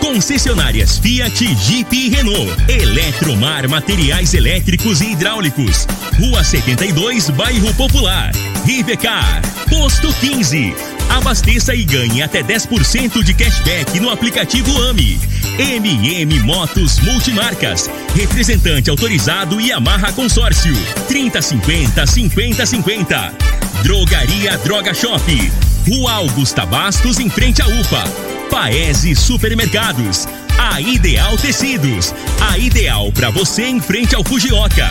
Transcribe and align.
Concessionárias 0.00 0.98
Fiat, 0.98 1.44
Jeep 1.54 1.94
e 1.96 2.08
Renault. 2.08 2.50
Eletromar 2.68 3.68
Materiais 3.68 4.34
Elétricos 4.34 5.00
e 5.00 5.12
Hidráulicos. 5.12 5.86
Rua 6.18 6.42
72, 6.42 7.30
Bairro 7.30 7.72
Popular. 7.74 8.32
Rivecar. 8.64 9.42
Posto 9.68 10.12
15. 10.14 10.74
Abasteça 11.10 11.74
e 11.74 11.84
ganhe 11.84 12.22
até 12.22 12.42
10% 12.42 13.22
de 13.22 13.34
cashback 13.34 13.98
no 14.00 14.10
aplicativo 14.10 14.70
AMI. 14.88 15.20
MM 15.58 16.40
Motos 16.40 16.98
Multimarcas. 17.00 17.90
Representante 18.14 18.90
autorizado 18.90 19.60
e 19.60 19.70
amarra 19.70 20.12
consórcio. 20.12 20.74
3050 21.08 22.06
5050. 22.06 23.34
Drogaria 23.82 24.58
Droga 24.58 24.94
Shop. 24.94 25.52
Rua 25.88 26.12
Augusta 26.12 26.64
Bastos, 26.66 27.18
em 27.18 27.28
frente 27.28 27.62
à 27.62 27.66
UPA. 27.66 28.29
Paese 28.50 29.14
Supermercados. 29.14 30.26
A 30.58 30.80
Ideal 30.80 31.36
Tecidos. 31.38 32.12
A 32.40 32.58
ideal 32.58 33.10
para 33.12 33.30
você 33.30 33.62
em 33.62 33.80
frente 33.80 34.14
ao 34.14 34.24
Fujioka. 34.24 34.90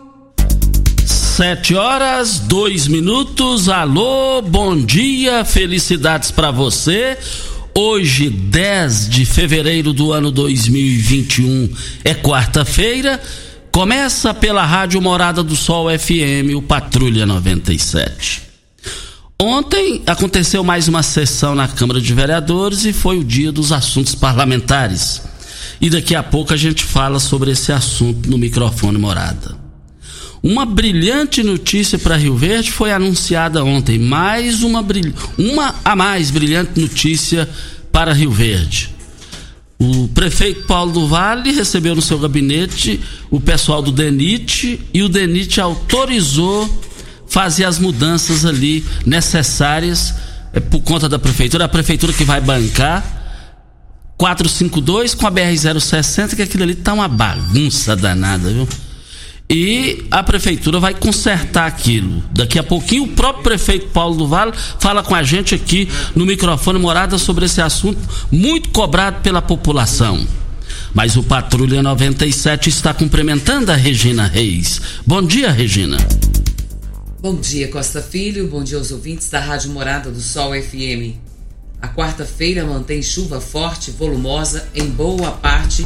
Sete 1.31 1.75
horas, 1.75 2.39
dois 2.39 2.89
minutos. 2.89 3.69
Alô, 3.69 4.41
bom 4.41 4.75
dia, 4.75 5.45
felicidades 5.45 6.29
para 6.29 6.51
você. 6.51 7.17
Hoje, 7.73 8.29
10 8.29 9.07
de 9.07 9.25
fevereiro 9.25 9.93
do 9.93 10.11
ano 10.11 10.29
2021, 10.29 11.73
é 12.03 12.13
quarta-feira. 12.13 13.17
Começa 13.71 14.33
pela 14.33 14.65
Rádio 14.65 15.01
Morada 15.01 15.41
do 15.41 15.55
Sol 15.55 15.87
FM, 15.97 16.53
o 16.53 16.61
Patrulha 16.61 17.25
97. 17.25 18.41
Ontem 19.41 20.03
aconteceu 20.05 20.65
mais 20.65 20.89
uma 20.89 21.01
sessão 21.01 21.55
na 21.55 21.69
Câmara 21.69 22.01
de 22.01 22.13
Vereadores 22.13 22.83
e 22.83 22.91
foi 22.91 23.17
o 23.17 23.23
dia 23.23 23.53
dos 23.53 23.71
assuntos 23.71 24.13
parlamentares. 24.13 25.21
E 25.79 25.89
daqui 25.89 26.13
a 26.13 26.21
pouco 26.21 26.53
a 26.53 26.57
gente 26.57 26.83
fala 26.83 27.21
sobre 27.21 27.51
esse 27.51 27.71
assunto 27.71 28.29
no 28.29 28.37
microfone 28.37 28.97
Morada. 28.97 29.60
Uma 30.43 30.65
brilhante 30.65 31.43
notícia 31.43 31.99
para 31.99 32.17
Rio 32.17 32.35
Verde 32.35 32.71
foi 32.71 32.91
anunciada 32.91 33.63
ontem. 33.63 33.99
Mais 33.99 34.63
uma, 34.63 34.83
uma 35.37 35.75
a 35.85 35.95
mais 35.95 36.31
brilhante 36.31 36.79
notícia 36.79 37.47
para 37.91 38.11
Rio 38.11 38.31
Verde. 38.31 38.89
O 39.77 40.07
prefeito 40.07 40.63
Paulo 40.63 40.91
do 40.91 41.07
Vale 41.07 41.51
recebeu 41.51 41.95
no 41.95 42.01
seu 42.01 42.17
gabinete 42.17 42.99
o 43.29 43.39
pessoal 43.39 43.81
do 43.81 43.91
DENIT 43.91 44.79
e 44.93 45.03
o 45.03 45.09
DENIT 45.09 45.61
autorizou 45.61 46.69
fazer 47.27 47.65
as 47.65 47.77
mudanças 47.79 48.43
ali 48.43 48.83
necessárias 49.05 50.13
é, 50.53 50.59
por 50.59 50.81
conta 50.81 51.07
da 51.07 51.19
prefeitura. 51.19 51.65
A 51.65 51.69
prefeitura 51.69 52.13
que 52.13 52.23
vai 52.23 52.41
bancar 52.41 53.03
452 54.17 55.13
com 55.15 55.25
a 55.25 55.31
BR-060, 55.31 56.35
que 56.35 56.41
aquilo 56.41 56.63
ali 56.63 56.75
tá 56.75 56.93
uma 56.93 57.07
bagunça 57.07 57.95
danada, 57.95 58.49
viu? 58.49 58.67
E 59.51 60.05
a 60.09 60.23
prefeitura 60.23 60.79
vai 60.79 60.93
consertar 60.93 61.67
aquilo. 61.67 62.23
Daqui 62.31 62.57
a 62.57 62.63
pouquinho 62.63 63.03
o 63.03 63.07
próprio 63.09 63.43
prefeito 63.43 63.87
Paulo 63.89 64.15
do 64.15 64.25
Vale 64.25 64.53
fala 64.79 65.03
com 65.03 65.13
a 65.13 65.21
gente 65.23 65.53
aqui 65.53 65.89
no 66.15 66.25
microfone 66.25 66.79
morada 66.79 67.17
sobre 67.17 67.45
esse 67.45 67.61
assunto 67.61 67.99
muito 68.31 68.69
cobrado 68.69 69.19
pela 69.21 69.41
população. 69.41 70.25
Mas 70.93 71.17
o 71.17 71.23
Patrulha 71.23 71.83
97 71.83 72.69
está 72.69 72.93
cumprimentando 72.93 73.73
a 73.73 73.75
Regina 73.75 74.25
Reis. 74.25 74.81
Bom 75.05 75.21
dia, 75.21 75.51
Regina. 75.51 75.97
Bom 77.19 77.35
dia, 77.35 77.67
Costa 77.67 78.01
Filho. 78.01 78.47
Bom 78.47 78.63
dia 78.63 78.77
aos 78.77 78.91
ouvintes 78.91 79.29
da 79.29 79.41
Rádio 79.41 79.71
Morada 79.71 80.09
do 80.09 80.21
Sol 80.21 80.53
FM. 80.53 81.17
A 81.81 81.89
quarta-feira 81.89 82.63
mantém 82.63 83.01
chuva 83.01 83.41
forte 83.41 83.91
volumosa 83.91 84.69
em 84.73 84.87
boa 84.87 85.31
parte 85.31 85.85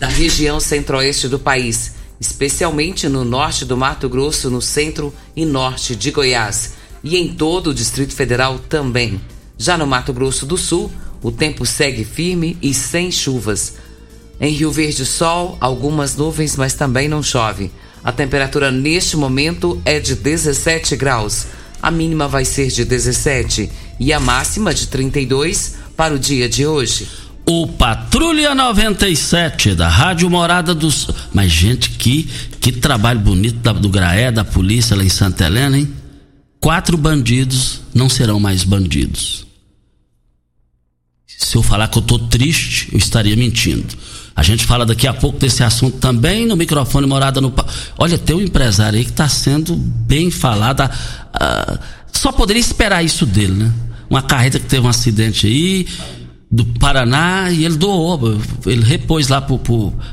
da 0.00 0.08
região 0.08 0.58
centro-oeste 0.58 1.28
do 1.28 1.38
país 1.38 1.93
especialmente 2.20 3.08
no 3.08 3.24
norte 3.24 3.64
do 3.64 3.76
Mato 3.76 4.08
Grosso, 4.08 4.50
no 4.50 4.62
centro 4.62 5.12
e 5.34 5.44
norte 5.44 5.96
de 5.96 6.10
Goiás, 6.10 6.74
e 7.02 7.16
em 7.16 7.34
todo 7.34 7.70
o 7.70 7.74
Distrito 7.74 8.14
Federal 8.14 8.58
também. 8.58 9.20
Já 9.58 9.76
no 9.76 9.86
Mato 9.86 10.12
Grosso 10.12 10.46
do 10.46 10.56
Sul, 10.56 10.90
o 11.22 11.30
tempo 11.30 11.64
segue 11.64 12.04
firme 12.04 12.56
e 12.60 12.74
sem 12.74 13.10
chuvas. 13.10 13.74
Em 14.40 14.52
Rio 14.52 14.70
Verde, 14.70 15.06
sol, 15.06 15.56
algumas 15.60 16.16
nuvens, 16.16 16.56
mas 16.56 16.74
também 16.74 17.08
não 17.08 17.22
chove. 17.22 17.70
A 18.02 18.12
temperatura 18.12 18.70
neste 18.70 19.16
momento 19.16 19.80
é 19.84 19.98
de 19.98 20.14
17 20.14 20.96
graus. 20.96 21.46
A 21.80 21.90
mínima 21.90 22.28
vai 22.28 22.44
ser 22.44 22.68
de 22.68 22.84
17 22.84 23.70
e 23.98 24.12
a 24.12 24.20
máxima 24.20 24.74
de 24.74 24.88
32 24.88 25.76
para 25.96 26.14
o 26.14 26.18
dia 26.18 26.48
de 26.48 26.66
hoje. 26.66 27.08
O 27.46 27.66
Patrulha 27.66 28.54
97 28.54 29.74
da 29.74 29.86
Rádio 29.86 30.30
Morada 30.30 30.74
dos. 30.74 31.08
Mas, 31.32 31.52
gente, 31.52 31.90
que, 31.90 32.22
que 32.58 32.72
trabalho 32.72 33.20
bonito 33.20 33.58
da, 33.58 33.72
do 33.72 33.88
Graé, 33.90 34.32
da 34.32 34.44
polícia 34.44 34.96
lá 34.96 35.04
em 35.04 35.10
Santa 35.10 35.44
Helena, 35.44 35.78
hein? 35.78 35.92
Quatro 36.58 36.96
bandidos 36.96 37.82
não 37.94 38.08
serão 38.08 38.40
mais 38.40 38.64
bandidos. 38.64 39.44
Se 41.26 41.56
eu 41.56 41.62
falar 41.62 41.88
que 41.88 41.98
eu 41.98 42.02
tô 42.02 42.18
triste, 42.18 42.88
eu 42.92 42.98
estaria 42.98 43.36
mentindo. 43.36 43.94
A 44.34 44.42
gente 44.42 44.64
fala 44.64 44.86
daqui 44.86 45.06
a 45.06 45.12
pouco 45.12 45.38
desse 45.38 45.62
assunto 45.62 45.98
também 45.98 46.46
no 46.46 46.56
microfone 46.56 47.06
Morada 47.06 47.42
no. 47.42 47.52
Olha, 47.98 48.16
tem 48.16 48.34
um 48.34 48.40
empresário 48.40 48.98
aí 48.98 49.04
que 49.04 49.10
está 49.10 49.28
sendo 49.28 49.76
bem 49.76 50.30
falado. 50.30 50.80
Uh, 50.80 51.78
só 52.10 52.32
poderia 52.32 52.60
esperar 52.60 53.04
isso 53.04 53.26
dele, 53.26 53.52
né? 53.52 53.72
Uma 54.08 54.22
carreta 54.22 54.58
que 54.58 54.66
teve 54.66 54.86
um 54.86 54.88
acidente 54.88 55.46
aí 55.46 55.86
do 56.50 56.64
Paraná 56.78 57.50
e 57.50 57.64
ele 57.64 57.76
doou, 57.76 58.40
ele 58.66 58.84
repôs 58.84 59.28
lá 59.28 59.40
para 59.40 59.56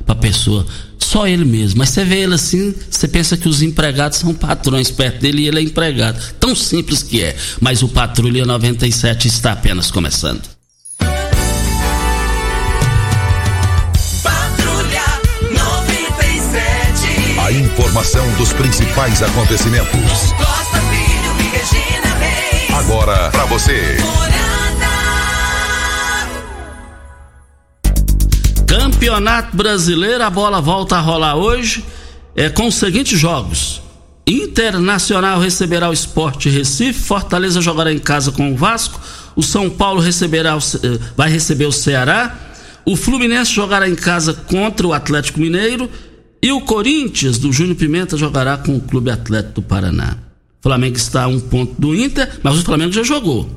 a 0.08 0.16
pessoa. 0.16 0.66
Só 0.98 1.28
ele 1.28 1.44
mesmo. 1.44 1.80
Mas 1.80 1.90
você 1.90 2.06
vê 2.06 2.22
ele 2.22 2.36
assim, 2.36 2.74
você 2.90 3.08
pensa 3.08 3.36
que 3.36 3.50
os 3.50 3.62
empregados 3.62 4.18
são 4.20 4.34
patrões 4.34 4.90
perto 4.90 5.20
dele 5.20 5.42
e 5.42 5.48
ele 5.48 5.60
é 5.60 5.62
empregado. 5.62 6.18
Tão 6.40 6.56
simples 6.56 7.04
que 7.04 7.22
é. 7.22 7.36
Mas 7.60 7.84
o 7.84 7.90
Patrulha 7.90 8.46
97 8.46 9.28
está 9.28 9.52
apenas 9.52 9.92
começando. 9.92 10.42
Patrulha 14.24 15.04
97. 15.52 17.40
A 17.40 17.52
informação 17.52 18.32
dos 18.36 18.54
principais 18.54 19.22
acontecimentos. 19.22 19.92
Costa 20.38 20.80
Filho 20.90 21.36
e 21.40 21.44
Regina 21.58 22.16
Reis. 22.20 22.74
Agora 22.74 23.30
para 23.32 23.46
você. 23.46 23.98
Campeonato 29.02 29.58
Brasileiro, 29.58 30.24
a 30.24 30.30
bola 30.30 30.62
volta 30.62 30.96
a 30.96 31.00
rolar 31.00 31.36
hoje 31.36 31.84
é, 32.36 32.50
com 32.50 32.68
os 32.68 32.76
seguintes 32.76 33.20
jogos. 33.20 33.82
Internacional 34.28 35.40
receberá 35.40 35.90
o 35.90 35.94
Esporte 35.94 36.50
Recife, 36.50 37.00
Fortaleza 37.00 37.60
jogará 37.62 37.92
em 37.92 37.98
casa 37.98 38.32
com 38.32 38.54
o 38.54 38.56
Vasco, 38.56 39.02
o 39.36 39.42
São 39.42 39.72
Paulo 39.72 40.00
receberá 40.00 40.56
o, 40.56 40.60
eh, 40.60 41.00
vai 41.18 41.32
receber 41.32 41.66
o 41.66 41.72
Ceará, 41.72 42.38
o 42.86 42.96
Fluminense 42.96 43.52
jogará 43.52 43.90
em 43.90 43.96
casa 43.96 44.36
contra 44.36 44.86
o 44.86 44.94
Atlético 44.94 45.40
Mineiro 45.40 45.90
e 46.40 46.52
o 46.52 46.62
Corinthians 46.62 47.40
do 47.40 47.52
Júnior 47.52 47.78
Pimenta 47.78 48.16
jogará 48.16 48.56
com 48.56 48.76
o 48.76 48.82
Clube 48.82 49.10
Atlético 49.10 49.56
do 49.56 49.62
Paraná. 49.64 50.16
O 50.60 50.62
Flamengo 50.62 50.96
está 50.96 51.24
a 51.24 51.28
um 51.28 51.40
ponto 51.40 51.74
do 51.82 51.96
Inter, 51.96 52.30
mas 52.44 52.56
o 52.56 52.64
Flamengo 52.64 52.92
já 52.92 53.02
jogou. 53.02 53.50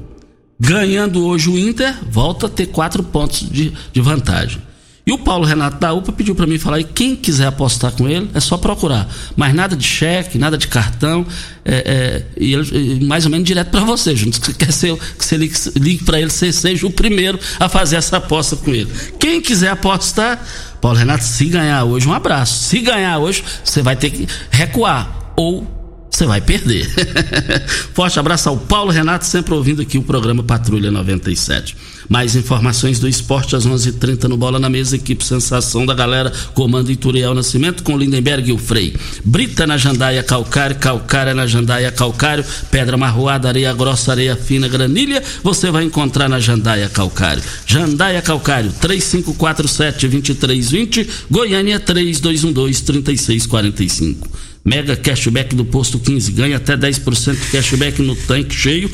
Ganhando 0.59 1.27
hoje 1.27 1.51
o 1.51 1.59
Inter, 1.59 1.95
volta 2.11 2.47
a 2.47 2.49
ter 2.49 2.69
quatro 2.69 3.03
pontos 3.03 3.41
de, 3.41 3.75
de 3.93 4.01
vantagem. 4.01 4.63
E 5.07 5.13
o 5.13 5.19
Paulo 5.19 5.45
Renato 5.45 5.79
da 5.79 5.93
UPA 5.93 6.13
pediu 6.13 6.35
para 6.35 6.47
mim 6.47 6.59
falar, 6.59 6.81
e 6.81 6.85
quem 6.85 7.15
quiser 7.15 7.47
apostar 7.47 7.93
com 7.93 8.09
ele, 8.09 8.31
é 8.33 8.41
só 8.41 8.57
procurar. 8.57 9.07
Mas 9.37 9.55
nada 9.55 9.77
de 9.77 9.85
cheque, 9.85 10.39
nada 10.39 10.57
de 10.57 10.67
cartão, 10.67 11.27
é, 11.63 11.75
é, 11.75 12.43
e 12.43 12.55
ele, 12.55 13.05
mais 13.05 13.27
ou 13.27 13.31
menos 13.31 13.47
direto 13.47 13.71
para 13.71 13.81
você, 13.81 14.17
Júnior. 14.17 14.41
Que 14.41 14.55
quer 14.55 14.73
ser, 14.73 14.97
que 14.97 15.25
você 15.25 15.37
ligue, 15.37 15.55
ligue 15.77 16.05
para 16.05 16.19
ele, 16.19 16.31
você 16.31 16.51
seja 16.51 16.87
o 16.87 16.91
primeiro 16.91 17.39
a 17.61 17.69
fazer 17.69 17.97
essa 17.97 18.17
aposta 18.17 18.57
com 18.57 18.71
ele. 18.71 18.91
Quem 19.19 19.43
quiser 19.43 19.69
apostar, 19.69 20.43
Paulo 20.81 20.97
Renato, 20.97 21.25
se 21.25 21.45
ganhar 21.47 21.85
hoje, 21.85 22.09
um 22.09 22.13
abraço. 22.15 22.65
Se 22.65 22.81
ganhar 22.81 23.19
hoje, 23.19 23.45
você 23.63 23.83
vai 23.83 23.97
ter 23.97 24.09
que 24.09 24.27
recuar. 24.51 25.35
Ou 25.37 25.67
você 26.11 26.25
vai 26.25 26.41
perder. 26.41 26.89
Forte 27.93 28.19
abraço 28.19 28.49
ao 28.49 28.57
Paulo 28.57 28.91
Renato, 28.91 29.27
sempre 29.27 29.53
ouvindo 29.53 29.83
aqui 29.83 29.99
o 29.99 30.03
programa 30.03 30.43
Patrulha 30.43 30.91
97. 30.91 31.77
Mais 32.09 32.35
informações 32.37 32.99
do 32.99 33.09
esporte 33.09 33.57
às 33.57 33.67
11:30 33.67 33.89
h 33.89 33.99
30 33.99 34.29
no 34.29 34.37
Bola 34.37 34.59
na 34.59 34.69
Mesa, 34.69 34.97
equipe 34.97 35.25
Sensação 35.25 35.87
da 35.87 35.95
Galera, 35.95 36.31
comando 36.53 36.93
Ituriel 36.93 37.33
Nascimento 37.35 37.83
com 37.83 37.97
Lindenberg 37.97 38.51
e 38.51 38.53
o 38.53 38.59
Frei. 38.59 38.95
Brita 39.25 39.67
na 39.67 39.79
Jandaia 39.79 40.23
Calcário, 40.23 40.77
Calcária 40.77 41.35
na 41.35 41.47
Jandaia 41.47 41.91
Calcário, 41.91 42.45
Pedra 42.71 42.97
Marroada, 42.97 43.49
Areia 43.49 43.73
Grossa, 43.73 44.13
Areia 44.13 44.37
Fina, 44.37 44.69
Granilha, 44.69 45.21
você 45.43 45.69
vai 45.71 45.85
encontrar 45.85 46.29
na 46.29 46.39
Jandaia 46.39 46.89
Calcário. 46.89 47.43
Jandaia 47.67 48.23
Calcário, 48.23 48.73
3547-2320, 48.81 51.09
Goiânia 51.31 51.81
3212-3645. 51.81 54.17
Mega 54.65 54.97
cashback 54.97 55.55
do 55.55 55.65
posto 55.65 55.99
15, 55.99 56.33
ganha 56.33 56.57
até 56.57 56.75
10% 56.75 57.35
de 57.35 57.51
cashback 57.51 58.01
no 58.01 58.17
tanque 58.17 58.55
cheio 58.55 58.91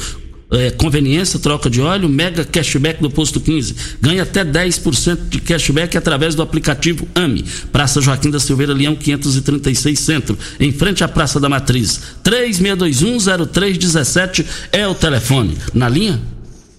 é, 0.51 0.71
conveniência, 0.71 1.39
troca 1.39 1.69
de 1.71 1.81
óleo, 1.81 2.09
mega 2.09 2.45
cashback 2.45 3.01
do 3.01 3.09
posto 3.11 3.41
15. 3.41 3.77
Ganha 4.01 4.25
até 4.25 4.45
10% 4.45 5.29
de 5.29 5.41
cashback 5.41 5.97
através 5.97 6.35
do 6.35 6.43
aplicativo 6.43 7.07
AMI. 7.15 7.45
Praça 7.71 8.01
Joaquim 8.01 8.31
da 8.31 8.41
Silveira 8.41 8.75
Leão 8.75 8.97
536 8.97 9.97
Centro, 9.99 10.39
em 10.59 10.73
frente 10.73 11.05
à 11.05 11.09
Praça 11.09 11.39
da 11.39 11.49
Matriz. 11.49 12.01
36210317 12.25 14.45
é 14.73 14.89
o 14.89 14.95
telefone. 14.95 15.57
Na 15.73 15.89
linha? 15.89 16.21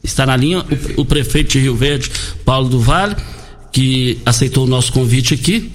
Está 0.04 0.26
na 0.26 0.36
linha 0.36 0.66
o, 0.98 1.02
o 1.02 1.06
prefeito 1.06 1.52
de 1.52 1.60
Rio 1.60 1.76
Verde, 1.76 2.12
Paulo 2.44 2.68
do 2.68 2.80
Vale, 2.80 3.16
que 3.72 4.18
aceitou 4.26 4.66
o 4.66 4.68
nosso 4.68 4.92
convite 4.92 5.34
aqui. 5.34 5.72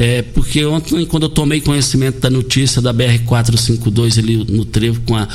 É, 0.00 0.22
porque 0.22 0.64
ontem, 0.64 1.04
quando 1.06 1.24
eu 1.24 1.28
tomei 1.28 1.60
conhecimento 1.60 2.20
da 2.20 2.30
notícia 2.30 2.80
da 2.80 2.94
BR-452 2.94 4.18
ali 4.18 4.36
no 4.36 4.64
trevo 4.64 5.00
com 5.00 5.16
a 5.16 5.26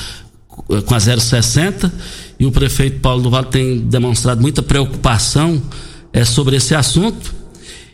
com 0.86 0.96
a 0.96 1.00
060 1.00 1.92
e 2.40 2.46
o 2.46 2.52
prefeito 2.52 3.00
Paulo 3.00 3.22
do 3.24 3.30
Vale 3.30 3.48
tem 3.48 3.80
demonstrado 3.80 4.42
muita 4.42 4.62
preocupação 4.62 5.62
é, 6.12 6.24
sobre 6.24 6.56
esse 6.56 6.76
assunto. 6.76 7.34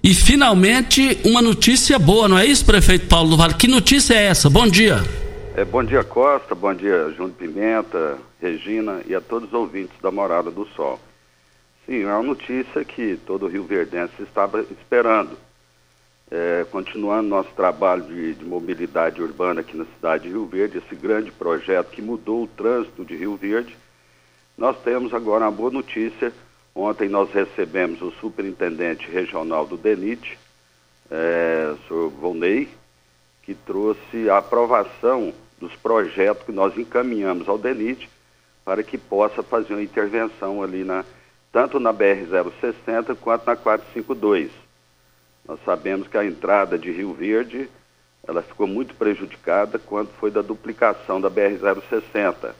E 0.03 0.13
finalmente 0.13 1.19
uma 1.25 1.41
notícia 1.41 1.99
boa, 1.99 2.27
não 2.27 2.37
é 2.37 2.45
isso, 2.45 2.65
prefeito 2.65 3.07
Paulo 3.07 3.31
do 3.31 3.37
Vale? 3.37 3.53
Que 3.53 3.67
notícia 3.67 4.13
é 4.13 4.25
essa? 4.25 4.49
Bom 4.49 4.67
dia. 4.67 5.03
É, 5.55 5.65
bom 5.65 5.83
dia, 5.83 6.03
Costa, 6.03 6.55
bom 6.55 6.73
dia, 6.73 7.13
Júnior 7.17 7.35
Pimenta, 7.37 8.17
Regina 8.41 9.01
e 9.07 9.13
a 9.13 9.19
todos 9.19 9.49
os 9.49 9.53
ouvintes 9.53 9.95
da 10.01 10.09
Morada 10.09 10.49
do 10.49 10.65
Sol. 10.75 10.99
Sim, 11.85 12.03
é 12.03 12.13
uma 12.13 12.23
notícia 12.23 12.85
que 12.85 13.19
todo 13.25 13.45
o 13.45 13.49
Rio 13.49 13.63
Verdense 13.63 14.13
estava 14.21 14.61
esperando 14.61 15.37
é, 16.31 16.65
continuando 16.71 17.27
nosso 17.27 17.49
trabalho 17.55 18.03
de, 18.03 18.35
de, 18.35 18.45
mobilidade 18.45 19.21
urbana 19.21 19.61
aqui 19.61 19.75
na 19.75 19.85
cidade 19.85 20.23
de 20.23 20.29
Rio 20.29 20.45
Verde, 20.45 20.77
esse 20.77 20.95
grande 20.95 21.31
projeto 21.31 21.89
que 21.89 22.01
mudou 22.01 22.43
o 22.43 22.47
trânsito 22.47 23.03
de 23.03 23.15
Rio 23.15 23.35
Verde, 23.35 23.75
nós 24.57 24.77
temos 24.83 25.13
agora 25.13 25.45
uma 25.45 25.51
boa 25.51 25.71
notícia. 25.71 26.31
Ontem 26.75 27.09
nós 27.09 27.31
recebemos 27.31 28.01
o 28.01 28.11
superintendente 28.11 29.09
regional 29.09 29.65
do 29.65 29.75
DENIT, 29.75 30.37
é, 31.09 31.73
o 31.73 31.87
senhor 31.87 32.09
Volney, 32.09 32.69
que 33.41 33.55
trouxe 33.55 34.29
a 34.29 34.37
aprovação 34.37 35.33
dos 35.59 35.75
projetos 35.77 36.45
que 36.45 36.51
nós 36.51 36.77
encaminhamos 36.77 37.49
ao 37.49 37.57
DENIT 37.57 38.07
para 38.63 38.83
que 38.83 38.97
possa 38.97 39.41
fazer 39.41 39.73
uma 39.73 39.83
intervenção 39.83 40.61
ali 40.61 40.83
na 40.83 41.03
tanto 41.51 41.79
na 41.79 41.91
BR-060 41.91 43.15
quanto 43.19 43.47
na 43.47 43.55
452 43.55 44.68
nós 45.49 45.59
sabemos 45.65 46.07
que 46.07 46.15
a 46.15 46.23
entrada 46.23 46.77
de 46.77 46.91
Rio 46.91 47.11
Verde 47.11 47.67
ela 48.27 48.43
ficou 48.43 48.67
muito 48.67 48.93
prejudicada 48.93 49.79
quando 49.79 50.09
foi 50.19 50.29
da 50.29 50.43
duplicação 50.43 51.19
da 51.19 51.27
BR-060. 51.27 52.53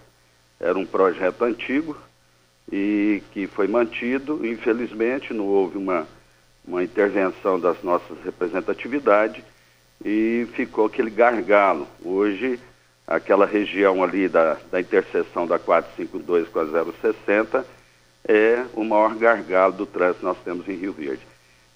Era 0.60 0.76
um 0.76 0.88
projeto 0.88 1.44
antigo 1.44 1.96
e 2.72 3.22
que 3.32 3.46
foi 3.46 3.68
mantido. 3.68 4.44
Infelizmente, 4.44 5.36
não 5.36 5.46
houve 5.46 5.78
uma, 5.78 6.08
uma 6.66 6.84
intervenção 6.84 7.60
das 7.60 7.84
nossas 7.84 8.18
representatividades 8.26 9.44
e 10.04 10.48
ficou 10.54 10.88
aquele 10.88 11.12
gargalo. 11.12 11.88
Hoje, 12.04 12.60
aquela 13.06 13.46
região 13.46 14.04
ali 14.04 14.28
da, 14.28 14.58
da 14.72 14.82
interseção 14.82 15.46
da 15.46 15.60
452 15.60 16.48
com 16.48 16.60
a 16.60 16.66
060 16.66 17.64
é 18.28 18.66
o 18.74 18.84
maior 18.84 19.14
gargalo 19.14 19.74
do 19.74 19.86
trânsito 19.86 20.22
que 20.22 20.26
nós 20.26 20.38
temos 20.44 20.68
em 20.68 20.76
Rio 20.76 20.94
Verde. 20.94 21.29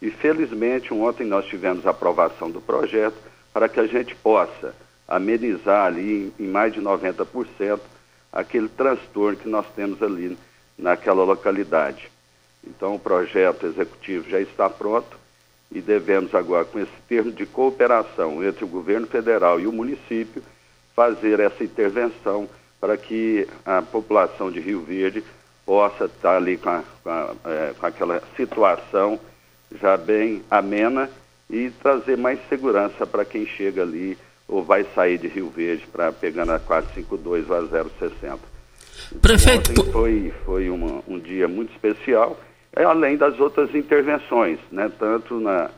E 0.03 0.11
felizmente 0.11 0.93
ontem 0.93 1.25
nós 1.25 1.45
tivemos 1.45 1.87
a 1.87 1.91
aprovação 1.91 2.51
do 2.51 2.59
projeto 2.59 3.15
para 3.53 3.69
que 3.69 3.79
a 3.79 3.87
gente 3.87 4.13
possa 4.13 4.75
amenizar 5.07 5.85
ali 5.85 6.33
em, 6.37 6.45
mais 6.45 6.73
de 6.73 6.81
90% 6.81 7.79
aquele 8.29 8.67
transtorno 8.67 9.37
que 9.37 9.47
nós 9.47 9.65
temos 9.73 10.03
ali 10.03 10.37
naquela 10.77 11.23
localidade. 11.23 12.11
Então 12.67 12.95
o 12.95 12.99
projeto 12.99 13.65
executivo 13.65 14.29
já 14.29 14.41
está 14.41 14.69
pronto 14.69 15.17
e 15.71 15.79
devemos 15.79 16.35
agora, 16.35 16.65
com 16.65 16.79
esse 16.79 16.91
termo 17.07 17.31
de 17.31 17.45
cooperação 17.45 18.43
entre 18.43 18.65
o 18.65 18.67
governo 18.67 19.07
federal 19.07 19.57
e 19.57 19.67
o 19.67 19.71
município, 19.71 20.43
fazer 20.93 21.39
essa 21.39 21.63
intervenção 21.63 22.49
para 22.77 22.97
que 22.97 23.47
a 23.65 23.81
população 23.81 24.51
de 24.51 24.59
Rio 24.59 24.81
Verde 24.81 25.23
possa 25.65 26.05
estar 26.05 26.35
ali 26.35 26.57
com, 26.57 26.69
a, 26.69 26.83
com, 27.01 27.09
a, 27.09 27.35
é, 27.45 27.73
com 27.79 27.85
aquela 27.85 28.21
situação 28.35 29.17
já 29.81 29.97
bem 29.97 30.41
amena 30.49 31.09
e 31.49 31.69
trazer 31.69 32.17
mais 32.17 32.39
segurança 32.47 33.05
para 33.05 33.25
quem 33.25 33.45
chega 33.45 33.81
ali 33.81 34.17
ou 34.47 34.63
vai 34.63 34.85
sair 34.95 35.17
de 35.17 35.27
Rio 35.27 35.49
Verde 35.49 35.87
para 35.91 36.11
pegar 36.11 36.45
na 36.45 36.59
452 36.59 37.49
ou 37.49 37.55
a 37.55 37.61
060. 37.61 38.39
Prefeito. 39.21 39.71
Então, 39.71 39.85
foi 39.91 40.33
foi 40.45 40.69
uma, 40.69 41.01
um 41.07 41.19
dia 41.19 41.47
muito 41.47 41.71
especial, 41.71 42.39
é, 42.75 42.83
além 42.83 43.17
das 43.17 43.39
outras 43.39 43.73
intervenções, 43.75 44.59
né? 44.71 44.91
tanto 44.97 45.39
na, 45.39 45.69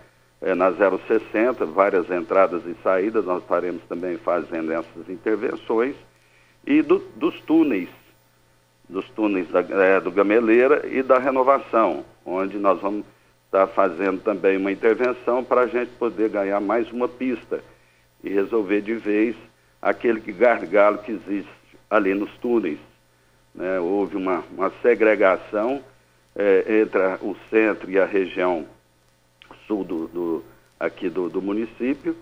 é, 0.41 0.53
na 0.53 0.71
060, 0.71 1.65
várias 1.65 2.09
entradas 2.09 2.61
e 2.65 2.75
saídas, 2.81 3.25
nós 3.25 3.41
estaremos 3.41 3.81
também 3.83 4.17
fazendo 4.17 4.71
essas 4.71 5.09
intervenções, 5.09 5.95
e 6.65 6.81
do, 6.81 6.99
dos 7.15 7.39
túneis, 7.41 7.89
dos 8.87 9.07
túneis 9.09 9.47
da, 9.49 9.59
é, 9.59 9.99
do 9.99 10.11
Gameleira 10.11 10.87
e 10.87 11.03
da 11.03 11.19
renovação, 11.19 12.05
onde 12.25 12.57
nós 12.57 12.79
vamos 12.81 13.05
está 13.55 13.67
fazendo 13.67 14.21
também 14.21 14.57
uma 14.57 14.71
intervenção 14.71 15.41
para 15.41 15.61
a 15.61 15.67
gente 15.67 15.89
poder 15.91 16.29
ganhar 16.29 16.59
mais 16.59 16.91
uma 16.91 17.07
pista 17.07 17.63
e 18.21 18.29
resolver 18.29 18.81
de 18.81 18.95
vez 18.95 19.33
aquele 19.81 20.19
gargalo 20.19 20.97
que 20.97 21.13
existe 21.13 21.49
ali 21.89 22.13
nos 22.13 22.29
túneis. 22.39 22.79
Né? 23.53 23.79
Houve 23.79 24.17
uma, 24.17 24.43
uma 24.51 24.69
segregação 24.81 25.81
é, 26.35 26.81
entre 26.81 26.99
o 27.21 27.33
centro 27.49 27.89
e 27.89 27.97
a 27.97 28.05
região 28.05 28.65
sul 29.65 29.85
do, 29.85 30.07
do 30.07 30.43
aqui 30.77 31.07
do, 31.07 31.29
do, 31.29 31.41
município 31.41 32.13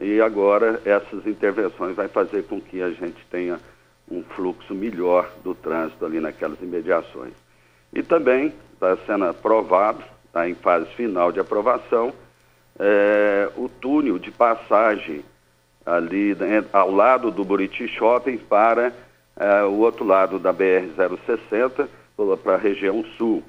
e 0.00 0.22
agora 0.22 0.80
essas 0.86 1.26
intervenções 1.26 1.94
vai 1.94 2.08
fazer 2.08 2.44
com 2.44 2.58
que 2.58 2.80
a 2.80 2.88
gente 2.90 3.22
tenha 3.30 3.60
um 4.10 4.22
fluxo 4.22 4.74
melhor 4.74 5.30
do 5.44 5.54
trânsito 5.54 6.06
ali 6.06 6.18
naquelas 6.18 6.58
imediações. 6.62 7.34
E 7.92 8.02
também 8.02 8.54
está 8.72 8.96
sendo 9.06 9.26
aprovado 9.26 10.02
está 10.38 10.48
em 10.48 10.54
fase 10.54 10.86
final 10.94 11.32
de 11.32 11.40
aprovação, 11.40 12.12
é, 12.78 13.50
o 13.56 13.68
túnel 13.68 14.18
de 14.18 14.30
passagem 14.30 15.24
ali 15.84 16.34
né, 16.34 16.64
ao 16.72 16.92
lado 16.92 17.30
do 17.30 17.44
Buriti 17.44 17.88
Shopping 17.88 18.36
para 18.36 18.92
é, 19.36 19.62
o 19.64 19.78
outro 19.78 20.04
lado 20.04 20.38
da 20.38 20.52
BR-060, 20.52 21.88
para 22.42 22.54
a 22.54 22.58
região 22.58 23.04
sul. 23.16 23.42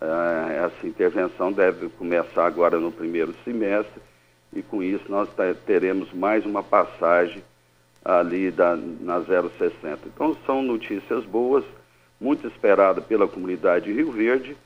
É, 0.00 0.66
essa 0.66 0.86
intervenção 0.86 1.52
deve 1.52 1.88
começar 1.90 2.46
agora 2.46 2.78
no 2.78 2.92
primeiro 2.92 3.34
semestre 3.44 4.00
e 4.54 4.62
com 4.62 4.82
isso 4.82 5.04
nós 5.08 5.28
teremos 5.66 6.12
mais 6.12 6.44
uma 6.44 6.62
passagem 6.62 7.42
ali 8.04 8.50
da, 8.50 8.76
na 8.76 9.20
060. 9.20 9.98
Então 10.06 10.36
são 10.44 10.62
notícias 10.62 11.24
boas, 11.24 11.64
muito 12.20 12.46
esperada 12.46 13.00
pela 13.00 13.26
comunidade 13.26 13.86
de 13.86 13.92
Rio 13.92 14.12
Verde 14.12 14.56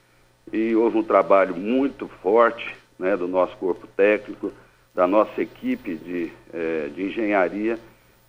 e 0.53 0.75
houve 0.75 0.99
um 0.99 1.03
trabalho 1.03 1.57
muito 1.57 2.09
forte 2.23 2.77
né, 2.99 3.17
do 3.17 3.27
nosso 3.27 3.57
corpo 3.57 3.87
técnico, 3.87 4.53
da 4.95 5.07
nossa 5.07 5.43
equipe 5.43 5.95
de, 5.95 6.33
eh, 6.53 6.89
de 6.95 7.03
engenharia 7.03 7.79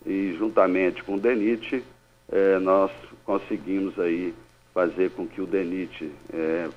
e 0.05 0.35
juntamente 0.37 1.03
com 1.03 1.15
o 1.15 1.19
DENIT 1.19 1.83
eh, 2.29 2.59
nós 2.59 2.91
conseguimos 3.23 3.97
aí 3.99 4.33
fazer 4.73 5.11
com 5.11 5.25
que 5.25 5.41
o 5.41 5.45
DENIT 5.45 6.11
eh, 6.33 6.69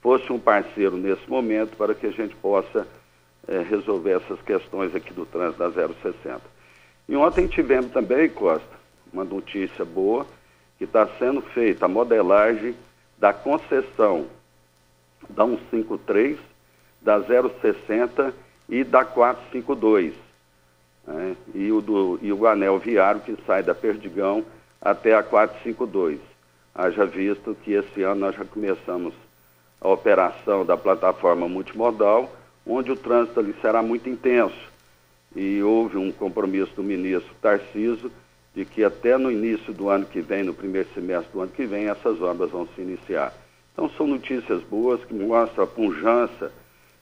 fosse 0.00 0.32
um 0.32 0.38
parceiro 0.38 0.96
nesse 0.96 1.28
momento 1.28 1.76
para 1.76 1.94
que 1.94 2.06
a 2.06 2.10
gente 2.10 2.34
possa 2.36 2.86
é, 3.46 3.62
resolver 3.62 4.12
essas 4.12 4.40
questões 4.42 4.94
aqui 4.94 5.12
do 5.12 5.26
trânsito 5.26 5.58
da 5.58 5.70
060. 5.70 6.40
E 7.08 7.16
ontem 7.16 7.46
tivemos 7.46 7.90
também, 7.90 8.28
Costa, 8.28 8.78
uma 9.12 9.24
notícia 9.24 9.84
boa, 9.84 10.26
que 10.78 10.84
está 10.84 11.06
sendo 11.18 11.40
feita 11.40 11.86
a 11.86 11.88
modelagem 11.88 12.74
da 13.20 13.32
concessão 13.34 14.26
da 15.28 15.44
153, 15.44 16.38
da 17.00 17.20
060 17.20 18.34
e 18.68 18.82
da 18.82 19.04
452. 19.04 20.14
Né? 21.06 21.36
E, 21.54 21.70
o 21.70 21.80
do, 21.80 22.18
e 22.22 22.32
o 22.32 22.46
anel 22.46 22.78
viário 22.78 23.20
que 23.20 23.36
sai 23.46 23.62
da 23.62 23.74
Perdigão 23.74 24.44
até 24.80 25.14
a 25.14 25.22
452. 25.22 26.18
Haja 26.74 27.04
visto 27.04 27.54
que 27.62 27.72
esse 27.72 28.02
ano 28.02 28.22
nós 28.22 28.34
já 28.34 28.44
começamos 28.44 29.12
a 29.80 29.88
operação 29.88 30.64
da 30.64 30.76
plataforma 30.76 31.48
multimodal, 31.48 32.30
onde 32.66 32.90
o 32.90 32.96
trânsito 32.96 33.40
ali 33.40 33.54
será 33.60 33.82
muito 33.82 34.08
intenso. 34.08 34.70
E 35.36 35.62
houve 35.62 35.96
um 35.96 36.10
compromisso 36.10 36.72
do 36.74 36.82
ministro 36.82 37.34
Tarciso 37.40 38.10
de 38.54 38.64
que 38.64 38.82
até 38.82 39.16
no 39.16 39.30
início 39.30 39.72
do 39.72 39.88
ano 39.88 40.04
que 40.04 40.20
vem, 40.20 40.42
no 40.42 40.54
primeiro 40.54 40.88
semestre 40.94 41.32
do 41.32 41.40
ano 41.40 41.52
que 41.52 41.64
vem, 41.64 41.88
essas 41.88 42.20
obras 42.20 42.50
vão 42.50 42.66
se 42.74 42.80
iniciar. 42.80 43.32
Então 43.72 43.88
são 43.90 44.06
notícias 44.06 44.62
boas 44.64 45.02
que 45.04 45.14
mostram 45.14 45.64
a 45.64 45.66
pujança 45.66 46.52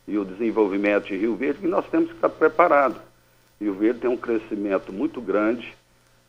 e 0.06 0.18
o 0.18 0.24
desenvolvimento 0.24 1.06
de 1.06 1.16
Rio 1.16 1.36
Verde, 1.36 1.60
que 1.60 1.66
nós 1.66 1.88
temos 1.88 2.08
que 2.08 2.14
estar 2.14 2.28
preparados. 2.28 2.98
Rio 3.60 3.74
Verde 3.74 4.00
tem 4.00 4.10
um 4.10 4.16
crescimento 4.16 4.92
muito 4.92 5.20
grande 5.20 5.74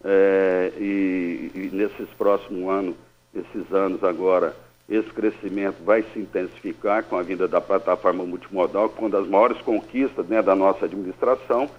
é, 0.03 0.71
e, 0.77 1.51
e 1.53 1.69
nesses 1.73 2.09
próximos 2.17 2.69
anos, 2.69 2.95
esses 3.33 3.71
anos 3.73 4.03
agora, 4.03 4.55
esse 4.89 5.09
crescimento 5.09 5.83
vai 5.83 6.03
se 6.13 6.19
intensificar 6.19 7.03
com 7.03 7.15
a 7.15 7.21
vinda 7.21 7.47
da 7.47 7.61
plataforma 7.61 8.25
multimodal, 8.25 8.89
que 8.89 8.97
é 8.97 9.01
uma 9.01 9.09
das 9.09 9.27
maiores 9.27 9.61
conquistas 9.61 10.25
né, 10.27 10.41
da 10.41 10.55
nossa 10.55 10.85
administração. 10.85 11.69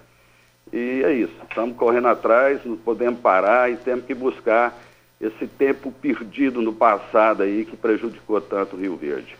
E 0.73 1.03
é 1.03 1.13
isso, 1.13 1.33
estamos 1.49 1.75
correndo 1.75 2.07
atrás, 2.07 2.59
não 2.63 2.77
podemos 2.77 3.19
parar 3.19 3.71
e 3.71 3.75
temos 3.75 4.05
que 4.05 4.13
buscar 4.13 4.77
esse 5.19 5.45
tempo 5.45 5.91
perdido 5.91 6.61
no 6.61 6.73
passado 6.73 7.43
aí 7.43 7.65
que 7.65 7.75
prejudicou 7.75 8.39
tanto 8.41 8.75
o 8.75 8.79
Rio 8.79 8.95
Verde. 8.95 9.35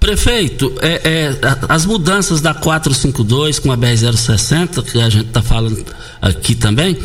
Prefeito, 0.00 0.74
é, 0.80 1.00
é, 1.04 1.30
as 1.68 1.86
mudanças 1.86 2.40
da 2.40 2.52
452 2.52 3.58
com 3.60 3.70
a 3.70 3.76
BR-060, 3.76 4.82
que 4.90 5.00
a 5.00 5.08
gente 5.08 5.28
está 5.28 5.42
falando 5.42 5.84
aqui 6.20 6.54
também, 6.54 6.98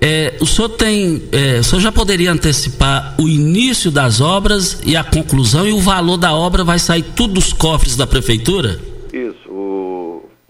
é, 0.00 0.36
o 0.40 0.46
senhor 0.46 0.68
tem. 0.68 1.22
É, 1.32 1.58
o 1.58 1.64
senhor 1.64 1.80
já 1.80 1.90
poderia 1.90 2.30
antecipar 2.30 3.14
o 3.18 3.28
início 3.28 3.90
das 3.90 4.20
obras 4.20 4.78
e 4.84 4.94
a 4.94 5.02
conclusão 5.02 5.66
e 5.66 5.72
o 5.72 5.80
valor 5.80 6.16
da 6.16 6.32
obra 6.32 6.62
vai 6.62 6.78
sair 6.78 7.02
tudo 7.02 7.34
dos 7.34 7.52
cofres 7.52 7.96
da 7.96 8.06
prefeitura? 8.06 8.78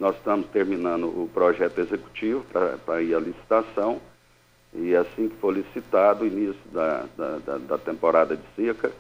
Nós 0.07 0.15
estamos 0.19 0.47
terminando 0.51 1.07
o 1.09 1.29
projeto 1.35 1.81
executivo 1.81 2.47
para 2.85 3.03
ir 3.03 3.13
à 3.13 3.19
licitação 3.19 4.01
e 4.73 4.95
assim 4.95 5.29
que 5.29 5.35
for 5.39 5.53
licitado 5.53 6.23
o 6.23 6.27
início 6.29 6.63
da, 6.73 7.07
da, 7.17 7.39
da, 7.39 7.59
da 7.59 7.79
temporada 7.79 8.37
de 8.37 8.43
seca, 8.55 8.93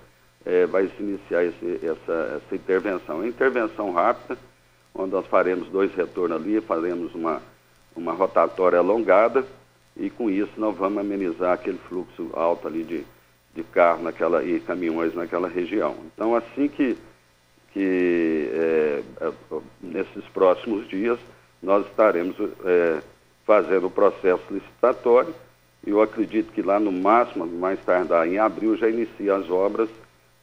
é, 0.45 0.67
vai 0.67 0.89
se 0.89 1.01
iniciar 1.01 1.45
esse, 1.45 1.79
essa, 1.81 2.41
essa 2.43 2.57
intervenção. 2.57 3.23
É 3.23 3.29
intervenção 3.29 3.93
rápida, 3.93 4.37
onde 4.93 5.13
nós 5.13 5.25
faremos 5.29 5.69
dois 5.69 5.95
retornos 5.95 6.39
ali, 6.39 6.61
faremos 6.61 7.15
uma, 7.15 7.41
uma 7.95 8.13
rotatória 8.13 8.81
alongada 8.81 9.47
e 9.97 10.11
com 10.11 10.29
isso 10.29 10.55
nós 10.57 10.77
vamos 10.77 10.99
amenizar 10.99 11.53
aquele 11.53 11.79
fluxo 11.89 12.31
alto 12.33 12.67
ali 12.67 12.83
de, 12.83 13.05
de 13.55 13.63
carro 13.63 14.03
naquela, 14.03 14.43
e 14.43 14.59
caminhões 14.59 15.15
naquela 15.15 15.47
região. 15.47 15.95
Então, 16.13 16.35
assim 16.35 16.67
que, 16.67 16.99
que 17.77 18.51
é, 18.55 19.03
é, 19.21 19.33
nesses 19.83 20.25
próximos 20.33 20.89
dias, 20.89 21.19
nós 21.63 21.87
estaremos 21.87 22.35
é, 22.65 23.03
fazendo 23.45 23.89
o 23.89 23.91
processo 23.91 24.43
licitatório 24.51 25.35
e 25.87 25.91
eu 25.91 26.01
acredito 26.01 26.51
que 26.53 26.63
lá 26.63 26.81
no 26.81 26.91
máximo, 26.91 27.47
mais 27.47 27.79
tardar 27.85 28.27
em 28.27 28.39
abril, 28.39 28.79
já 28.79 28.89
inicia 28.89 29.37
as 29.37 29.51
obras, 29.51 29.91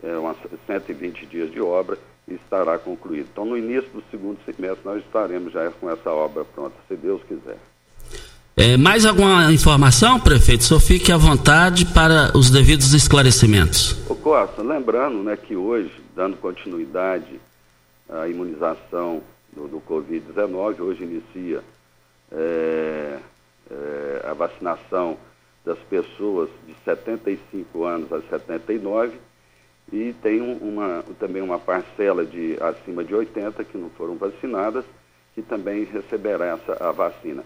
é, 0.03 0.15
umas 0.15 0.37
120 0.67 1.25
dias 1.25 1.51
de 1.51 1.59
obra, 1.59 1.97
e 2.27 2.35
estará 2.35 2.77
concluído. 2.77 3.29
Então, 3.31 3.45
no 3.45 3.57
início 3.57 3.89
do 3.89 4.03
segundo 4.11 4.37
semestre, 4.45 4.85
nós 4.85 5.03
estaremos 5.03 5.51
já 5.53 5.71
com 5.71 5.89
essa 5.89 6.11
obra 6.11 6.45
pronta, 6.45 6.75
se 6.87 6.95
Deus 6.95 7.23
quiser. 7.23 7.57
É, 8.55 8.77
mais 8.77 9.03
alguma 9.03 9.51
informação, 9.51 10.19
prefeito? 10.19 10.63
Só 10.63 10.79
fique 10.79 11.11
à 11.11 11.17
vontade 11.17 11.87
para 11.87 12.37
os 12.37 12.51
devidos 12.51 12.93
esclarecimentos. 12.93 13.97
Ô 14.07 14.13
Costa, 14.13 14.61
lembrando 14.61 15.23
né, 15.23 15.35
que 15.35 15.55
hoje, 15.55 15.91
dando 16.15 16.37
continuidade 16.37 17.41
à 18.07 18.27
imunização 18.27 19.23
do, 19.51 19.67
do 19.67 19.81
Covid-19, 19.81 20.81
hoje 20.81 21.03
inicia 21.03 21.63
é, 22.31 23.17
é, 23.71 24.25
a 24.29 24.33
vacinação 24.35 25.17
das 25.65 25.79
pessoas 25.89 26.47
de 26.67 26.75
75 26.85 27.83
anos 27.83 28.13
a 28.13 28.21
79 28.21 29.17
e 29.91 30.13
tem 30.21 30.41
uma, 30.41 31.03
também 31.19 31.41
uma 31.41 31.57
parcela 31.57 32.23
de 32.23 32.55
acima 32.61 33.03
de 33.03 33.15
80 33.15 33.63
que 33.63 33.79
não 33.79 33.89
foram 33.89 34.15
vacinadas, 34.15 34.85
que 35.33 35.41
também 35.41 35.85
receberá 35.85 36.45
essa, 36.45 36.87
a 36.87 36.91
vacina. 36.91 37.43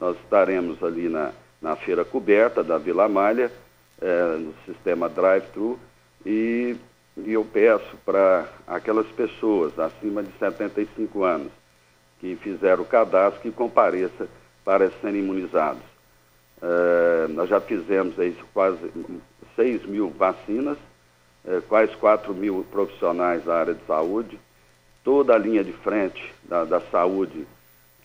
Nós 0.00 0.16
estaremos 0.24 0.82
ali 0.82 1.10
na, 1.10 1.30
na 1.60 1.76
feira 1.76 2.06
coberta 2.06 2.64
da 2.64 2.78
Vila 2.78 3.06
Malha, 3.06 3.52
é, 4.00 4.36
no 4.38 4.54
sistema 4.64 5.10
drive-thru, 5.10 5.78
e, 6.24 6.74
e 7.18 7.32
eu 7.34 7.44
peço 7.44 7.98
para 8.04 8.48
aquelas 8.66 9.06
pessoas 9.08 9.78
acima 9.78 10.22
de 10.22 10.32
75 10.38 11.22
anos 11.22 11.52
que 12.18 12.34
fizeram 12.36 12.82
o 12.82 12.86
cadastro 12.86 13.42
que 13.42 13.50
compareça 13.50 14.26
para 14.64 14.90
serem 15.02 15.20
imunizados. 15.20 15.82
É, 16.62 17.28
nós 17.28 17.50
já 17.50 17.60
fizemos 17.60 18.18
aí 18.18 18.34
quase 18.54 18.90
6 19.54 19.84
mil 19.84 20.08
vacinas, 20.10 20.78
é, 21.46 21.60
quase 21.68 21.94
4 21.96 22.34
mil 22.34 22.66
profissionais 22.70 23.44
da 23.44 23.54
área 23.54 23.74
de 23.74 23.84
saúde, 23.86 24.38
toda 25.04 25.34
a 25.34 25.38
linha 25.38 25.62
de 25.62 25.72
frente 25.72 26.34
da, 26.44 26.64
da 26.64 26.80
saúde 26.80 27.46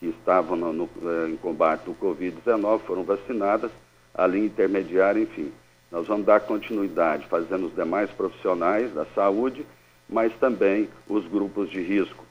que 0.06 0.20
estavam 0.20 0.56
no, 0.56 0.72
no, 0.72 0.90
eh, 1.04 1.30
em 1.30 1.38
combate 1.38 1.88
ao 1.88 1.96
Covid-19 1.96 2.82
foram 2.82 3.04
vacinadas, 3.04 3.72
a 4.14 4.28
linha 4.28 4.46
intermediária, 4.46 5.20
enfim. 5.20 5.52
Nós 5.92 6.08
vamos 6.08 6.26
dar 6.26 6.42
continuidade, 6.42 7.26
fazendo 7.28 7.68
os 7.68 7.76
demais 7.76 8.10
profissionais 8.12 8.94
da 8.94 9.06
saúde, 9.16 9.66
mas 10.08 10.32
também 10.36 10.88
os 11.08 11.26
grupos 11.28 11.72
de 11.72 11.82
risco. 11.82 12.24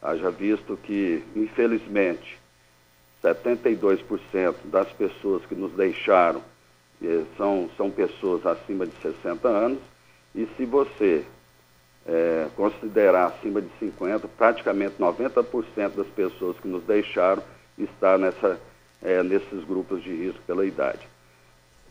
Haja 0.00 0.30
visto 0.30 0.78
que, 0.84 1.24
infelizmente, 1.34 2.38
72% 3.22 4.54
das 4.66 4.88
pessoas 4.92 5.44
que 5.44 5.56
nos 5.56 5.72
deixaram 5.72 6.40
eh, 7.02 7.24
são, 7.36 7.68
são 7.76 7.90
pessoas 7.90 8.46
acima 8.46 8.86
de 8.86 8.94
60 9.02 9.48
anos, 9.48 9.80
e 10.34 10.46
se 10.56 10.64
você 10.64 11.24
é, 12.08 12.46
considerar 12.56 13.26
acima 13.26 13.60
de 13.60 13.68
50, 13.78 14.26
praticamente 14.28 14.94
90% 14.98 15.94
das 15.94 16.06
pessoas 16.08 16.56
que 16.58 16.66
nos 16.66 16.82
deixaram 16.84 17.42
está 17.76 18.16
nessa, 18.16 18.58
é, 19.02 19.22
nesses 19.22 19.62
grupos 19.64 20.02
de 20.02 20.10
risco 20.10 20.40
pela 20.46 20.64
idade. 20.64 21.06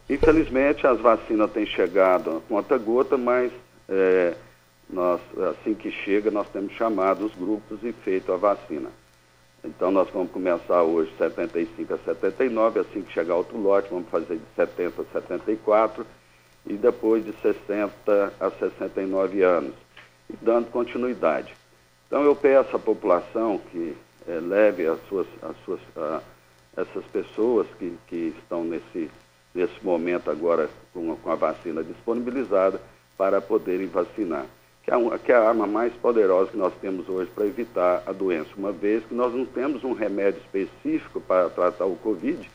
Infelizmente, 0.10 0.88
as 0.88 1.00
vacinas 1.00 1.52
têm 1.52 1.66
chegado 1.66 2.38
a 2.38 2.42
conta 2.50 2.78
gota, 2.78 3.16
mas 3.16 3.52
é, 3.88 4.34
nós, 4.90 5.22
assim 5.52 5.76
que 5.76 5.92
chega, 5.92 6.32
nós 6.32 6.50
temos 6.50 6.74
chamado 6.74 7.26
os 7.26 7.36
grupos 7.36 7.78
e 7.84 7.92
feito 7.92 8.32
a 8.32 8.38
vacina. 8.38 8.90
Então, 9.64 9.92
nós 9.92 10.10
vamos 10.10 10.32
começar 10.32 10.82
hoje 10.82 11.12
75 11.18 11.94
a 11.94 11.98
79, 11.98 12.80
assim 12.80 13.02
que 13.02 13.12
chegar 13.12 13.36
outro 13.36 13.58
lote, 13.58 13.90
vamos 13.92 14.10
fazer 14.10 14.38
de 14.38 14.56
70 14.56 15.02
a 15.02 15.06
74 15.06 16.06
e 16.66 16.74
depois 16.74 17.24
de 17.26 17.34
60 17.42 18.34
a 18.40 18.50
69 18.50 19.42
anos 19.44 19.87
e 20.30 20.36
dando 20.42 20.70
continuidade. 20.72 21.54
Então 22.08 22.24
eu 22.24 22.36
peço 22.36 22.76
à 22.76 22.80
população 22.80 23.60
que 23.72 23.96
é, 24.28 24.40
leve 24.40 24.86
as 24.88 25.00
suas, 25.08 25.28
as 25.42 25.56
suas, 25.64 25.80
a, 25.96 26.22
essas 26.76 27.06
pessoas 27.06 27.68
que, 27.78 27.98
que 28.08 28.34
estão 28.38 28.64
nesse, 28.64 29.10
nesse 29.54 29.84
momento 29.84 30.30
agora 30.30 30.70
com, 30.94 31.16
com 31.16 31.32
a 31.32 31.36
vacina 31.36 31.84
disponibilizada 31.84 32.82
para 33.18 33.42
poderem 33.42 33.88
vacinar. 33.88 34.46
Que 34.84 34.92
é, 34.92 34.96
a, 34.96 35.20
que 35.20 35.32
é 35.32 35.36
a 35.36 35.50
arma 35.50 35.68
mais 35.68 35.94
poderosa 35.94 36.52
que 36.52 36.58
nós 36.58 36.74
temos 36.80 37.10
hoje 37.10 37.30
para 37.34 37.46
evitar 37.46 38.04
a 38.06 38.14
doença, 38.14 38.50
uma 38.56 38.72
vez 38.72 39.04
que 39.04 39.14
nós 39.14 39.34
não 39.34 39.46
temos 39.46 39.84
um 39.84 39.94
remédio 39.94 40.40
específico 40.42 41.20
para 41.20 41.50
tratar 41.50 41.86
o 41.86 41.98
Covid, 41.98 42.50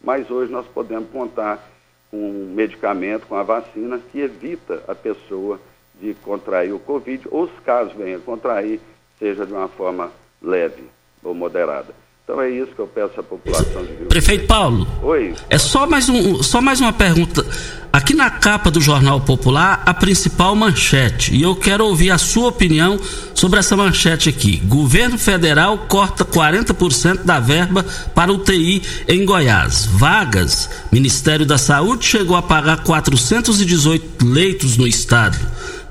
mas 0.00 0.30
hoje 0.30 0.52
nós 0.52 0.66
podemos 0.66 1.10
contar 1.10 1.68
com 2.10 2.18
um 2.18 2.52
medicamento, 2.54 3.26
com 3.26 3.34
a 3.34 3.42
vacina, 3.42 3.98
que 4.10 4.20
evita 4.20 4.84
a 4.86 4.94
pessoa 4.94 5.58
de 6.02 6.14
contrair 6.14 6.74
o 6.74 6.80
Covid, 6.80 7.28
ou 7.30 7.46
se 7.46 7.54
caso 7.64 7.92
venha 7.96 8.18
contrair, 8.18 8.80
seja 9.18 9.46
de 9.46 9.52
uma 9.52 9.68
forma 9.68 10.10
leve 10.42 10.82
ou 11.22 11.32
moderada. 11.32 11.94
Então 12.24 12.40
é 12.40 12.50
isso 12.50 12.72
que 12.72 12.78
eu 12.78 12.86
peço 12.86 13.20
à 13.20 13.22
população 13.22 13.84
de 13.84 13.92
Rio 13.94 14.06
Prefeito 14.06 14.46
Paulo. 14.46 14.86
Oi. 15.02 15.34
É 15.48 15.58
só 15.58 15.86
mais, 15.86 16.08
um, 16.08 16.42
só 16.42 16.60
mais 16.60 16.80
uma 16.80 16.92
pergunta. 16.92 17.44
A 17.92 18.00
aqui 18.02 18.14
na 18.14 18.28
capa 18.28 18.70
do 18.70 18.80
Jornal 18.80 19.20
Popular, 19.20 19.82
a 19.86 19.94
principal 19.94 20.54
manchete. 20.56 21.34
E 21.34 21.42
eu 21.42 21.54
quero 21.54 21.84
ouvir 21.86 22.10
a 22.10 22.18
sua 22.18 22.48
opinião 22.48 22.98
sobre 23.32 23.58
essa 23.58 23.76
manchete 23.76 24.28
aqui. 24.28 24.58
Governo 24.66 25.16
federal 25.16 25.78
corta 25.88 26.24
40% 26.24 27.22
da 27.22 27.38
verba 27.38 27.84
para 28.14 28.32
UTI 28.32 28.82
em 29.08 29.24
Goiás. 29.24 29.86
Vagas. 29.86 30.68
Ministério 30.90 31.46
da 31.46 31.56
Saúde 31.56 32.04
chegou 32.04 32.36
a 32.36 32.42
pagar 32.42 32.82
418 32.82 34.26
leitos 34.26 34.76
no 34.76 34.86
estado. 34.86 35.38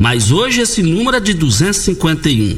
Mas 0.01 0.31
hoje 0.31 0.62
esse 0.62 0.81
número 0.81 1.17
é 1.17 1.20
de 1.20 1.31
251. 1.31 2.58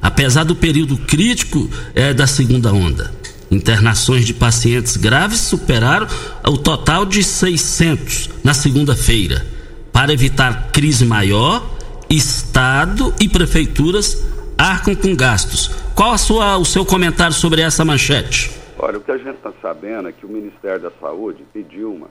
Apesar 0.00 0.44
do 0.44 0.54
período 0.54 0.96
crítico 0.96 1.68
é, 1.92 2.14
da 2.14 2.24
segunda 2.24 2.72
onda. 2.72 3.12
Internações 3.50 4.24
de 4.24 4.32
pacientes 4.32 4.96
graves 4.96 5.40
superaram 5.40 6.06
o 6.46 6.56
total 6.56 7.04
de 7.04 7.24
600 7.24 8.30
na 8.44 8.54
segunda-feira. 8.54 9.44
Para 9.92 10.12
evitar 10.12 10.70
crise 10.70 11.04
maior, 11.04 11.68
Estado 12.08 13.12
e 13.20 13.28
prefeituras 13.28 14.24
arcam 14.56 14.94
com 14.94 15.16
gastos. 15.16 15.72
Qual 15.96 16.12
a 16.12 16.18
sua, 16.18 16.56
o 16.58 16.64
seu 16.64 16.84
comentário 16.84 17.34
sobre 17.34 17.60
essa 17.60 17.84
manchete? 17.84 18.52
Olha, 18.78 18.98
o 18.98 19.00
que 19.00 19.10
a 19.10 19.18
gente 19.18 19.34
está 19.34 19.52
sabendo 19.60 20.10
é 20.10 20.12
que 20.12 20.24
o 20.24 20.28
Ministério 20.28 20.82
da 20.82 20.92
Saúde 21.00 21.44
pediu 21.52 21.92
uma, 21.92 22.08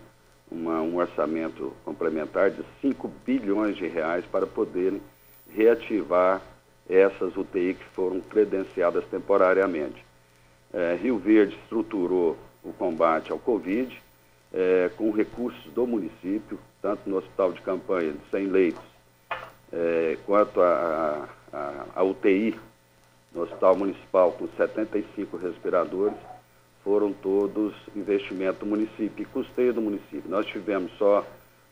uma, 0.54 0.82
um 0.82 0.98
orçamento 0.98 1.74
complementar 1.84 2.52
de 2.52 2.64
5 2.82 3.12
bilhões 3.26 3.76
de 3.76 3.88
reais 3.88 4.24
para 4.26 4.46
poderem 4.46 5.02
reativar 5.50 6.42
essas 6.90 7.36
UTI 7.36 7.74
que 7.74 7.86
foram 7.94 8.22
credenciadas 8.22 9.06
temporariamente. 9.06 10.06
É, 10.74 10.98
Rio 11.02 11.18
Verde 11.18 11.58
estruturou 11.64 12.38
o 12.64 12.72
combate 12.74 13.32
ao 13.32 13.40
Covid 13.40 14.02
é, 14.54 14.90
com 14.96 15.12
recursos 15.12 15.66
do 15.74 15.88
município, 15.88 16.60
tanto 16.82 17.10
no 17.10 17.18
hospital 17.18 17.52
de 17.54 17.62
campanha 17.62 18.12
de 18.12 18.30
100 18.30 18.48
leitos, 18.48 18.84
é, 19.72 20.18
quanto 20.26 20.62
a, 20.62 21.28
a, 21.52 21.86
a, 21.96 22.04
UTI 22.04 22.60
no 23.34 23.42
hospital 23.42 23.76
municipal 23.76 24.32
com 24.34 24.48
75 24.50 25.38
respiradores, 25.38 26.16
foram 26.84 27.14
todos 27.14 27.74
investimento 27.96 28.60
do 28.60 28.66
município 28.66 29.26
custeio 29.34 29.74
do 29.74 29.82
município. 29.82 30.24
Nós 30.28 30.46
tivemos 30.46 30.92
só 30.98 31.26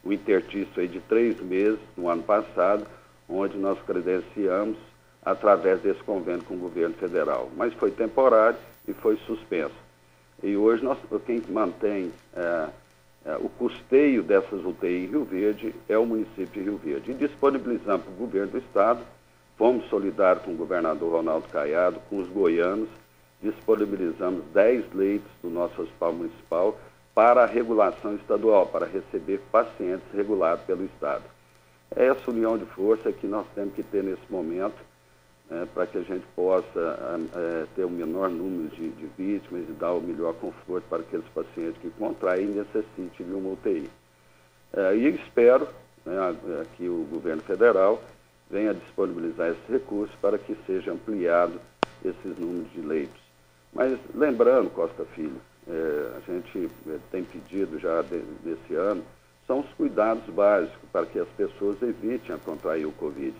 o 0.03 0.11
intertício 0.11 0.87
de 0.87 0.99
três 1.01 1.39
meses 1.41 1.79
no 1.95 2.09
ano 2.09 2.23
passado, 2.23 2.85
onde 3.29 3.57
nós 3.57 3.77
credenciamos 3.85 4.77
através 5.23 5.79
desse 5.81 6.01
convênio 6.03 6.43
com 6.43 6.55
o 6.55 6.59
governo 6.59 6.95
federal. 6.95 7.49
Mas 7.55 7.73
foi 7.73 7.91
temporário 7.91 8.57
e 8.87 8.93
foi 8.93 9.17
suspenso. 9.27 9.75
E 10.41 10.57
hoje 10.57 10.83
nós, 10.83 10.97
quem 11.25 11.41
mantém 11.49 12.11
é, 12.35 12.67
é, 13.25 13.35
o 13.35 13.49
custeio 13.49 14.23
dessas 14.23 14.65
UTI 14.65 15.05
em 15.05 15.07
Rio 15.07 15.23
Verde 15.23 15.75
é 15.87 15.97
o 15.97 16.05
município 16.05 16.47
de 16.47 16.61
Rio 16.61 16.77
Verde. 16.77 17.11
E 17.11 17.13
disponibilizamos 17.13 18.03
para 18.03 18.13
o 18.13 18.15
governo 18.15 18.53
do 18.53 18.57
estado, 18.57 19.01
fomos 19.57 19.87
solidários 19.89 20.43
com 20.43 20.51
o 20.51 20.57
governador 20.57 21.11
Ronaldo 21.11 21.47
Caiado, 21.49 21.99
com 22.09 22.17
os 22.17 22.27
goianos, 22.27 22.89
disponibilizamos 23.41 24.43
10 24.53 24.93
leitos 24.93 25.31
do 25.41 25.49
nosso 25.49 25.81
hospital 25.81 26.13
municipal 26.13 26.77
para 27.13 27.43
a 27.43 27.45
regulação 27.45 28.15
estadual, 28.15 28.67
para 28.67 28.85
receber 28.85 29.39
pacientes 29.51 30.05
regulados 30.13 30.63
pelo 30.65 30.85
Estado. 30.85 31.23
É 31.95 32.05
essa 32.05 32.31
união 32.31 32.57
de 32.57 32.65
força 32.65 33.11
que 33.11 33.27
nós 33.27 33.45
temos 33.53 33.73
que 33.73 33.83
ter 33.83 34.03
nesse 34.03 34.23
momento 34.29 34.77
é, 35.49 35.65
para 35.73 35.85
que 35.85 35.97
a 35.97 36.01
gente 36.01 36.25
possa 36.33 37.27
é, 37.35 37.65
ter 37.75 37.83
o 37.83 37.89
menor 37.89 38.29
número 38.29 38.69
de, 38.69 38.89
de, 38.89 39.05
vítimas 39.17 39.67
e 39.67 39.73
dar 39.73 39.91
o 39.91 39.99
melhor 39.99 40.33
conforto 40.35 40.85
para 40.89 40.99
aqueles 40.99 41.27
pacientes 41.35 41.81
que 41.81 41.89
contraem 41.91 42.45
e 42.45 42.55
necessitem 42.55 43.27
de 43.27 43.33
uma 43.33 43.49
UTI. 43.49 43.89
É, 44.71 44.95
e 44.95 45.09
espero 45.09 45.67
né, 46.05 46.35
que 46.77 46.87
o 46.87 47.05
governo 47.11 47.41
federal 47.41 48.01
venha 48.49 48.73
disponibilizar 48.73 49.49
esses 49.49 49.67
recursos 49.69 50.15
para 50.21 50.37
que 50.37 50.55
seja 50.65 50.93
ampliado 50.93 51.59
esses 52.03 52.39
números 52.39 52.71
de 52.71 52.81
leitos. 52.81 53.20
Mas 53.73 53.97
lembrando, 54.13 54.69
Costa 54.69 55.05
Filho, 55.15 55.39
é, 55.67 56.17
a 56.17 56.31
gente 56.31 56.69
é, 56.87 56.97
tem 57.11 57.23
pedido 57.23 57.79
já 57.79 58.01
de, 58.01 58.19
desse 58.43 58.75
ano, 58.75 59.03
são 59.47 59.59
os 59.59 59.69
cuidados 59.73 60.23
básicos 60.33 60.89
para 60.91 61.05
que 61.05 61.19
as 61.19 61.29
pessoas 61.29 61.81
evitem 61.81 62.35
a 62.35 62.39
contrair 62.39 62.85
o 62.85 62.91
Covid 62.91 63.33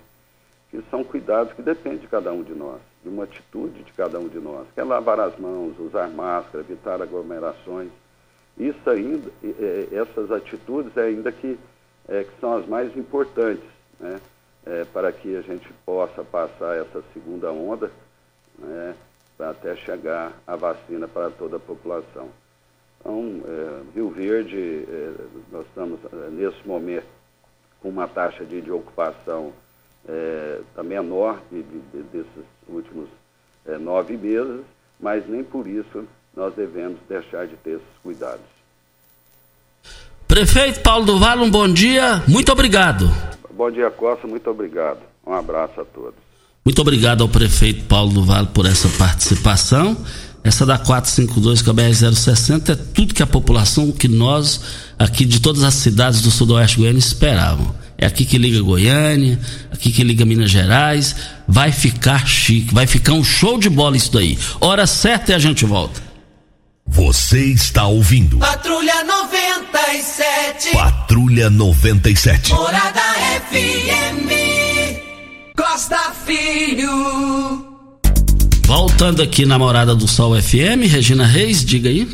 que 0.72 0.82
são 0.90 1.04
cuidados 1.04 1.52
que 1.52 1.62
dependem 1.62 2.00
de 2.00 2.08
cada 2.08 2.32
um 2.32 2.42
de 2.42 2.54
nós, 2.54 2.80
de 3.04 3.10
uma 3.10 3.26
atitude 3.26 3.84
de 3.84 3.92
cada 3.92 4.18
um 4.18 4.30
de 4.30 4.40
nós, 4.40 4.66
que 4.74 4.80
é 4.80 4.84
lavar 4.84 5.20
as 5.20 5.38
mãos, 5.38 5.78
usar 5.78 6.10
máscara, 6.10 6.64
evitar 6.64 7.02
aglomerações. 7.02 7.90
Isso 8.58 8.90
ainda, 8.90 9.30
essas 9.92 10.32
atitudes 10.32 10.98
ainda 10.98 11.30
que, 11.30 11.60
é, 12.08 12.24
que 12.24 12.40
são 12.40 12.58
as 12.58 12.66
mais 12.68 12.96
importantes, 12.96 13.70
né? 14.00 14.20
É, 14.64 14.86
para 14.94 15.12
que 15.12 15.36
a 15.36 15.42
gente 15.42 15.68
possa 15.84 16.24
passar 16.24 16.78
essa 16.78 17.04
segunda 17.14 17.52
onda, 17.52 17.92
né? 18.60 18.96
Até 19.50 19.76
chegar 19.76 20.34
a 20.46 20.56
vacina 20.56 21.08
para 21.08 21.30
toda 21.32 21.58
a 21.58 21.60
população. 21.60 22.30
Então, 23.00 23.42
é, 23.46 23.96
Rio 23.96 24.10
Verde, 24.12 24.86
é, 24.88 25.14
nós 25.52 25.66
estamos 25.66 26.00
é, 26.06 26.30
nesse 26.30 26.68
momento 26.68 27.08
com 27.82 27.90
uma 27.90 28.08
taxa 28.08 28.46
de, 28.46 28.62
de 28.62 28.72
ocupação 28.72 29.54
tá 30.76 30.82
menor 30.82 31.40
de, 31.52 31.62
de, 31.62 32.04
desses 32.12 32.44
últimos 32.68 33.08
nove 33.80 34.18
meses, 34.18 34.62
mas 35.00 35.28
nem 35.28 35.44
por 35.44 35.68
isso 35.68 36.08
nós 36.36 36.54
devemos 36.56 37.00
deixar 37.08 37.46
de 37.46 37.56
ter 37.58 37.72
esses 37.72 37.98
cuidados. 38.02 38.46
Prefeito 40.28 40.82
Paulo 40.82 41.06
do 41.06 41.16
um 41.16 41.52
bom 41.52 41.72
dia, 41.72 42.24
muito 42.28 42.52
obrigado. 42.52 43.06
Bom 43.52 43.70
dia, 43.70 43.92
Costa, 43.92 44.28
muito 44.28 44.50
obrigado. 44.50 45.02
Um 45.26 45.34
abraço 45.34 45.82
a 45.82 45.86
todos. 45.86 46.31
Muito 46.64 46.80
obrigado 46.82 47.22
ao 47.22 47.30
prefeito 47.30 47.84
Paulo 47.86 48.14
do 48.14 48.24
Vale 48.24 48.48
por 48.48 48.66
essa 48.66 48.88
participação. 48.90 49.98
Essa 50.44 50.66
da 50.66 50.78
452 50.78 51.62
com 51.62 51.72
a 51.72 51.74
BR-060 51.74 52.70
é 52.70 52.76
tudo 52.76 53.14
que 53.14 53.22
a 53.22 53.28
população, 53.28 53.92
que 53.92 54.08
nós 54.08 54.62
aqui 54.98 55.24
de 55.24 55.40
todas 55.40 55.64
as 55.64 55.76
cidades 55.76 56.22
do 56.22 56.32
sudoeste 56.32 56.78
goiano 56.78 56.98
esperavam. 56.98 57.76
É 57.98 58.08
aqui 58.08 58.26
que 58.26 58.40
liga 58.40 58.60
Goiânia, 58.62 59.40
aqui 59.72 59.92
que 59.92 60.04
liga 60.04 60.26
Minas 60.26 60.50
Gerais. 60.50 61.16
Vai 61.48 61.72
ficar 61.72 62.28
chique, 62.28 62.74
vai 62.74 62.88
ficar 62.88 63.14
um 63.14 63.24
show 63.24 63.60
de 63.60 63.70
bola 63.70 63.96
isso 63.96 64.12
daí. 64.12 64.38
Hora 64.60 64.88
certa 64.88 65.32
e 65.32 65.36
a 65.36 65.40
gente 65.40 65.66
volta. 65.66 66.02
Você 66.88 67.46
está 67.46 67.86
ouvindo. 67.86 68.40
Patrulha 68.40 69.04
97. 69.04 70.72
Patrulha 70.72 71.50
97. 71.52 72.54
Morada 72.54 73.02
FM. 73.50 74.41
Costa 75.62 76.12
Filho. 76.26 76.90
Voltando 78.66 79.22
aqui 79.22 79.46
na 79.46 79.60
Morada 79.60 79.94
do 79.94 80.08
Sol 80.08 80.34
FM, 80.42 80.90
Regina 80.90 81.24
Reis, 81.24 81.64
diga 81.64 81.88
aí. 81.88 82.10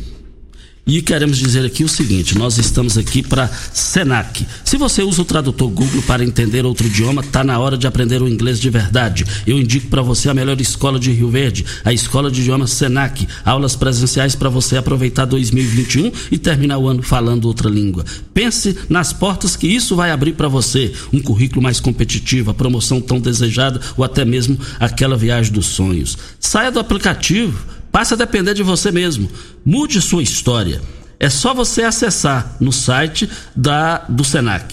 E 0.88 1.02
queremos 1.02 1.38
dizer 1.38 1.65
aqui 1.65 1.84
o 1.84 1.89
seguinte: 1.89 2.38
nós 2.38 2.58
estamos 2.58 2.97
aqui 2.97 3.21
para 3.21 3.50
Senac. 3.73 4.47
Se 4.63 4.78
você 4.78 5.04
usa 5.04 5.21
o 5.21 5.26
tradutor 5.26 5.69
Google 5.69 6.02
para 6.04 6.23
entender 6.23 6.65
outro 6.65 6.88
idioma, 6.88 7.21
tá 7.21 7.43
na 7.43 7.60
hora 7.60 7.78
de 7.78 7.86
aprender 7.86 8.21
o 8.21 8.28
inglês 8.28 8.58
de 8.58 8.69
verdade. 8.69 9.26
Eu 9.45 9.60
indico 9.60 9.88
para 9.88 10.02
você 10.02 10.30
a 10.30 10.34
melhor 10.34 10.60
escola 10.62 10.97
de 10.97 11.12
Rio 11.12 11.30
Verde, 11.30 11.65
a 11.84 11.91
Escola 11.91 12.32
de 12.32 12.39
Idiomas 12.39 12.71
Senac. 12.71 13.28
Aulas 13.43 13.76
presenciais 13.76 14.34
para 14.34 14.47
você 14.47 14.78
aproveitar 14.78 15.26
2021 15.26 16.10
e 16.32 16.38
terminar 16.38 16.78
o 16.78 16.88
ano 16.88 17.04
falando 17.04 17.45
outra 17.45 17.69
língua. 17.69 18.06
Pense 18.34 18.78
nas 18.88 19.12
portas 19.12 19.58
que 19.58 19.67
isso 19.67 19.93
vai 19.93 20.12
abrir 20.12 20.34
para 20.34 20.47
você. 20.47 20.93
Um 21.12 21.21
currículo 21.21 21.62
mais 21.62 21.82
competitivo, 21.82 22.52
a 22.52 22.54
promoção 22.54 23.02
tão 23.02 23.19
desejada 23.19 23.82
ou 23.97 24.06
até 24.06 24.23
mesmo 24.23 24.58
aquela 24.80 25.17
viagem 25.17 25.52
dos 25.52 25.65
sonhos. 25.65 26.17
Saia 26.39 26.71
do 26.71 26.80
aplicativo 26.80 27.77
Passa 27.98 28.14
a 28.14 28.18
depender 28.20 28.54
de 28.54 28.62
você 28.62 28.92
mesmo. 28.92 29.28
Mude 29.66 30.00
sua 30.04 30.22
história. 30.22 30.80
É 31.20 31.32
só 31.32 31.52
você 31.52 31.82
acessar 31.82 32.56
no 32.60 32.72
site 32.72 33.28
da, 33.56 34.06
do 34.08 34.24
Senac 34.24 34.72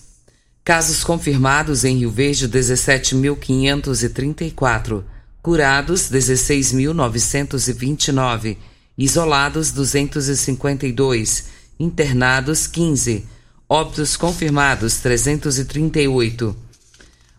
Casos 0.68 1.02
confirmados 1.02 1.86
em 1.86 2.00
Rio 2.00 2.12
Verde 2.12 2.50
17.534, 2.50 5.02
curados 5.42 6.12
16.929, 6.12 8.58
isolados 8.98 9.72
252, 9.72 11.46
internados 11.80 12.68
15, 12.68 13.26
óbitos 13.70 14.18
confirmados 14.18 14.98
338. 14.98 16.54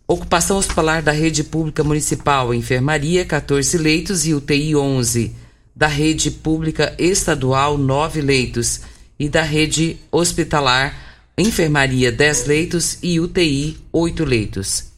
Ocupação 0.06 0.56
hospitalar 0.56 1.02
da 1.02 1.12
rede 1.12 1.44
pública 1.44 1.84
municipal, 1.84 2.54
enfermaria 2.54 3.26
14 3.26 3.76
leitos 3.76 4.26
e 4.26 4.32
UTI 4.32 4.74
11, 4.74 5.36
da 5.76 5.86
rede 5.86 6.30
pública 6.30 6.94
estadual 6.98 7.76
9 7.76 8.22
leitos. 8.22 8.80
E 9.20 9.28
da 9.28 9.42
rede 9.42 9.98
hospitalar 10.12 11.07
enfermaria 11.38 12.10
10 12.10 12.46
leitos 12.46 12.98
e 13.02 13.20
UTI 13.20 13.76
8 13.92 14.24
leitos. 14.24 14.88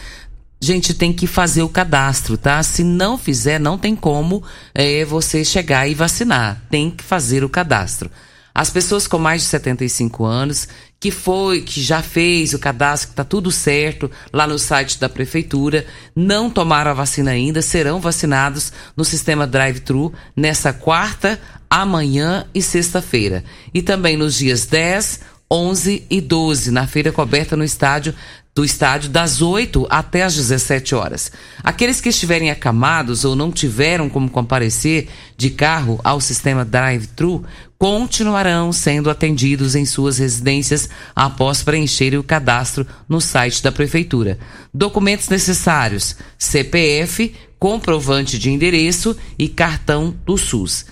gente 0.61 0.95
tem 0.95 1.13
que 1.13 1.27
fazer 1.27 1.63
o 1.63 1.69
cadastro, 1.69 2.37
tá? 2.37 2.63
Se 2.63 2.83
não 2.83 3.17
fizer, 3.19 3.61
não 3.61 3.79
tem 3.79 3.95
como 3.95 4.43
é, 4.75 5.05
você 5.05 5.45
chegar 5.45 5.89
e 5.89 5.95
vacinar. 5.95 6.63
Tem 6.71 6.91
que 6.91 7.05
fazer 7.05 7.45
o 7.45 7.49
cadastro. 7.49 8.11
As 8.57 8.71
pessoas 8.71 9.07
com 9.07 9.19
mais 9.19 9.43
de 9.43 9.49
75 9.49 10.25
anos, 10.25 10.67
que 10.99 11.11
foi, 11.11 11.61
que 11.61 11.79
já 11.83 12.01
fez 12.01 12.55
o 12.55 12.59
cadastro, 12.59 13.09
que 13.09 13.13
está 13.13 13.23
tudo 13.23 13.53
certo 13.53 14.11
lá 14.33 14.47
no 14.47 14.59
site 14.59 14.99
da 14.99 15.11
prefeitura, 15.11 15.85
não 16.17 16.49
tomaram 16.49 16.91
a 16.91 16.95
vacina 16.95 17.33
ainda, 17.33 17.61
serão 17.61 18.01
vacinados 18.01 18.73
no 18.97 19.05
sistema 19.05 19.47
drive-thru 19.47 20.11
nessa 20.35 20.73
quarta, 20.73 21.39
amanhã 21.69 22.47
e 22.55 22.63
sexta-feira. 22.63 23.45
E 23.75 23.83
também 23.83 24.17
nos 24.17 24.37
dias 24.37 24.65
10, 24.65 25.21
11 25.53 26.07
e 26.09 26.19
12, 26.19 26.71
na 26.71 26.87
feira 26.87 27.13
coberta 27.13 27.59
no 27.59 27.65
estádio 27.65 28.15
do 28.57 28.65
estádio 28.65 29.11
das 29.11 29.43
8 29.43 29.87
até 29.91 30.23
as 30.23 30.35
17 30.35 30.95
horas. 30.95 31.31
Aqueles 31.63 32.01
que 32.01 32.09
estiverem 32.09 32.51
acamados 32.51 33.23
ou 33.23 33.37
não 33.37 33.53
tiveram 33.53 34.09
como 34.09 34.31
comparecer 34.31 35.09
de 35.37 35.51
carro 35.51 36.01
ao 36.03 36.23
sistema 36.23 36.65
drive-thru 36.65 37.45
continuarão 37.77 38.73
sendo 38.73 39.11
atendidos 39.11 39.75
em 39.75 39.85
suas 39.85 40.17
residências 40.17 40.89
após 41.15 41.63
preencherem 41.63 42.19
o 42.19 42.25
cadastro 42.25 42.87
no 43.07 43.21
site 43.21 43.63
da 43.63 43.71
prefeitura. 43.71 44.39
Documentos 44.73 45.29
necessários: 45.29 46.17
CPF, 46.39 47.35
comprovante 47.59 48.39
de 48.39 48.51
endereço 48.51 49.15
e 49.39 49.51
cartão 49.51 50.17
do 50.25 50.39
SUS. 50.39 50.87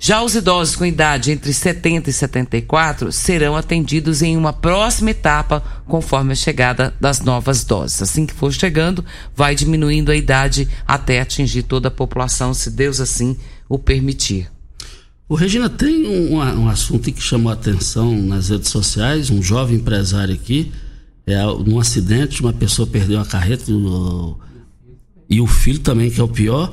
Já 0.00 0.22
os 0.22 0.36
idosos 0.36 0.76
com 0.76 0.86
idade 0.86 1.32
entre 1.32 1.52
70 1.52 2.08
e 2.08 2.12
74 2.12 3.10
serão 3.10 3.56
atendidos 3.56 4.22
em 4.22 4.36
uma 4.36 4.52
próxima 4.52 5.10
etapa, 5.10 5.60
conforme 5.86 6.32
a 6.32 6.36
chegada 6.36 6.94
das 7.00 7.20
novas 7.20 7.64
doses. 7.64 8.00
Assim 8.00 8.24
que 8.24 8.32
for 8.32 8.52
chegando, 8.52 9.04
vai 9.34 9.56
diminuindo 9.56 10.12
a 10.12 10.16
idade 10.16 10.68
até 10.86 11.20
atingir 11.20 11.64
toda 11.64 11.88
a 11.88 11.90
população, 11.90 12.54
se 12.54 12.70
Deus 12.70 13.00
assim 13.00 13.36
o 13.68 13.76
permitir. 13.76 14.48
O 15.28 15.34
Regina 15.34 15.68
tem 15.68 16.06
um, 16.06 16.36
um 16.36 16.68
assunto 16.68 17.12
que 17.12 17.20
chamou 17.20 17.50
a 17.50 17.54
atenção 17.54 18.14
nas 18.16 18.50
redes 18.50 18.70
sociais, 18.70 19.30
um 19.30 19.42
jovem 19.42 19.78
empresário 19.78 20.32
aqui, 20.32 20.72
é, 21.26 21.42
num 21.42 21.78
acidente, 21.78 22.40
uma 22.40 22.52
pessoa 22.52 22.86
perdeu 22.86 23.20
a 23.20 23.26
carreta 23.26 23.64
e 25.28 25.40
o 25.40 25.46
filho 25.46 25.80
também, 25.80 26.08
que 26.08 26.20
é 26.20 26.24
o 26.24 26.28
pior 26.28 26.72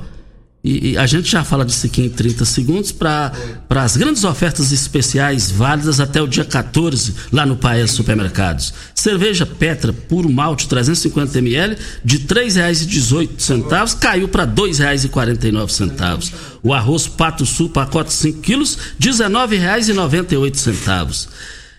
e, 0.66 0.90
e, 0.90 0.98
a 0.98 1.06
gente 1.06 1.30
já 1.30 1.44
fala 1.44 1.64
disso 1.64 1.86
aqui 1.86 2.02
em 2.02 2.08
30 2.08 2.44
segundos 2.44 2.90
para 2.90 3.30
as 3.70 3.96
grandes 3.96 4.24
ofertas 4.24 4.72
especiais 4.72 5.48
válidas 5.48 6.00
até 6.00 6.20
o 6.20 6.26
dia 6.26 6.44
14 6.44 7.14
lá 7.32 7.46
no 7.46 7.56
Paes 7.56 7.92
Supermercados. 7.92 8.74
Cerveja 8.92 9.46
Petra 9.46 9.92
puro 9.92 10.28
malte 10.28 10.66
350 10.66 11.38
ml 11.38 11.78
de 12.04 12.16
R$ 12.16 12.24
3,18 12.24 13.98
caiu 14.00 14.26
para 14.26 14.42
R$ 14.42 14.50
2,49. 14.50 16.32
O 16.64 16.74
arroz 16.74 17.06
Pato 17.06 17.46
Sul 17.46 17.68
pacote 17.68 18.12
5 18.12 18.40
quilos 18.40 18.74
R$ 18.74 19.08
19,98. 19.08 21.28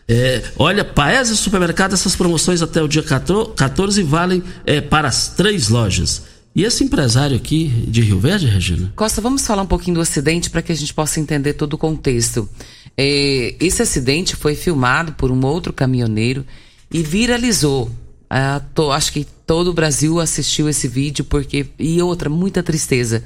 É, 0.07 0.43
olha, 0.57 0.85
Paes 0.85 1.29
e 1.29 1.35
Supermercado, 1.35 1.91
essas 1.91 2.15
promoções 2.15 2.61
até 2.61 2.81
o 2.81 2.87
dia 2.87 3.03
14 3.03 4.01
valem 4.03 4.41
é, 4.65 4.79
para 4.79 5.09
as 5.09 5.27
três 5.27 5.67
lojas. 5.67 6.36
E 6.57 6.63
esse 6.63 6.83
empresário 6.83 7.37
aqui 7.37 7.67
de 7.87 8.01
Rio 8.01 8.19
Verde, 8.19 8.47
Regina? 8.47 8.91
Costa, 8.95 9.21
vamos 9.21 9.45
falar 9.45 9.61
um 9.61 9.67
pouquinho 9.67 9.93
do 9.93 10.01
acidente 10.01 10.49
para 10.49 10.63
que 10.63 10.71
a 10.71 10.75
gente 10.75 10.91
possa 10.91 11.19
entender 11.19 11.53
todo 11.53 11.75
o 11.75 11.77
contexto. 11.77 12.49
É, 12.97 13.53
esse 13.59 13.83
acidente 13.83 14.35
foi 14.35 14.55
filmado 14.55 15.11
por 15.11 15.29
um 15.29 15.45
outro 15.45 15.71
caminhoneiro 15.71 16.43
e 16.91 17.03
viralizou. 17.03 17.91
Ah, 18.27 18.59
tô, 18.73 18.91
acho 18.91 19.13
que 19.13 19.23
todo 19.45 19.67
o 19.67 19.73
Brasil 19.73 20.19
assistiu 20.19 20.67
esse 20.67 20.87
vídeo 20.87 21.23
porque 21.25 21.67
e 21.77 22.01
outra 22.01 22.27
muita 22.27 22.63
tristeza. 22.63 23.23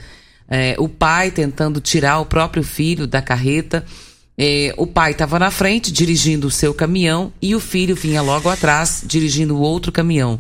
É, 0.50 0.76
o 0.78 0.90
pai 0.90 1.32
tentando 1.32 1.80
tirar 1.80 2.20
o 2.20 2.26
próprio 2.26 2.64
filho 2.64 3.08
da 3.08 3.22
carreta. 3.22 3.86
É, 4.38 4.74
o 4.76 4.86
pai 4.86 5.12
estava 5.12 5.40
na 5.40 5.52
frente 5.52 5.90
dirigindo 5.90 6.48
o 6.48 6.52
seu 6.52 6.74
caminhão 6.74 7.32
e 7.42 7.56
o 7.56 7.62
filho 7.62 7.96
vinha 7.96 8.22
logo 8.22 8.50
atrás 8.50 9.06
dirigindo 9.08 9.56
o 9.56 9.62
outro 9.62 9.90
caminhão 9.90 10.38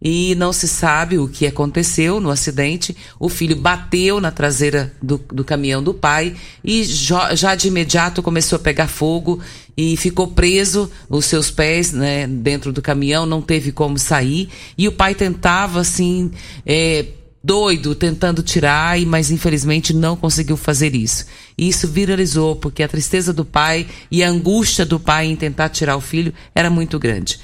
e 0.00 0.34
não 0.36 0.52
se 0.52 0.68
sabe 0.68 1.18
o 1.18 1.28
que 1.28 1.46
aconteceu 1.46 2.20
no 2.20 2.30
acidente. 2.30 2.96
O 3.18 3.28
filho 3.28 3.56
bateu 3.56 4.20
na 4.20 4.30
traseira 4.30 4.92
do, 5.02 5.18
do 5.32 5.44
caminhão 5.44 5.82
do 5.82 5.92
pai 5.92 6.36
e 6.62 6.84
já, 6.84 7.34
já, 7.34 7.54
de 7.54 7.68
imediato 7.68 8.22
começou 8.22 8.56
a 8.56 8.60
pegar 8.60 8.86
fogo 8.86 9.40
e 9.76 9.96
ficou 9.96 10.28
preso 10.28 10.90
os 11.08 11.24
seus 11.24 11.50
pés 11.50 11.92
né, 11.92 12.26
dentro 12.26 12.72
do 12.72 12.80
caminhão, 12.82 13.26
não 13.26 13.42
teve 13.42 13.72
como 13.72 13.98
sair. 13.98 14.48
E 14.76 14.86
o 14.86 14.92
pai 14.92 15.14
tentava 15.14 15.80
assim. 15.80 16.30
É, 16.64 17.06
doido 17.42 17.94
tentando 17.94 18.42
tirar, 18.42 18.98
mas 19.06 19.30
infelizmente 19.30 19.94
não 19.94 20.16
conseguiu 20.16 20.56
fazer 20.56 20.94
isso. 20.94 21.24
E 21.56 21.68
isso 21.68 21.88
viralizou 21.88 22.56
porque 22.56 22.82
a 22.82 22.88
tristeza 22.88 23.32
do 23.32 23.44
pai 23.44 23.86
e 24.10 24.22
a 24.22 24.28
angústia 24.28 24.84
do 24.84 24.98
pai 24.98 25.26
em 25.26 25.36
tentar 25.36 25.68
tirar 25.68 25.96
o 25.96 26.00
filho 26.00 26.34
era 26.54 26.68
muito 26.68 26.98
grande. 26.98 27.38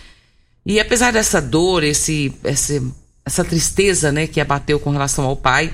E 0.66 0.80
apesar 0.80 1.12
dessa 1.12 1.40
dor, 1.40 1.82
esse, 1.84 2.32
esse 2.44 2.82
essa 3.24 3.44
tristeza 3.44 4.12
né, 4.12 4.26
que 4.26 4.40
abateu 4.40 4.78
com 4.78 4.90
relação 4.90 5.24
ao 5.24 5.36
pai, 5.36 5.72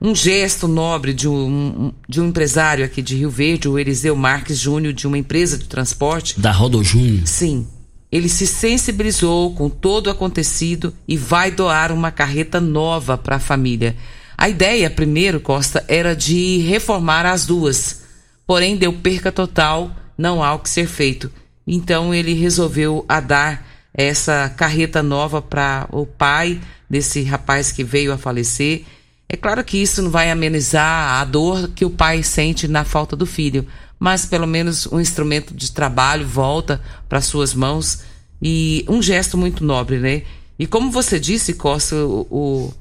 um 0.00 0.14
gesto 0.14 0.66
nobre 0.66 1.12
de 1.12 1.28
um, 1.28 1.92
de 2.08 2.20
um 2.20 2.28
empresário 2.28 2.84
aqui 2.84 3.02
de 3.02 3.16
Rio 3.16 3.30
Verde, 3.30 3.68
o 3.68 3.78
Eliseu 3.78 4.16
Marques 4.16 4.58
Júnior, 4.58 4.92
de 4.92 5.06
uma 5.06 5.18
empresa 5.18 5.58
de 5.58 5.64
transporte. 5.64 6.38
Da 6.40 6.50
Rodo 6.52 6.82
Júnior? 6.82 7.26
Sim. 7.26 7.66
Ele 8.10 8.28
se 8.28 8.46
sensibilizou 8.46 9.54
com 9.54 9.68
todo 9.68 10.06
o 10.06 10.10
acontecido 10.10 10.94
e 11.06 11.16
vai 11.16 11.50
doar 11.50 11.92
uma 11.92 12.10
carreta 12.10 12.60
nova 12.60 13.18
para 13.18 13.36
a 13.36 13.40
família. 13.40 13.96
A 14.38 14.48
ideia, 14.48 14.88
primeiro, 14.88 15.40
Costa, 15.40 15.84
era 15.88 16.14
de 16.14 16.58
reformar 16.58 17.26
as 17.26 17.46
duas. 17.46 18.02
Porém, 18.46 18.76
deu 18.76 18.92
perca 18.92 19.32
total, 19.32 19.90
não 20.16 20.42
há 20.42 20.54
o 20.54 20.60
que 20.60 20.70
ser 20.70 20.86
feito. 20.86 21.30
Então, 21.66 22.14
ele 22.14 22.32
resolveu 22.32 23.04
a 23.08 23.18
dar 23.18 23.75
essa 23.96 24.52
carreta 24.56 25.02
nova 25.02 25.40
para 25.40 25.88
o 25.90 26.04
pai 26.04 26.60
desse 26.88 27.22
rapaz 27.22 27.72
que 27.72 27.82
veio 27.82 28.12
a 28.12 28.18
falecer. 28.18 28.84
É 29.28 29.36
claro 29.36 29.64
que 29.64 29.78
isso 29.78 30.02
não 30.02 30.10
vai 30.10 30.30
amenizar 30.30 31.20
a 31.20 31.24
dor 31.24 31.70
que 31.74 31.84
o 31.84 31.90
pai 31.90 32.22
sente 32.22 32.68
na 32.68 32.84
falta 32.84 33.16
do 33.16 33.26
filho, 33.26 33.66
mas 33.98 34.26
pelo 34.26 34.46
menos 34.46 34.86
um 34.86 35.00
instrumento 35.00 35.54
de 35.54 35.72
trabalho 35.72 36.26
volta 36.26 36.80
para 37.08 37.20
suas 37.20 37.54
mãos 37.54 38.00
e 38.40 38.84
um 38.88 39.00
gesto 39.02 39.38
muito 39.38 39.64
nobre, 39.64 39.98
né? 39.98 40.22
E 40.58 40.66
como 40.66 40.90
você 40.90 41.18
disse, 41.18 41.54
Costa, 41.54 41.96
o, 41.96 42.72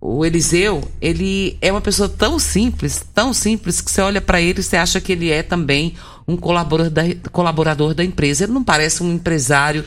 o, 0.00 0.24
Eliseu, 0.24 0.82
ele 1.00 1.56
é 1.60 1.70
uma 1.70 1.80
pessoa 1.80 2.08
tão 2.08 2.38
simples, 2.38 3.04
tão 3.14 3.32
simples, 3.32 3.80
que 3.80 3.90
você 3.90 4.00
olha 4.00 4.20
para 4.20 4.40
ele 4.40 4.60
e 4.60 4.62
você 4.62 4.76
acha 4.76 5.00
que 5.00 5.12
ele 5.12 5.30
é 5.30 5.42
também 5.42 5.94
um 6.26 6.36
colaborador 6.36 6.90
da, 6.90 7.02
colaborador 7.30 7.94
da 7.94 8.04
empresa. 8.04 8.44
Ele 8.44 8.52
não 8.52 8.64
parece 8.64 9.02
um 9.02 9.12
empresário, 9.12 9.84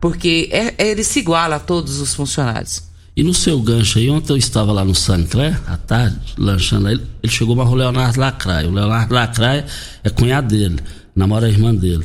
porque 0.00 0.48
é, 0.52 0.74
é, 0.78 0.90
ele 0.90 1.04
se 1.04 1.18
iguala 1.18 1.56
a 1.56 1.60
todos 1.60 2.00
os 2.00 2.14
funcionários. 2.14 2.82
E 3.16 3.22
no 3.22 3.34
seu 3.34 3.60
gancho 3.60 3.98
aí, 3.98 4.08
ontem 4.08 4.32
eu 4.32 4.36
estava 4.36 4.72
lá 4.72 4.84
no 4.84 4.94
Sancler, 4.94 5.60
à 5.66 5.76
tarde, 5.76 6.34
lanchando 6.38 6.86
aí, 6.86 7.00
ele 7.22 7.32
chegou 7.32 7.56
mais 7.56 7.68
o 7.68 7.74
Leonardo 7.74 8.20
Lacraia. 8.20 8.68
O 8.68 8.72
Leonardo 8.72 9.12
Lacraia 9.12 9.66
é 10.04 10.08
cunhado 10.10 10.48
dele, 10.48 10.78
namora 11.16 11.46
a 11.46 11.48
irmã 11.48 11.74
dele. 11.74 12.04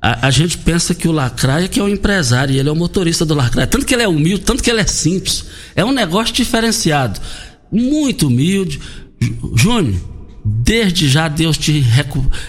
A, 0.00 0.28
a, 0.28 0.30
gente 0.30 0.56
pensa 0.56 0.94
que 0.94 1.06
o 1.06 1.12
Lacraia 1.12 1.68
que 1.68 1.78
é 1.78 1.82
o 1.82 1.88
empresário, 1.88 2.54
e 2.54 2.58
ele 2.58 2.68
é 2.68 2.72
o 2.72 2.76
motorista 2.76 3.26
do 3.26 3.34
Lacraia. 3.34 3.66
Tanto 3.66 3.84
que 3.84 3.94
ele 3.94 4.04
é 4.04 4.08
humilde, 4.08 4.42
tanto 4.42 4.62
que 4.62 4.70
ele 4.70 4.80
é 4.80 4.86
simples. 4.86 5.44
É 5.76 5.84
um 5.84 5.92
negócio 5.92 6.34
diferenciado. 6.34 7.20
Muito 7.70 8.28
humilde. 8.28 8.80
Júnior, 9.54 10.00
Desde 10.46 11.08
já 11.08 11.26
Deus 11.26 11.56
te 11.56 11.82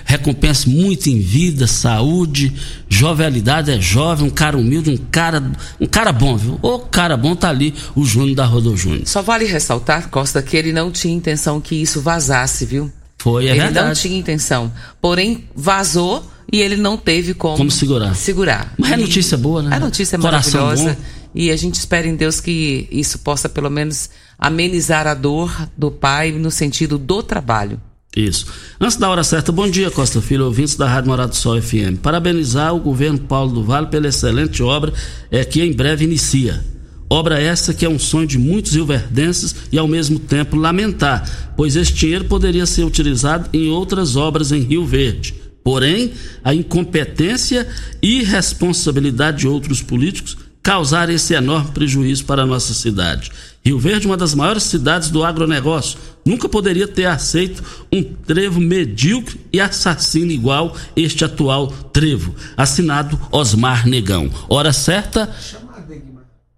recompense 0.04 0.68
muito 0.68 1.10
em 1.10 1.22
vida, 1.22 1.66
saúde, 1.66 2.54
jovialidade, 2.90 3.72
é 3.72 3.80
jovem, 3.80 4.28
um 4.28 4.30
cara 4.30 4.58
humilde, 4.58 4.90
um 4.90 4.98
cara, 4.98 5.42
um 5.80 5.86
cara 5.86 6.12
bom, 6.12 6.36
viu? 6.36 6.60
O 6.62 6.80
cara 6.80 7.16
bom 7.16 7.34
tá 7.36 7.50
ali, 7.50 7.74
o 7.96 8.04
Júnior 8.04 8.36
da 8.36 8.46
Rodo 8.46 8.76
Júnior. 8.76 9.04
Só 9.06 9.22
vale 9.22 9.46
ressaltar, 9.46 10.10
Costa, 10.10 10.42
que 10.42 10.58
ele 10.58 10.74
não 10.74 10.92
tinha 10.92 11.16
intenção 11.16 11.62
que 11.62 11.76
isso 11.76 12.02
vazasse, 12.02 12.66
viu? 12.66 12.92
Foi, 13.18 13.48
é 13.48 13.52
ele 13.52 13.62
verdade. 13.62 13.88
não 13.88 13.94
tinha 13.96 14.20
intenção. 14.20 14.72
Porém, 15.02 15.46
vazou 15.56 16.30
e 16.52 16.62
ele 16.62 16.76
não 16.76 16.98
teve 16.98 17.34
como, 17.34 17.56
como 17.56 17.72
segurar. 17.72 18.14
segurar. 18.14 18.74
Mas 18.78 18.92
é 18.92 18.98
notícia 18.98 19.38
boa, 19.38 19.64
né? 19.64 19.76
A 19.76 19.80
notícia 19.80 20.18
é 20.18 20.20
Coração 20.20 20.66
maravilhosa. 20.66 20.94
Bom. 20.96 21.06
E 21.34 21.50
a 21.50 21.56
gente 21.56 21.76
espera 21.76 22.08
em 22.08 22.16
Deus 22.16 22.40
que 22.40 22.88
isso 22.92 23.20
possa 23.20 23.50
pelo 23.50 23.70
menos 23.70 24.10
amenizar 24.38 25.08
a 25.08 25.14
dor 25.14 25.70
do 25.78 25.90
pai 25.92 26.32
no 26.32 26.52
sentido 26.52 26.98
do 26.98 27.24
trabalho. 27.24 27.80
Isso. 28.16 28.46
Antes 28.80 28.96
da 28.96 29.10
hora 29.10 29.24
certa, 29.24 29.52
bom 29.52 29.70
dia, 29.70 29.92
Costa 29.92 30.22
Filho, 30.22 30.46
ouvintes 30.46 30.76
da 30.76 30.88
Rádio 30.88 31.10
Morado 31.10 31.32
do 31.32 31.36
Sol 31.36 31.62
FM. 31.62 32.00
Parabenizar 32.02 32.74
o 32.74 32.80
governo 32.80 33.20
Paulo 33.20 33.52
do 33.52 33.64
Vale 33.64 33.88
pela 33.88 34.08
excelente 34.08 34.64
obra 34.64 34.94
é, 35.30 35.44
que 35.44 35.62
em 35.62 35.74
breve 35.74 36.06
inicia. 36.06 36.64
Obra 37.10 37.40
essa 37.40 37.74
que 37.74 37.86
é 37.86 37.90
um 37.90 38.00
sonho 38.00 38.26
de 38.26 38.40
muitos 38.40 38.74
rioverdenses 38.74 39.56
e 39.72 39.78
ao 39.78 39.88
mesmo 39.88 40.18
tempo 40.18 40.56
lamentar, 40.56 41.54
pois 41.56 41.76
este 41.76 41.94
dinheiro 41.94 42.26
poderia 42.26 42.66
ser 42.66 42.84
utilizado 42.84 43.50
em 43.54 43.70
outras 43.70 44.16
obras 44.16 44.52
em 44.52 44.62
Rio 44.62 44.86
Verde. 44.86 45.36
Porém, 45.64 46.14
a 46.44 46.54
incompetência 46.54 47.68
e 48.02 48.22
irresponsabilidade 48.22 49.40
de 49.40 49.48
outros 49.48 49.82
políticos 49.82 50.38
causaram 50.66 51.14
esse 51.14 51.36
enorme 51.36 51.72
prejuízo 51.72 52.26
para 52.26 52.42
a 52.42 52.46
nossa 52.46 52.74
cidade. 52.74 53.32
Rio 53.64 53.78
Verde, 53.78 54.08
uma 54.08 54.18
das 54.18 54.34
maiores 54.34 54.64
cidades 54.64 55.12
do 55.12 55.24
agronegócio, 55.24 56.00
nunca 56.26 56.50
poderia 56.50 56.88
ter 56.88 57.06
aceito 57.06 57.64
um 57.94 58.02
trevo 58.02 58.60
medíocre 58.60 59.40
e 59.54 59.62
assassino 59.62 60.32
igual 60.32 60.76
este 60.96 61.24
atual 61.24 61.68
trevo. 61.94 62.36
Assinado 62.58 63.20
Osmar 63.32 63.88
Negão. 63.88 64.28
Hora 64.50 64.74
certa. 64.74 65.32
Chama 65.40 65.78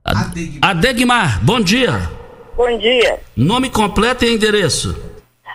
Adegmar. 0.06 0.62
Adegmar. 0.62 1.44
Bom 1.44 1.60
dia. 1.60 2.10
Bom 2.56 2.78
dia. 2.80 3.20
Nome 3.36 3.70
completo 3.70 4.24
e 4.24 4.34
endereço. 4.34 4.96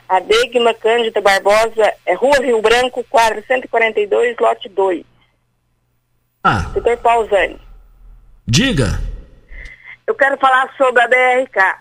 Adegma 0.07 0.75
Cândida 0.75 1.23
Barbosa, 1.23 1.91
é 2.05 2.13
Rua 2.13 2.37
Rio 2.37 2.61
Branco, 2.61 3.03
quadro 3.09 3.43
142, 3.47 4.37
lote 4.39 4.69
2. 4.69 5.03
Ah. 6.45 6.71
Doutor 6.75 6.99
Pausani. 6.99 7.72
Diga. 8.47 9.01
Eu 10.07 10.15
quero 10.15 10.37
falar 10.39 10.75
sobre 10.77 11.01
a 11.01 11.09
BRK. 11.09 11.79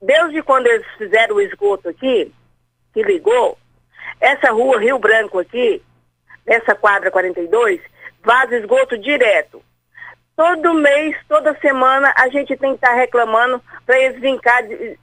Desde 0.00 0.42
quando 0.42 0.66
eles 0.66 0.86
fizeram 0.98 1.36
o 1.36 1.40
esgoto 1.40 1.88
aqui, 1.88 2.32
que 2.92 3.02
ligou, 3.02 3.58
essa 4.20 4.52
rua 4.52 4.78
Rio 4.78 4.98
Branco 4.98 5.38
aqui, 5.38 5.82
nessa 6.46 6.74
quadra 6.74 7.10
42, 7.10 7.80
vaza 8.22 8.56
esgoto 8.56 8.98
direto. 8.98 9.62
Todo 10.36 10.74
mês, 10.74 11.16
toda 11.28 11.58
semana, 11.60 12.12
a 12.16 12.28
gente 12.28 12.56
tem 12.56 12.70
que 12.70 12.76
estar 12.76 12.90
tá 12.90 12.94
reclamando 12.94 13.62
para 13.86 13.98
eles 13.98 14.40
cá 14.40 14.60
de, 14.60 14.98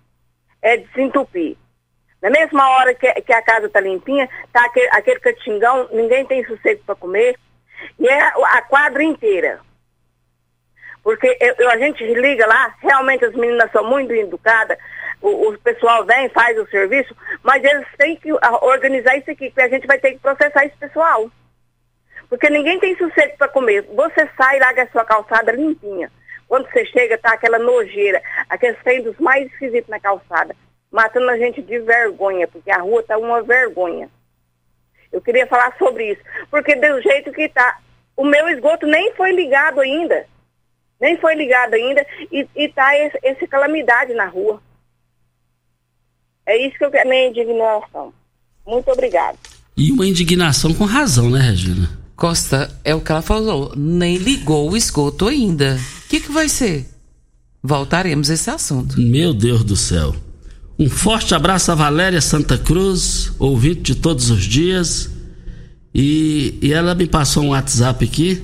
é, 0.62 0.78
desentupir. 0.78 1.58
Na 2.22 2.30
mesma 2.30 2.70
hora 2.70 2.94
que, 2.94 3.12
que 3.22 3.34
a 3.34 3.42
casa 3.42 3.66
está 3.66 3.80
limpinha, 3.80 4.30
tá 4.54 4.64
aquele, 4.66 4.90
aquele 4.92 5.20
catingão, 5.20 5.90
ninguém 5.92 6.24
tem 6.26 6.46
sossego 6.46 6.84
para 6.86 6.96
comer. 6.96 7.36
E 7.98 8.08
é 8.08 8.22
a 8.22 8.62
quadra 8.62 9.04
inteira. 9.04 9.60
Porque 11.04 11.36
eu, 11.58 11.70
a 11.70 11.78
gente 11.78 12.04
liga 12.14 12.46
lá, 12.46 12.76
realmente 12.80 13.26
as 13.26 13.34
meninas 13.34 13.72
são 13.72 13.84
muito 13.84 14.14
educadas, 14.14 14.78
o, 15.22 15.50
o, 15.50 15.60
pessoal 15.60 16.06
vem, 16.06 16.30
faz 16.30 16.58
o 16.58 16.68
serviço, 16.68 17.16
mas 17.44 17.64
eles 17.64 17.88
têm 17.98 18.16
que 18.16 18.32
organizar 18.62 19.16
isso 19.18 19.30
aqui, 19.30 19.50
porque 19.50 19.62
a 19.62 19.70
gente 19.70 19.88
vai 19.88 20.00
ter 20.00 20.14
que 20.14 20.20
processar 20.20 20.66
esse 20.66 20.76
pessoal. 20.78 21.30
Porque 22.30 22.50
ninguém 22.50 22.80
tem 22.80 22.96
sossego 22.98 23.38
para 23.38 23.50
comer. 23.50 23.84
Você 23.94 24.30
sai 24.38 24.60
lá 24.60 24.74
com 24.74 24.82
a 24.82 24.88
sua 24.88 25.06
calçada 25.06 25.52
limpinha. 25.52 26.12
Quando 26.48 26.70
você 26.72 26.86
chega, 26.86 27.18
tá 27.18 27.34
aquela 27.34 27.60
nojeira, 27.60 28.22
aqueles 28.50 28.80
feios 28.80 29.18
mais 29.20 29.46
esquisitos 29.52 29.90
na 29.90 30.00
calçada, 30.00 30.56
matando 30.92 31.30
a 31.30 31.38
gente 31.38 31.62
de 31.62 31.80
vergonha, 31.80 32.48
porque 32.48 32.72
a 32.72 32.80
rua 32.80 33.04
tá 33.04 33.18
uma 33.18 33.42
vergonha. 33.42 34.10
Eu 35.12 35.22
queria 35.22 35.46
falar 35.46 35.76
sobre 35.78 36.12
isso, 36.12 36.22
porque 36.50 36.76
do 36.76 37.02
jeito 37.02 37.32
que 37.32 37.50
tá, 37.50 37.78
o 38.16 38.24
meu 38.24 38.50
esgoto 38.50 38.86
nem 38.88 39.14
foi 39.14 39.32
ligado 39.32 39.82
ainda 39.82 40.26
nem 41.02 41.18
foi 41.18 41.36
ligado 41.36 41.74
ainda 41.74 42.06
e 42.32 42.48
está 42.56 42.96
esse, 42.98 43.18
essa 43.24 43.48
calamidade 43.48 44.14
na 44.14 44.28
rua. 44.28 44.62
É 46.46 46.68
isso 46.68 46.78
que 46.78 46.86
eu 46.86 46.92
quero, 46.92 47.10
minha 47.10 47.28
indignação. 47.28 48.14
Muito 48.66 48.92
obrigada. 48.92 49.38
E 49.76 49.92
uma 49.92 50.06
indignação 50.06 50.74
com 50.74 50.86
razão, 50.86 51.30
né, 51.30 51.40
Regina? 51.40 51.90
Costa, 52.16 52.70
é 52.84 52.94
o 52.94 53.02
que 53.02 53.12
ela 53.12 53.22
falou, 53.24 53.74
nem 53.76 54.18
ligou 54.18 54.70
o 54.70 54.78
esgoto 54.78 55.28
ainda. 55.28 55.80
O 56.06 56.10
que, 56.10 56.20
que 56.20 56.32
vai 56.32 56.48
ser? 56.48 56.86
Voltaremos 57.64 58.30
a 58.30 58.36
esse 58.36 58.50
assunto. 58.50 59.00
Meu 59.00 59.34
Deus 59.34 59.64
do 59.64 59.76
céu. 59.76 60.16
Um 60.78 60.90
forte 60.90 61.34
abraço 61.34 61.72
a 61.72 61.76
Valéria 61.76 62.22
Santa 62.22 62.58
Cruz, 62.58 63.32
ouvinte 63.40 63.94
de 63.94 63.96
todos 63.96 64.30
os 64.30 64.44
dias. 64.44 65.10
E, 65.94 66.60
e 66.62 66.72
ela 66.72 66.94
me 66.94 67.08
passou 67.08 67.44
um 67.44 67.50
WhatsApp 67.50 68.06
aqui 68.06 68.44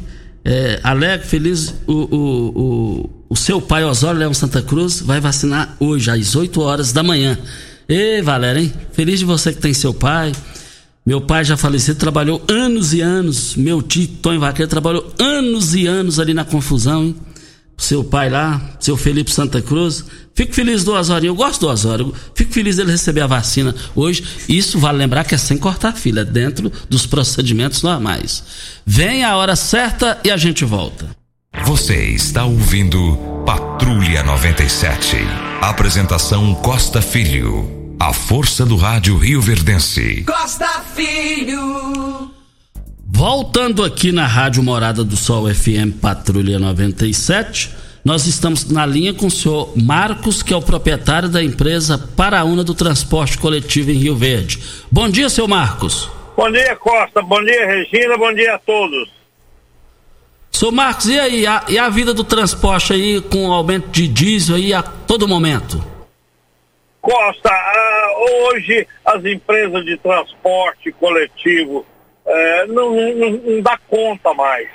é, 0.49 0.79
alegre, 0.81 1.27
feliz, 1.27 1.75
o, 1.85 1.91
o, 1.91 2.47
o, 2.55 3.09
o, 3.27 3.35
seu 3.35 3.61
pai 3.61 3.83
Osório 3.83 4.17
Leão 4.17 4.33
Santa 4.33 4.61
Cruz 4.61 5.01
vai 5.01 5.19
vacinar 5.19 5.75
hoje, 5.77 6.09
às 6.09 6.37
8 6.37 6.61
horas 6.61 6.93
da 6.93 7.03
manhã. 7.03 7.37
Ei, 7.85 8.21
Valéria, 8.21 8.61
hein? 8.61 8.73
Feliz 8.93 9.19
de 9.19 9.25
você 9.25 9.51
que 9.51 9.59
tem 9.59 9.73
seu 9.73 9.93
pai. 9.93 10.31
Meu 11.05 11.19
pai 11.19 11.43
já 11.43 11.57
faleceu, 11.57 11.95
trabalhou 11.95 12.41
anos 12.47 12.93
e 12.93 13.01
anos. 13.01 13.57
Meu 13.57 13.81
tio, 13.81 14.07
Tony 14.21 14.37
Vaqueiro, 14.37 14.69
trabalhou 14.69 15.13
anos 15.19 15.75
e 15.75 15.85
anos 15.85 16.17
ali 16.17 16.33
na 16.33 16.45
confusão, 16.45 17.03
hein? 17.03 17.15
Seu 17.77 18.03
pai 18.03 18.29
lá, 18.29 18.59
seu 18.79 18.97
Felipe 18.97 19.31
Santa 19.31 19.61
Cruz. 19.61 20.03
Fico 20.33 20.53
feliz 20.53 20.83
do 20.83 20.93
Osório, 20.93 21.27
eu 21.27 21.35
gosto 21.35 21.61
do 21.61 21.69
Osório. 21.69 22.13
Fico 22.33 22.51
feliz 22.51 22.75
dele 22.77 22.91
receber 22.91 23.21
a 23.21 23.27
vacina 23.27 23.73
hoje. 23.95 24.23
Isso 24.49 24.79
vale 24.79 24.97
lembrar 24.97 25.23
que 25.23 25.35
é 25.35 25.37
sem 25.37 25.57
cortar 25.57 25.93
fila, 25.93 26.25
dentro 26.25 26.71
dos 26.89 27.05
procedimentos 27.05 27.83
normais. 27.83 28.43
Vem 28.85 29.23
a 29.23 29.35
hora 29.37 29.55
certa 29.55 30.19
e 30.23 30.31
a 30.31 30.37
gente 30.37 30.65
volta. 30.65 31.07
Você 31.65 31.95
está 32.11 32.45
ouvindo 32.45 33.43
Patrulha 33.45 34.23
97. 34.23 35.17
Apresentação 35.61 36.53
Costa 36.55 37.01
Filho. 37.01 37.95
A 37.99 38.13
força 38.13 38.65
do 38.65 38.75
rádio 38.75 39.17
Rio 39.17 39.41
Verdense. 39.41 40.23
Costa 40.23 40.83
Filho. 40.95 42.36
Voltando 43.09 43.83
aqui 43.83 44.11
na 44.11 44.27
Rádio 44.27 44.61
Morada 44.61 45.03
do 45.03 45.15
Sol 45.15 45.47
FM 45.47 45.99
Patrulha 46.01 46.59
97, 46.59 47.71
nós 48.03 48.27
estamos 48.27 48.69
na 48.69 48.85
linha 48.85 49.13
com 49.13 49.27
o 49.27 49.31
senhor 49.31 49.73
Marcos, 49.75 50.43
que 50.43 50.53
é 50.53 50.57
o 50.57 50.61
proprietário 50.61 51.29
da 51.29 51.41
empresa 51.41 51.97
Paraúna 51.97 52.63
do 52.63 52.75
Transporte 52.75 53.37
Coletivo 53.37 53.91
em 53.91 53.95
Rio 53.95 54.15
Verde. 54.15 54.59
Bom 54.91 55.09
dia, 55.09 55.29
seu 55.29 55.47
Marcos. 55.47 56.11
Bom 56.35 56.51
dia, 56.51 56.75
Costa. 56.75 57.21
Bom 57.21 57.41
dia, 57.43 57.65
Regina. 57.65 58.17
Bom 58.17 58.33
dia 58.33 58.55
a 58.55 58.59
todos. 58.59 59.09
Sou 60.51 60.71
Marcos, 60.71 61.07
e 61.07 61.17
aí, 61.17 61.47
a, 61.47 61.63
e 61.69 61.79
a 61.79 61.89
vida 61.89 62.13
do 62.13 62.25
transporte 62.25 62.93
aí 62.93 63.21
com 63.21 63.47
o 63.47 63.53
aumento 63.53 63.87
de 63.89 64.07
diesel 64.07 64.57
aí 64.57 64.73
a 64.73 64.83
todo 64.83 65.27
momento? 65.27 65.83
Costa, 67.01 67.49
ah, 67.49 68.09
hoje 68.51 68.85
as 69.05 69.23
empresas 69.25 69.85
de 69.85 69.97
transporte 69.97 70.91
coletivo 70.91 71.85
eh, 72.27 72.65
não, 72.67 72.91
não, 72.91 73.29
não, 73.29 73.61
dá 73.61 73.79
conta 73.89 74.33
mais. 74.33 74.67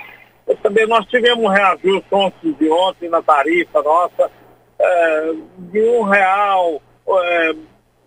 Eu 0.47 0.57
também 0.57 0.87
nós 0.87 1.05
tivemos 1.05 1.45
um 1.45 1.47
reajuste 1.47 2.07
ontem 2.11 2.51
de 2.53 2.69
ontem 2.69 3.09
na 3.09 3.21
tarifa 3.21 3.81
nossa 3.81 4.31
eh, 4.79 5.33
de 5.57 5.81
um 5.81 6.01
real, 6.01 6.81
eh, 7.07 7.53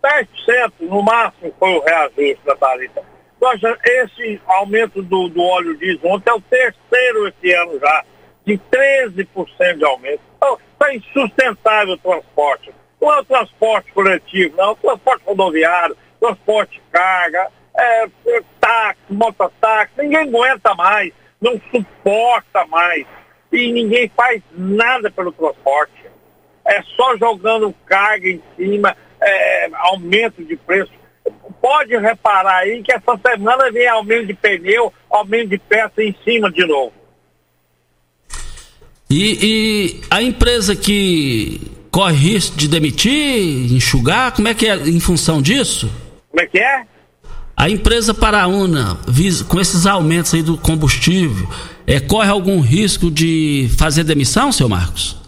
10% 0.03 0.71
no 0.81 1.01
máximo 1.01 1.53
foi 1.57 1.75
o 1.75 1.83
reajuste 1.83 2.45
da 2.45 2.55
tarifa. 2.55 3.01
Poxa, 3.39 3.77
esse 3.85 4.41
aumento 4.47 5.01
do, 5.01 5.29
do 5.29 5.41
óleo 5.41 5.77
diesel 5.77 6.09
ontem 6.09 6.29
é 6.29 6.33
o 6.33 6.41
terceiro 6.41 7.27
esse 7.27 7.53
ano 7.53 7.79
já, 7.79 8.03
de 8.45 8.57
13% 8.57 9.77
de 9.77 9.85
aumento. 9.85 10.21
Então, 10.37 10.57
está 10.73 10.93
insustentável 10.93 11.93
o 11.93 11.97
transporte. 11.97 12.73
Não 12.99 13.13
é 13.13 13.19
o 13.19 13.25
transporte 13.25 13.91
coletivo, 13.91 14.57
não, 14.57 14.69
é 14.69 14.71
o 14.71 14.75
transporte 14.75 15.23
rodoviário, 15.25 15.97
transporte 16.19 16.81
carga, 16.91 17.47
é, 17.77 18.05
é, 18.05 18.41
táxi, 18.67 19.01
mototáxi, 19.09 19.93
ninguém 19.97 20.19
aguenta 20.19 20.75
mais, 20.75 21.13
não 21.39 21.59
suporta 21.71 22.65
mais. 22.67 23.05
E 23.51 23.71
ninguém 23.71 24.11
faz 24.15 24.41
nada 24.51 25.09
pelo 25.09 25.31
transporte. 25.31 26.05
É 26.65 26.81
só 26.81 27.15
jogando 27.15 27.73
carga 27.85 28.27
em 28.27 28.41
cima, 28.57 28.95
é, 29.21 29.69
aumento 29.73 30.43
de 30.43 30.57
preço 30.57 30.91
pode 31.61 31.97
reparar 31.97 32.59
aí 32.59 32.81
que 32.81 32.93
essa 32.93 33.19
semana 33.25 33.71
vem 33.71 33.87
aumento 33.87 34.27
de 34.27 34.33
pneu, 34.33 34.93
aumento 35.09 35.49
de 35.49 35.57
peça 35.57 36.01
em 36.01 36.15
cima 36.23 36.51
de 36.51 36.65
novo. 36.65 36.93
E, 39.09 39.37
e, 39.41 40.01
a 40.09 40.21
empresa 40.21 40.75
que 40.75 41.59
corre 41.91 42.15
risco 42.15 42.57
de 42.57 42.67
demitir, 42.67 43.73
enxugar, 43.73 44.33
como 44.33 44.47
é 44.47 44.53
que 44.53 44.67
é 44.67 44.75
em 44.75 44.99
função 44.99 45.41
disso? 45.41 45.89
Como 46.29 46.41
é 46.41 46.47
que 46.47 46.59
é? 46.59 46.85
A 47.59 47.67
empresa 47.71 48.13
Paraúna, 48.13 48.99
com 49.49 49.59
esses 49.59 49.87
aumentos 49.87 50.31
aí 50.31 50.43
do 50.43 50.59
combustível, 50.59 51.47
é, 51.87 51.99
corre 51.99 52.29
algum 52.29 52.59
risco 52.61 53.09
de 53.09 53.67
fazer 53.79 54.03
demissão, 54.03 54.51
seu 54.51 54.69
Marcos? 54.69 55.19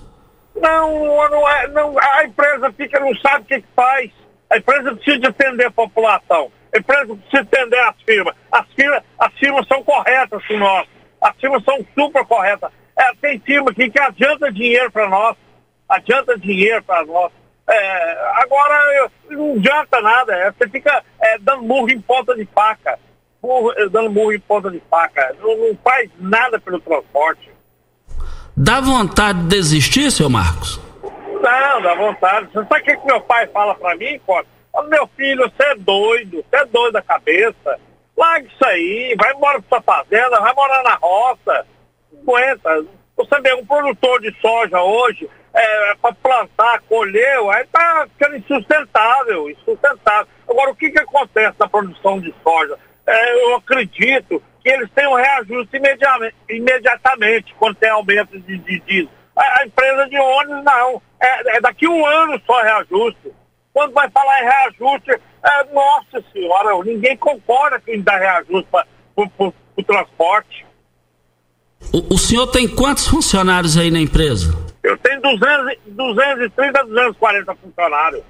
Não, 0.55 1.27
não, 1.27 1.49
é, 1.49 1.67
não 1.69 1.95
a 1.97 2.23
empresa 2.23 2.71
fica, 2.73 2.99
não 2.99 3.15
sabe 3.15 3.45
o 3.45 3.45
que, 3.47 3.61
que 3.61 3.67
faz. 3.75 4.11
A 4.47 4.57
empresa 4.57 4.95
precisa 4.95 5.29
atender 5.29 5.65
a 5.65 5.71
população. 5.71 6.51
A 6.71 6.77
empresa 6.77 7.15
precisa 7.15 7.41
atender 7.41 7.79
as 7.79 7.95
firmas. 8.05 8.35
As 8.51 8.65
firmas, 8.75 9.03
as 9.17 9.33
firmas 9.33 9.67
são 9.67 9.83
corretas 9.83 10.45
com 10.45 10.57
nós. 10.59 10.87
As 11.19 11.35
firmas 11.37 11.63
são 11.63 11.83
super 11.97 12.23
corretas. 12.25 12.69
É, 12.95 13.11
tem 13.19 13.39
firma 13.39 13.71
aqui 13.71 13.89
que 13.89 13.99
adianta 13.99 14.51
dinheiro 14.51 14.91
para 14.91 15.09
nós. 15.09 15.35
Adianta 15.89 16.37
dinheiro 16.37 16.83
para 16.83 17.03
nós. 17.07 17.31
É, 17.69 18.32
agora 18.41 19.10
não 19.29 19.53
adianta 19.53 20.01
nada. 20.01 20.34
É, 20.34 20.51
você 20.51 20.67
fica 20.69 21.03
é, 21.21 21.38
dando 21.38 21.63
murro 21.63 21.89
em 21.89 22.01
ponta 22.01 22.36
de 22.36 22.45
faca. 22.45 22.97
Murro, 23.41 23.71
é, 23.77 23.88
dando 23.88 24.10
murro 24.10 24.34
em 24.34 24.39
ponta 24.39 24.71
de 24.71 24.82
faca. 24.89 25.36
Não, 25.39 25.55
não 25.55 25.77
faz 25.84 26.10
nada 26.19 26.60
pelo 26.60 26.79
transporte. 26.79 27.51
Dá 28.58 28.82
vontade 28.82 29.39
de 29.43 29.47
desistir, 29.47 30.12
seu 30.12 30.29
Marcos? 30.29 30.82
Não, 31.41 31.82
dá 31.82 31.95
vontade. 31.95 32.47
Você 32.47 32.65
sabe 32.65 32.82
o 32.82 32.84
que, 32.84 32.97
que 32.97 33.05
meu 33.05 33.21
pai 33.21 33.47
fala 33.47 33.75
pra 33.75 33.95
mim, 33.95 34.19
Costa? 34.25 34.49
Meu 34.88 35.08
filho, 35.15 35.43
você 35.49 35.63
é 35.63 35.75
doido, 35.75 36.43
você 36.49 36.58
é 36.58 36.65
doido 36.65 36.93
da 36.93 37.01
cabeça. 37.01 37.79
Larga 38.17 38.47
isso 38.47 38.65
aí, 38.65 39.15
vai 39.17 39.34
embora 39.34 39.62
pra 39.62 39.69
sua 39.69 39.82
fazenda, 39.82 40.39
vai 40.39 40.53
morar 40.53 40.84
na 40.84 40.95
roça. 40.95 41.65
Não 42.12 42.36
aguenta. 42.36 42.86
Você 43.15 43.41
vê 43.41 43.53
um 43.53 43.65
produtor 43.65 44.21
de 44.21 44.34
soja 44.41 44.82
hoje, 44.82 45.29
é, 45.59 45.91
é 45.91 45.95
para 45.95 46.13
plantar, 46.15 46.81
colheu, 46.87 47.51
aí 47.51 47.65
tá 47.67 48.07
ficando 48.13 48.37
insustentável, 48.37 49.49
insustentável. 49.49 50.27
Agora, 50.47 50.71
o 50.71 50.75
que, 50.75 50.89
que 50.89 50.99
acontece 50.99 51.55
na 51.59 51.67
produção 51.67 52.19
de 52.19 52.33
soja? 52.41 52.77
É, 53.05 53.43
eu 53.43 53.55
acredito 53.55 54.41
que 54.61 54.69
eles 54.69 54.89
têm 54.91 55.07
um 55.07 55.15
reajuste 55.15 55.75
imediatamente, 55.75 56.35
imediatamente 56.49 57.55
quando 57.57 57.75
tem 57.75 57.89
aumento 57.89 58.39
de, 58.39 58.57
de 58.57 58.79
diesel. 58.81 59.09
A, 59.35 59.59
a 59.59 59.65
empresa 59.65 60.07
de 60.07 60.17
ônibus 60.17 60.63
não. 60.63 61.01
É, 61.19 61.57
é, 61.57 61.61
daqui 61.61 61.87
um 61.87 62.05
ano 62.05 62.41
só 62.45 62.61
reajuste. 62.61 63.33
Quando 63.73 63.93
vai 63.93 64.09
falar 64.09 64.41
em 64.41 64.45
reajuste, 64.45 65.11
é, 65.11 65.73
nossa 65.73 66.23
senhora, 66.31 66.83
ninguém 66.83 67.17
concorda 67.17 67.79
que 67.79 67.97
dá 67.97 68.17
reajuste 68.17 68.67
para 68.71 68.87
o 69.15 69.83
transporte. 69.83 70.65
O, 71.93 72.15
o, 72.15 72.17
senhor 72.17 72.47
tem 72.47 72.67
quantos 72.67 73.07
funcionários 73.07 73.77
aí 73.77 73.89
na 73.89 73.99
empresa? 73.99 74.68
Eu 74.83 74.97
tenho 74.97 75.21
200, 75.21 75.77
230 75.87 76.83
240 76.85 77.55
funcionários. 77.55 78.23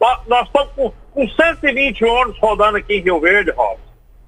Nós, 0.00 0.46
estamos 0.46 0.72
com, 0.74 0.92
com 1.12 1.28
120 1.28 2.04
ônibus 2.04 2.38
rodando 2.40 2.78
aqui 2.78 2.94
em 2.94 3.02
Rio 3.02 3.20
Verde, 3.20 3.50
Rosa. 3.50 3.80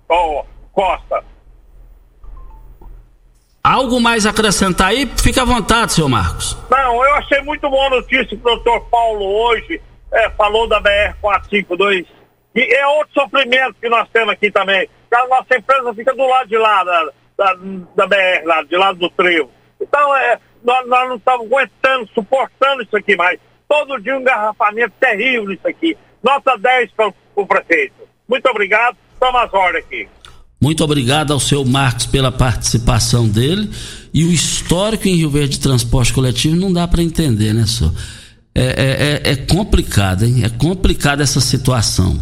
Oh, 0.08 0.44
Costa. 0.72 1.24
Algo 3.62 4.00
mais 4.00 4.26
a 4.26 4.30
acrescentar 4.30 4.88
aí? 4.88 5.06
Fica 5.22 5.42
à 5.42 5.44
vontade, 5.44 5.92
senhor 5.92 6.08
Marcos. 6.08 6.56
Não, 6.70 7.04
eu 7.04 7.14
achei 7.16 7.40
muito 7.42 7.68
boa 7.68 7.86
a 7.86 7.90
notícia 7.90 8.26
que 8.26 8.34
o 8.34 8.38
doutor 8.38 8.80
Paulo 8.86 9.24
hoje 9.24 9.80
é, 10.12 10.30
falou 10.30 10.66
da 10.66 10.80
BR-452. 10.80 12.06
E 12.54 12.74
é 12.74 12.86
outro 12.86 13.12
sofrimento 13.14 13.76
que 13.80 13.88
nós 13.88 14.08
temos 14.08 14.32
aqui 14.32 14.50
também. 14.50 14.88
A 15.12 15.28
nossa 15.28 15.56
empresa 15.56 15.94
fica 15.94 16.14
do 16.14 16.26
lado 16.26 16.48
de 16.48 16.56
lá, 16.56 16.82
da, 16.82 17.04
da, 17.36 17.54
da 17.96 18.06
BR, 18.06 18.44
lá, 18.44 18.62
de 18.62 18.76
lado 18.76 18.98
do 18.98 19.10
trevo. 19.10 19.50
Então, 19.90 20.16
é, 20.16 20.38
nós, 20.64 20.88
nós 20.88 21.08
não 21.08 21.16
estamos 21.16 21.46
aguentando, 21.46 22.08
suportando 22.14 22.82
isso 22.82 22.96
aqui 22.96 23.16
mais. 23.16 23.38
Todo 23.68 24.00
dia 24.00 24.16
um 24.16 24.20
engarrafamento 24.20 24.94
terrível 25.00 25.52
isso 25.52 25.66
aqui. 25.66 25.96
Nota 26.22 26.56
10 26.56 26.92
para 26.92 27.12
o 27.34 27.46
prefeito. 27.46 27.94
Muito 28.28 28.46
obrigado. 28.48 28.96
Toma 29.18 29.44
as 29.44 29.52
ordens 29.52 29.84
aqui. 29.84 30.08
Muito 30.62 30.84
obrigado 30.84 31.32
ao 31.32 31.40
seu 31.40 31.64
Marcos 31.64 32.06
pela 32.06 32.30
participação 32.30 33.28
dele. 33.28 33.70
E 34.12 34.24
o 34.24 34.32
histórico 34.32 35.08
em 35.08 35.16
Rio 35.16 35.30
Verde 35.30 35.52
de 35.56 35.60
transporte 35.60 36.12
coletivo 36.12 36.54
não 36.54 36.72
dá 36.72 36.86
para 36.86 37.02
entender, 37.02 37.52
né, 37.52 37.66
senhor? 37.66 37.92
É, 38.54 38.62
é, 38.62 39.30
é, 39.30 39.32
é, 39.32 39.36
complicado, 39.36 40.24
hein? 40.24 40.42
É 40.44 40.48
complicada 40.48 41.22
essa 41.22 41.40
situação. 41.40 42.20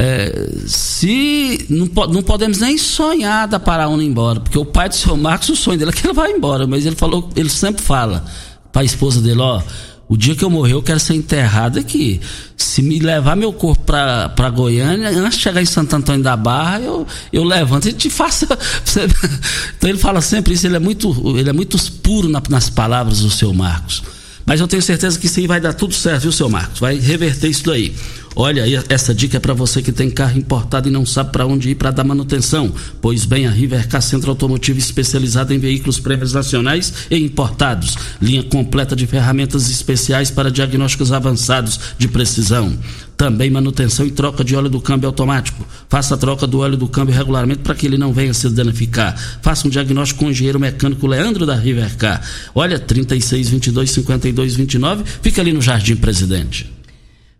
É, 0.00 0.50
se 0.64 1.66
não, 1.68 1.88
não 2.06 2.22
podemos 2.22 2.60
nem 2.60 2.78
sonhar 2.78 3.48
da 3.48 3.58
Paraúna 3.58 4.04
embora, 4.04 4.38
porque 4.38 4.56
o 4.56 4.64
pai 4.64 4.88
do 4.88 4.94
seu 4.94 5.16
Marcos, 5.16 5.48
o 5.48 5.56
sonho 5.56 5.76
dele 5.76 5.90
é 5.90 5.92
que 5.92 6.06
ele 6.06 6.14
vai 6.14 6.30
embora, 6.30 6.68
mas 6.68 6.86
ele 6.86 6.94
falou, 6.94 7.28
ele 7.34 7.48
sempre 7.48 7.82
fala 7.82 8.24
para 8.70 8.82
a 8.82 8.84
esposa 8.84 9.20
dele, 9.20 9.40
ó, 9.40 9.60
o 10.08 10.16
dia 10.16 10.36
que 10.36 10.44
eu 10.44 10.48
morrer, 10.48 10.74
eu 10.74 10.82
quero 10.82 11.00
ser 11.00 11.14
enterrado 11.14 11.80
aqui. 11.80 12.20
Se 12.56 12.80
me 12.80 13.00
levar 13.00 13.36
meu 13.36 13.52
corpo 13.52 13.82
pra 13.82 14.50
Goiânia, 14.50 15.10
antes 15.10 15.36
de 15.36 15.42
chegar 15.42 15.60
em 15.60 15.66
Santo 15.66 15.96
Antônio 15.96 16.22
da 16.22 16.36
Barra, 16.36 16.78
eu, 16.78 17.04
eu 17.32 17.42
levanto 17.42 17.88
e 17.88 17.92
te 17.92 18.08
faço. 18.08 18.46
então 18.46 19.90
ele 19.90 19.98
fala 19.98 20.20
sempre 20.20 20.54
isso, 20.54 20.64
ele 20.64 20.76
é 20.76 20.78
muito, 20.78 21.36
ele 21.36 21.50
é 21.50 21.52
muito 21.52 21.76
puro 21.94 22.28
na, 22.28 22.40
nas 22.48 22.70
palavras 22.70 23.20
do 23.20 23.30
seu 23.30 23.52
Marcos. 23.52 24.02
Mas 24.48 24.62
eu 24.62 24.66
tenho 24.66 24.80
certeza 24.80 25.18
que 25.18 25.26
isso 25.26 25.38
aí 25.38 25.46
vai 25.46 25.60
dar 25.60 25.74
tudo 25.74 25.92
certo, 25.92 26.22
viu, 26.22 26.32
seu 26.32 26.48
Marcos? 26.48 26.80
Vai 26.80 26.98
reverter 26.98 27.48
isso 27.48 27.64
daí. 27.66 27.94
Olha, 28.34 28.64
essa 28.88 29.14
dica 29.14 29.36
é 29.36 29.40
para 29.40 29.52
você 29.52 29.82
que 29.82 29.92
tem 29.92 30.08
carro 30.08 30.38
importado 30.38 30.88
e 30.88 30.90
não 30.90 31.04
sabe 31.04 31.32
para 31.32 31.46
onde 31.46 31.68
ir 31.68 31.74
para 31.74 31.90
dar 31.90 32.02
manutenção. 32.02 32.72
Pois 33.02 33.26
bem, 33.26 33.46
a 33.46 33.50
Rivercar 33.50 34.00
Centro 34.00 34.30
Automotivo 34.30 34.78
especializada 34.78 35.54
em 35.54 35.58
veículos 35.58 36.00
prêmios 36.00 36.32
nacionais 36.32 36.94
e 37.10 37.16
importados. 37.16 37.98
Linha 38.22 38.42
completa 38.42 38.96
de 38.96 39.06
ferramentas 39.06 39.68
especiais 39.68 40.30
para 40.30 40.50
diagnósticos 40.50 41.12
avançados 41.12 41.78
de 41.98 42.08
precisão. 42.08 42.72
Também 43.18 43.50
manutenção 43.50 44.06
e 44.06 44.12
troca 44.12 44.44
de 44.44 44.54
óleo 44.54 44.70
do 44.70 44.80
câmbio 44.80 45.08
automático. 45.08 45.66
Faça 45.88 46.14
a 46.14 46.16
troca 46.16 46.46
do 46.46 46.60
óleo 46.60 46.76
do 46.76 46.86
câmbio 46.86 47.12
regularmente 47.12 47.62
para 47.62 47.74
que 47.74 47.84
ele 47.84 47.98
não 47.98 48.12
venha 48.12 48.32
se 48.32 48.48
danificar. 48.48 49.18
Faça 49.42 49.66
um 49.66 49.70
diagnóstico 49.70 50.20
com 50.20 50.26
o 50.26 50.30
engenheiro 50.30 50.60
mecânico 50.60 51.04
Leandro 51.04 51.44
da 51.44 51.56
Rivercar. 51.56 52.22
Olha, 52.54 52.78
36 52.78 53.48
22 53.48 53.90
52 53.90 54.54
29, 54.54 55.02
fica 55.20 55.40
ali 55.40 55.52
no 55.52 55.60
Jardim 55.60 55.96
Presidente. 55.96 56.72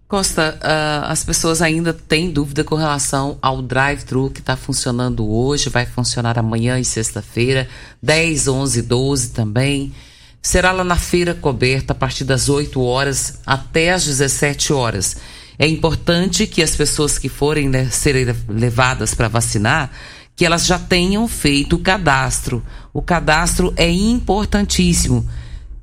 Costa, 0.08 0.58
uh, 0.60 1.12
as 1.12 1.22
pessoas 1.22 1.62
ainda 1.62 1.92
têm 1.92 2.28
dúvida 2.28 2.64
com 2.64 2.74
relação 2.74 3.38
ao 3.40 3.62
drive-thru 3.62 4.30
que 4.30 4.40
está 4.40 4.56
funcionando 4.56 5.30
hoje, 5.30 5.68
vai 5.68 5.86
funcionar 5.86 6.36
amanhã 6.40 6.80
e 6.80 6.84
sexta-feira, 6.84 7.68
10, 8.02 8.48
11, 8.48 8.82
12 8.82 9.30
também. 9.30 9.92
será 10.42 10.72
lá 10.72 10.82
na 10.82 10.96
feira 10.96 11.34
coberta 11.34 11.92
a 11.92 11.94
partir 11.94 12.24
das 12.24 12.48
8 12.48 12.80
horas 12.80 13.38
até 13.46 13.92
as 13.92 14.04
17 14.06 14.72
horas. 14.72 15.18
É 15.58 15.66
importante 15.66 16.46
que 16.46 16.62
as 16.62 16.76
pessoas 16.76 17.18
que 17.18 17.28
forem 17.28 17.68
né, 17.68 17.90
serem 17.90 18.26
levadas 18.48 19.14
para 19.14 19.26
vacinar, 19.26 19.90
que 20.36 20.46
elas 20.46 20.64
já 20.66 20.78
tenham 20.78 21.26
feito 21.26 21.74
o 21.74 21.80
cadastro. 21.80 22.62
O 22.94 23.02
cadastro 23.02 23.74
é 23.76 23.90
importantíssimo. 23.90 25.28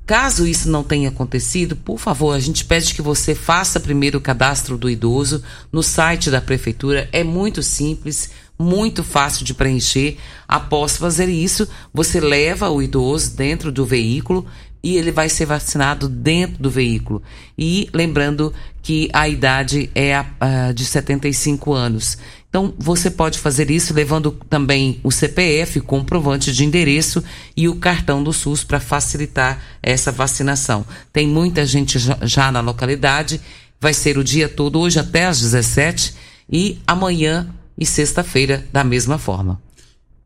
Caso 0.06 0.46
isso 0.46 0.70
não 0.70 0.84
tenha 0.84 1.08
acontecido, 1.08 1.74
por 1.74 1.98
favor, 1.98 2.32
a 2.32 2.38
gente 2.38 2.64
pede 2.64 2.94
que 2.94 3.02
você 3.02 3.34
faça 3.34 3.80
primeiro 3.80 4.18
o 4.18 4.20
cadastro 4.20 4.78
do 4.78 4.88
idoso 4.88 5.42
no 5.72 5.82
site 5.82 6.30
da 6.30 6.40
prefeitura. 6.40 7.08
É 7.10 7.24
muito 7.24 7.60
simples, 7.60 8.30
muito 8.56 9.02
fácil 9.02 9.44
de 9.44 9.52
preencher. 9.52 10.16
Após 10.46 10.96
fazer 10.96 11.28
isso, 11.28 11.68
você 11.92 12.20
leva 12.20 12.70
o 12.70 12.80
idoso 12.80 13.36
dentro 13.36 13.72
do 13.72 13.84
veículo 13.84 14.46
e 14.86 14.96
ele 14.96 15.10
vai 15.10 15.28
ser 15.28 15.46
vacinado 15.46 16.08
dentro 16.08 16.62
do 16.62 16.70
veículo. 16.70 17.20
E 17.58 17.88
lembrando 17.92 18.54
que 18.80 19.10
a 19.12 19.28
idade 19.28 19.90
é 19.96 20.14
a, 20.14 20.26
a, 20.38 20.70
de 20.72 20.84
75 20.84 21.72
anos. 21.72 22.16
Então, 22.48 22.72
você 22.78 23.10
pode 23.10 23.40
fazer 23.40 23.68
isso 23.68 23.92
levando 23.92 24.30
também 24.48 25.00
o 25.02 25.10
CPF, 25.10 25.80
comprovante 25.80 26.52
de 26.52 26.64
endereço 26.64 27.20
e 27.56 27.68
o 27.68 27.74
cartão 27.74 28.22
do 28.22 28.32
SUS 28.32 28.62
para 28.62 28.78
facilitar 28.78 29.60
essa 29.82 30.12
vacinação. 30.12 30.86
Tem 31.12 31.26
muita 31.26 31.66
gente 31.66 31.98
já, 31.98 32.16
já 32.22 32.52
na 32.52 32.60
localidade, 32.60 33.40
vai 33.80 33.92
ser 33.92 34.16
o 34.16 34.22
dia 34.22 34.48
todo, 34.48 34.78
hoje 34.78 35.00
até 35.00 35.26
às 35.26 35.40
17 35.40 36.14
e 36.48 36.78
amanhã 36.86 37.52
e 37.76 37.84
sexta-feira 37.84 38.64
da 38.72 38.84
mesma 38.84 39.18
forma. 39.18 39.60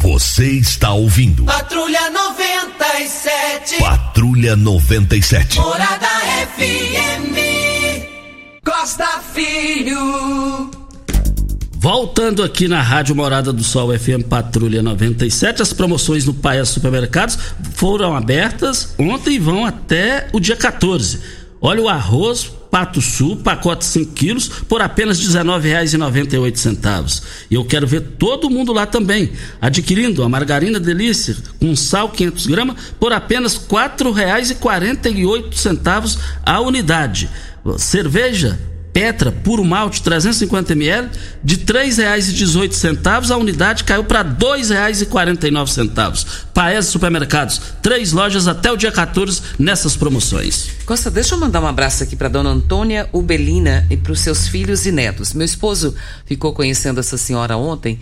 Você 0.00 0.52
está 0.52 0.94
ouvindo. 0.94 1.44
Patrulha 1.44 2.08
97. 2.08 3.76
Patrulha 3.78 4.56
97. 4.56 5.58
Morada 5.58 6.08
FM. 6.56 7.36
Costa 8.64 9.20
Filho. 9.34 10.70
Voltando 11.72 12.42
aqui 12.42 12.66
na 12.66 12.80
Rádio 12.80 13.14
Morada 13.14 13.52
do 13.52 13.62
Sol 13.62 13.90
FM 13.98 14.26
Patrulha 14.26 14.82
97, 14.82 15.60
as 15.60 15.74
promoções 15.74 16.24
no 16.24 16.32
Paia 16.32 16.64
Supermercados 16.64 17.38
foram 17.74 18.16
abertas 18.16 18.94
ontem 18.98 19.34
e 19.34 19.38
vão 19.38 19.66
até 19.66 20.28
o 20.32 20.40
dia 20.40 20.56
14. 20.56 21.20
Olha 21.60 21.82
o 21.82 21.88
arroz 21.90 22.50
Pato 22.70 23.00
Sul, 23.00 23.38
pacote 23.38 23.84
5 23.84 24.12
quilos, 24.12 24.48
por 24.68 24.80
apenas 24.80 25.18
R$19,98. 25.18 27.22
E 27.50 27.54
eu 27.54 27.64
quero 27.64 27.84
ver 27.86 28.00
todo 28.18 28.48
mundo 28.48 28.72
lá 28.72 28.86
também, 28.86 29.32
adquirindo 29.60 30.22
a 30.22 30.28
margarina 30.28 30.78
delícia 30.78 31.36
com 31.58 31.74
sal 31.74 32.10
500 32.10 32.46
gramas 32.46 32.76
por 32.98 33.12
apenas 33.12 33.56
R$ 33.56 33.62
4,48 33.68 36.18
a 36.44 36.60
unidade. 36.60 37.28
Cerveja 37.76 38.69
Petra 38.92 39.30
puro 39.30 39.64
malte 39.64 40.02
350 40.02 40.72
ml 40.72 41.10
de 41.42 41.54
R$ 41.56 41.64
3,18 41.64 43.30
a 43.30 43.36
unidade 43.36 43.84
caiu 43.84 44.04
para 44.04 44.22
R$ 44.22 44.34
2,49. 44.34 46.26
Paes 46.52 46.86
Supermercados, 46.86 47.60
três 47.82 48.12
lojas 48.12 48.48
até 48.48 48.72
o 48.72 48.76
dia 48.76 48.90
14 48.90 49.42
nessas 49.58 49.96
promoções. 49.96 50.70
Costa, 50.84 51.10
deixa 51.10 51.34
eu 51.34 51.38
mandar 51.38 51.60
um 51.62 51.66
abraço 51.66 52.02
aqui 52.02 52.16
para 52.16 52.28
dona 52.28 52.50
Antônia 52.50 53.08
Ubelina 53.12 53.86
e 53.90 53.96
para 53.96 54.12
os 54.12 54.20
seus 54.20 54.48
filhos 54.48 54.86
e 54.86 54.92
netos. 54.92 55.34
Meu 55.34 55.44
esposo 55.44 55.94
ficou 56.26 56.52
conhecendo 56.52 56.98
essa 57.00 57.16
senhora 57.16 57.56
ontem 57.56 58.00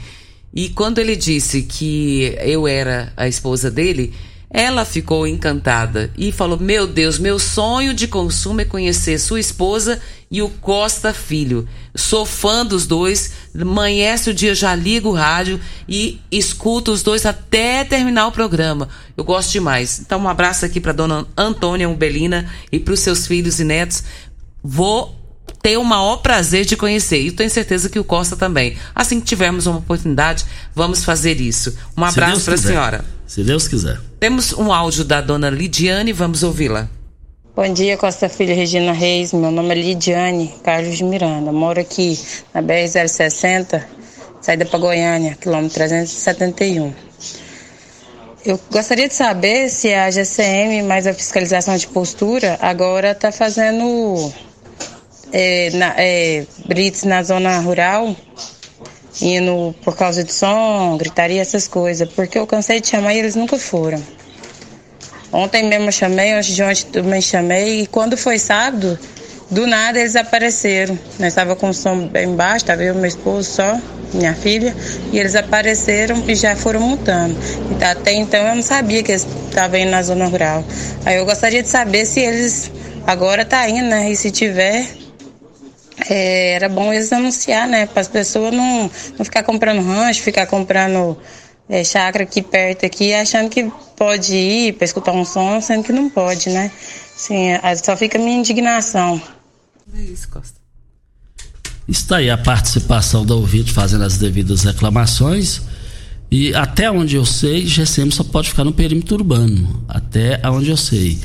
e 0.54 0.70
quando 0.70 0.98
ele 0.98 1.14
disse 1.14 1.62
que 1.62 2.36
eu 2.40 2.66
era 2.66 3.12
a 3.16 3.28
esposa 3.28 3.70
dele, 3.70 4.14
ela 4.50 4.84
ficou 4.84 5.26
encantada 5.26 6.10
e 6.16 6.32
falou: 6.32 6.58
Meu 6.58 6.86
Deus, 6.86 7.18
meu 7.18 7.38
sonho 7.38 7.92
de 7.92 8.08
consumo 8.08 8.60
é 8.60 8.64
conhecer 8.64 9.18
sua 9.18 9.38
esposa 9.38 10.00
e 10.30 10.40
o 10.40 10.48
Costa 10.48 11.12
Filho. 11.12 11.68
Sou 11.94 12.24
fã 12.24 12.64
dos 12.64 12.86
dois, 12.86 13.32
amanhece 13.58 14.30
o 14.30 14.34
dia, 14.34 14.54
já 14.54 14.74
ligo 14.74 15.10
o 15.10 15.14
rádio 15.14 15.60
e 15.88 16.20
escuto 16.30 16.92
os 16.92 17.02
dois 17.02 17.26
até 17.26 17.84
terminar 17.84 18.26
o 18.26 18.32
programa. 18.32 18.88
Eu 19.16 19.24
gosto 19.24 19.52
demais. 19.52 20.00
Então, 20.00 20.20
um 20.20 20.28
abraço 20.28 20.64
aqui 20.64 20.80
para 20.80 20.92
dona 20.92 21.26
Antônia 21.36 21.88
Umbelina 21.88 22.50
e 22.72 22.78
para 22.78 22.94
os 22.94 23.00
seus 23.00 23.26
filhos 23.26 23.60
e 23.60 23.64
netos. 23.64 24.02
Vou 24.62 25.14
ter 25.62 25.76
o 25.76 25.84
maior 25.84 26.18
prazer 26.18 26.64
de 26.64 26.76
conhecer. 26.76 27.20
E 27.20 27.30
tenho 27.30 27.50
certeza 27.50 27.88
que 27.88 27.98
o 27.98 28.04
Costa 28.04 28.36
também. 28.36 28.76
Assim 28.94 29.20
que 29.20 29.26
tivermos 29.26 29.66
uma 29.66 29.78
oportunidade, 29.78 30.44
vamos 30.74 31.04
fazer 31.04 31.40
isso. 31.40 31.76
Um 31.96 32.04
abraço 32.04 32.44
para 32.44 32.54
a 32.54 32.58
senhora. 32.58 33.04
Se 33.26 33.42
Deus 33.42 33.68
quiser. 33.68 34.00
Temos 34.18 34.52
um 34.52 34.72
áudio 34.72 35.04
da 35.04 35.20
dona 35.20 35.50
Lidiane, 35.50 36.12
vamos 36.12 36.42
ouvi-la. 36.42 36.88
Bom 37.54 37.72
dia, 37.72 37.96
Costa 37.96 38.28
Filha 38.28 38.54
Regina 38.54 38.92
Reis. 38.92 39.32
Meu 39.32 39.50
nome 39.50 39.74
é 39.74 39.82
Lidiane 39.82 40.54
Carlos 40.62 40.96
de 40.96 41.04
Miranda. 41.04 41.50
Moro 41.50 41.80
aqui 41.80 42.18
na 42.54 42.62
BR-060, 42.62 43.82
saída 44.40 44.64
para 44.64 44.78
Goiânia, 44.78 45.34
quilômetro 45.34 45.74
371. 45.74 46.94
Eu 48.46 48.58
gostaria 48.70 49.08
de 49.08 49.14
saber 49.14 49.68
se 49.68 49.92
a 49.92 50.10
GCM, 50.10 50.82
mais 50.84 51.06
a 51.06 51.12
fiscalização 51.12 51.76
de 51.76 51.88
postura, 51.88 52.56
agora 52.62 53.10
está 53.10 53.32
fazendo 53.32 54.32
é, 55.32 55.70
na, 55.74 55.94
é, 55.96 56.44
blitz 56.66 57.04
na 57.04 57.22
zona 57.22 57.58
rural, 57.58 58.14
indo 59.20 59.74
por 59.82 59.96
causa 59.96 60.22
de 60.22 60.32
som, 60.32 60.96
gritaria, 60.96 61.40
essas 61.40 61.66
coisas, 61.66 62.08
porque 62.10 62.38
eu 62.38 62.46
cansei 62.46 62.80
de 62.80 62.88
chamar 62.88 63.14
e 63.14 63.18
eles 63.18 63.34
nunca 63.34 63.58
foram. 63.58 64.02
Ontem 65.32 65.68
mesmo 65.68 65.88
eu 65.88 65.92
chamei, 65.92 66.36
hoje 66.38 66.54
de 66.54 66.62
ontem 66.62 66.86
também 66.86 67.20
chamei, 67.20 67.82
e 67.82 67.86
quando 67.86 68.16
foi 68.16 68.38
sábado, 68.38 68.98
do 69.50 69.66
nada 69.66 69.98
eles 69.98 70.16
apareceram. 70.16 70.98
Nós 71.18 71.28
estava 71.28 71.54
com 71.56 71.70
o 71.70 71.74
som 71.74 72.06
bem 72.06 72.34
baixo, 72.34 72.64
estava 72.64 72.82
eu 72.82 72.94
meu 72.94 73.06
esposo 73.06 73.50
só. 73.50 73.78
minha 74.14 74.34
filha, 74.34 74.74
e 75.12 75.18
eles 75.18 75.34
apareceram 75.34 76.24
e 76.26 76.34
já 76.34 76.56
foram. 76.56 76.92
Então, 76.92 77.36
até 77.90 78.12
então 78.14 78.40
eu 78.40 78.54
não 78.54 78.62
sabia 78.62 79.02
que 79.02 79.12
eles 79.12 79.26
estavam 79.48 79.78
indo 79.78 79.90
na 79.90 80.02
zona 80.02 80.26
rural. 80.26 80.64
Aí 81.04 81.16
eu 81.16 81.26
gostaria 81.26 81.62
de 81.62 81.68
saber 81.68 82.06
se 82.06 82.20
eles 82.20 82.70
agora 83.06 83.44
tá 83.44 83.68
indo, 83.68 83.88
né? 83.88 84.10
E 84.10 84.16
se 84.16 84.30
tiver, 84.30 84.86
é, 86.08 86.52
era 86.52 86.68
bom 86.68 86.92
eles 86.92 87.12
anunciar, 87.12 87.66
né? 87.68 87.86
Para 87.86 88.00
as 88.00 88.08
pessoas 88.08 88.52
não, 88.52 88.90
não 89.18 89.24
ficar 89.24 89.42
comprando 89.42 89.80
rancho, 89.82 90.22
ficar 90.22 90.46
comprando 90.46 91.16
é, 91.68 91.82
chácara 91.84 92.24
aqui 92.24 92.42
perto 92.42 92.86
aqui, 92.86 93.12
achando 93.14 93.50
que 93.50 93.70
pode 93.96 94.34
ir 94.34 94.74
para 94.74 94.84
escutar 94.84 95.12
um 95.12 95.24
som, 95.24 95.60
sendo 95.60 95.84
que 95.84 95.92
não 95.92 96.08
pode, 96.08 96.50
né? 96.50 96.70
Sim, 97.16 97.48
só 97.82 97.96
fica 97.96 98.18
a 98.18 98.20
minha 98.20 98.38
indignação. 98.38 99.20
É 99.94 100.00
isso, 100.00 100.28
Costa. 100.28 100.58
Está 101.88 102.18
aí 102.18 102.28
a 102.28 102.36
participação 102.36 103.24
da 103.24 103.34
ouvinte 103.34 103.72
fazendo 103.72 104.04
as 104.04 104.18
devidas 104.18 104.62
reclamações. 104.62 105.62
E 106.30 106.54
até 106.54 106.90
onde 106.90 107.16
eu 107.16 107.24
sei, 107.24 107.66
GCM 107.66 108.12
só 108.12 108.22
pode 108.22 108.50
ficar 108.50 108.62
no 108.62 108.72
perímetro 108.72 109.16
urbano. 109.16 109.82
Até 109.88 110.40
onde 110.44 110.70
eu 110.70 110.76
sei. 110.76 111.18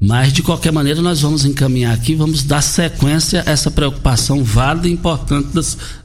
Mas 0.00 0.32
de 0.32 0.42
qualquer 0.42 0.72
maneira, 0.72 1.00
nós 1.00 1.22
vamos 1.22 1.44
encaminhar 1.44 1.94
aqui, 1.94 2.14
vamos 2.14 2.42
dar 2.42 2.60
sequência 2.60 3.42
a 3.46 3.50
essa 3.50 3.70
preocupação 3.70 4.44
válida 4.44 4.88
e 4.88 4.92
importante 4.92 5.48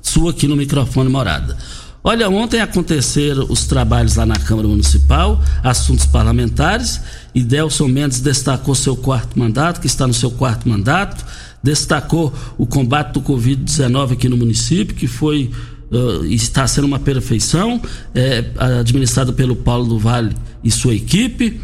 sua 0.01 0.31
aqui 0.31 0.47
no 0.47 0.55
microfone 0.55 1.09
morada. 1.09 1.57
Olha, 2.03 2.29
ontem 2.29 2.59
aconteceram 2.59 3.45
os 3.49 3.65
trabalhos 3.65 4.15
lá 4.15 4.25
na 4.25 4.35
Câmara 4.35 4.67
Municipal, 4.67 5.39
assuntos 5.61 6.05
parlamentares, 6.05 6.99
e 7.35 7.43
Delson 7.43 7.87
Mendes 7.87 8.21
destacou 8.21 8.73
seu 8.73 8.95
quarto 8.95 9.37
mandato, 9.37 9.79
que 9.79 9.87
está 9.87 10.07
no 10.07 10.13
seu 10.13 10.31
quarto 10.31 10.67
mandato, 10.67 11.23
destacou 11.61 12.33
o 12.57 12.65
combate 12.65 13.13
do 13.13 13.21
Covid-19 13.21 14.13
aqui 14.13 14.27
no 14.27 14.35
município, 14.35 14.95
que 14.95 15.05
foi 15.05 15.51
uh, 15.91 16.25
está 16.25 16.65
sendo 16.65 16.85
uma 16.85 16.97
perfeição, 16.97 17.79
é, 18.15 18.45
administrado 18.79 19.33
pelo 19.33 19.55
Paulo 19.55 19.85
do 19.85 19.99
Vale 19.99 20.35
e 20.63 20.71
sua 20.71 20.95
equipe. 20.95 21.61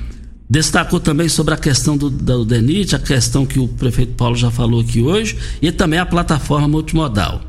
Destacou 0.50 1.00
também 1.00 1.28
sobre 1.28 1.54
a 1.54 1.58
questão 1.58 1.98
do, 1.98 2.10
do 2.10 2.46
DENIT, 2.46 2.96
a 2.96 3.00
questão 3.00 3.46
que 3.46 3.60
o 3.60 3.68
prefeito 3.68 4.14
Paulo 4.14 4.36
já 4.36 4.50
falou 4.50 4.80
aqui 4.80 5.02
hoje, 5.02 5.38
e 5.62 5.72
também 5.72 6.00
a 6.00 6.06
plataforma 6.06 6.68
multimodal. 6.68 7.42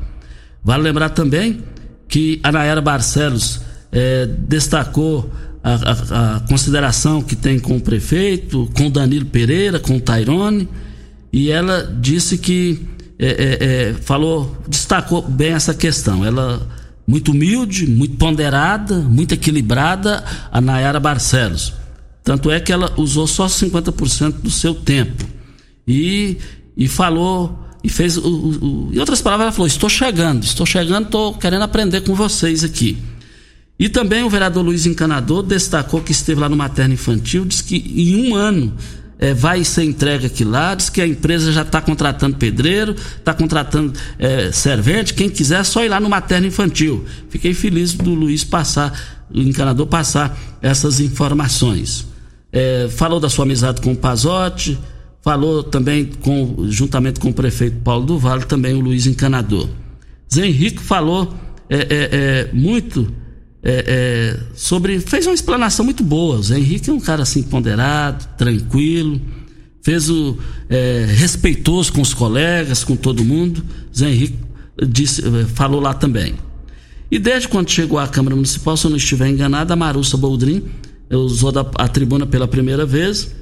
Vale 0.63 0.83
lembrar 0.83 1.09
também 1.09 1.63
que 2.09 2.39
a 2.43 2.51
Nayara 2.51 2.81
Barcelos 2.81 3.61
é, 3.91 4.25
destacou 4.25 5.31
a, 5.63 5.73
a, 5.73 6.35
a, 6.35 6.39
consideração 6.41 7.21
que 7.21 7.35
tem 7.35 7.57
com 7.57 7.77
o 7.77 7.81
prefeito, 7.81 8.69
com 8.75 8.91
Danilo 8.91 9.25
Pereira, 9.25 9.79
com 9.79 9.95
o 9.95 10.01
Tairone, 10.01 10.67
e 11.31 11.51
ela 11.51 11.83
disse 12.01 12.37
que 12.37 12.85
é, 13.17 13.91
é, 13.91 13.93
falou, 14.01 14.57
destacou 14.67 15.21
bem 15.21 15.51
essa 15.51 15.73
questão. 15.73 16.25
Ela 16.25 16.67
muito 17.05 17.31
humilde, 17.31 17.87
muito 17.87 18.17
ponderada, 18.17 18.95
muito 18.97 19.33
equilibrada, 19.33 20.23
a 20.51 20.59
Nayara 20.61 20.99
Barcelos. 20.99 21.78
Tanto 22.29 22.51
é 22.51 22.59
que 22.59 22.71
ela 22.71 22.93
usou 22.95 23.25
só 23.25 23.47
50% 23.47 24.33
do 24.33 24.51
seu 24.51 24.75
tempo. 24.75 25.25
E, 25.87 26.37
e 26.77 26.87
falou 26.87 27.57
e 27.83 27.89
fez 27.89 28.17
o, 28.17 28.21
o, 28.21 28.91
em 28.93 28.99
outras 28.99 29.19
palavras 29.19 29.45
ela 29.45 29.51
falou 29.51 29.65
estou 29.65 29.89
chegando 29.89 30.43
estou 30.43 30.63
chegando 30.63 31.05
estou 31.05 31.33
querendo 31.33 31.63
aprender 31.63 32.01
com 32.01 32.13
vocês 32.13 32.63
aqui. 32.63 32.99
E 33.79 33.89
também 33.89 34.21
o 34.21 34.29
vereador 34.29 34.63
Luiz 34.63 34.85
Encanador 34.85 35.41
destacou 35.41 36.01
que 36.01 36.11
esteve 36.11 36.39
lá 36.39 36.47
no 36.47 36.55
materno 36.55 36.93
infantil 36.93 37.45
disse 37.45 37.63
que 37.63 37.77
em 37.77 38.29
um 38.29 38.35
ano 38.35 38.75
é, 39.17 39.33
vai 39.33 39.63
ser 39.63 39.85
entregue 39.85 40.27
aqui 40.27 40.43
lá 40.43 40.75
diz 40.75 40.87
que 40.87 41.01
a 41.01 41.07
empresa 41.07 41.51
já 41.51 41.63
está 41.63 41.81
contratando 41.81 42.37
pedreiro 42.37 42.91
está 42.91 43.33
contratando 43.33 43.91
é, 44.19 44.51
servente 44.51 45.15
quem 45.15 45.31
quiser 45.31 45.61
é 45.61 45.63
só 45.63 45.83
ir 45.83 45.89
lá 45.89 45.99
no 45.99 46.07
materno 46.07 46.45
infantil. 46.45 47.03
Fiquei 47.27 47.55
feliz 47.55 47.93
do 47.93 48.13
Luiz 48.13 48.43
passar 48.43 49.25
o 49.33 49.39
encanador 49.39 49.87
passar 49.87 50.37
essas 50.61 50.99
informações 50.99 52.07
é, 52.51 52.87
falou 52.89 53.19
da 53.19 53.29
sua 53.29 53.45
amizade 53.45 53.81
com 53.81 53.91
o 53.91 53.95
Pazotti 53.95 54.77
falou 55.21 55.63
também 55.63 56.05
com, 56.05 56.65
juntamente 56.69 57.19
com 57.19 57.29
o 57.29 57.33
prefeito 57.33 57.77
Paulo 57.81 58.05
do 58.05 58.17
Vale, 58.17 58.45
também 58.45 58.73
o 58.73 58.79
Luiz 58.79 59.05
Encanador. 59.05 59.67
Zé 60.33 60.47
Henrique 60.47 60.81
falou 60.81 61.33
é, 61.69 61.77
é, 61.77 61.87
é, 61.89 62.49
muito 62.53 63.11
é, 63.61 63.83
é, 63.87 64.39
sobre. 64.55 64.99
fez 64.99 65.27
uma 65.27 65.33
explanação 65.33 65.83
muito 65.83 66.03
boa. 66.03 66.41
Zé 66.41 66.57
Henrique 66.57 66.89
é 66.89 66.93
um 66.93 66.99
cara 66.99 67.23
assim 67.23 67.43
ponderado, 67.43 68.27
tranquilo, 68.37 69.19
fez 69.83 70.09
o 70.09 70.37
respeitoso 71.15 71.91
com 71.91 72.01
os 72.01 72.13
colegas, 72.13 72.83
com 72.83 72.95
todo 72.95 73.23
mundo. 73.23 73.63
Zé 73.95 74.09
Henrique 74.09 74.37
disse, 74.87 75.21
falou 75.53 75.81
lá 75.81 75.93
também. 75.93 76.35
E 77.11 77.17
desde 77.17 77.47
quando 77.47 77.69
chegou 77.69 77.97
à 77.97 78.07
Câmara 78.07 78.35
Municipal, 78.35 78.77
se 78.77 78.85
eu 78.85 78.91
não 78.91 78.97
estiver 78.97 79.27
enganado, 79.27 79.73
a 79.73 79.75
Marussa 79.75 80.15
Boldrin 80.15 80.63
usou 81.17 81.51
da, 81.51 81.65
a 81.75 81.87
tribuna 81.87 82.25
pela 82.25 82.47
primeira 82.47 82.85
vez 82.85 83.35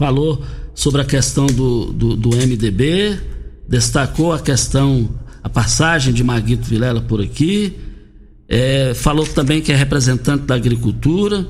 falou 0.00 0.42
sobre 0.74 1.02
a 1.02 1.04
questão 1.04 1.44
do, 1.46 1.92
do, 1.92 2.16
do 2.16 2.30
MDB, 2.30 3.20
destacou 3.68 4.32
a 4.32 4.40
questão, 4.40 5.10
a 5.42 5.48
passagem 5.48 6.14
de 6.14 6.24
Maguito 6.24 6.64
Vilela 6.64 7.02
por 7.02 7.20
aqui, 7.20 7.76
é, 8.48 8.94
falou 8.94 9.26
também 9.26 9.60
que 9.60 9.70
é 9.70 9.76
representante 9.76 10.44
da 10.44 10.54
agricultura, 10.54 11.46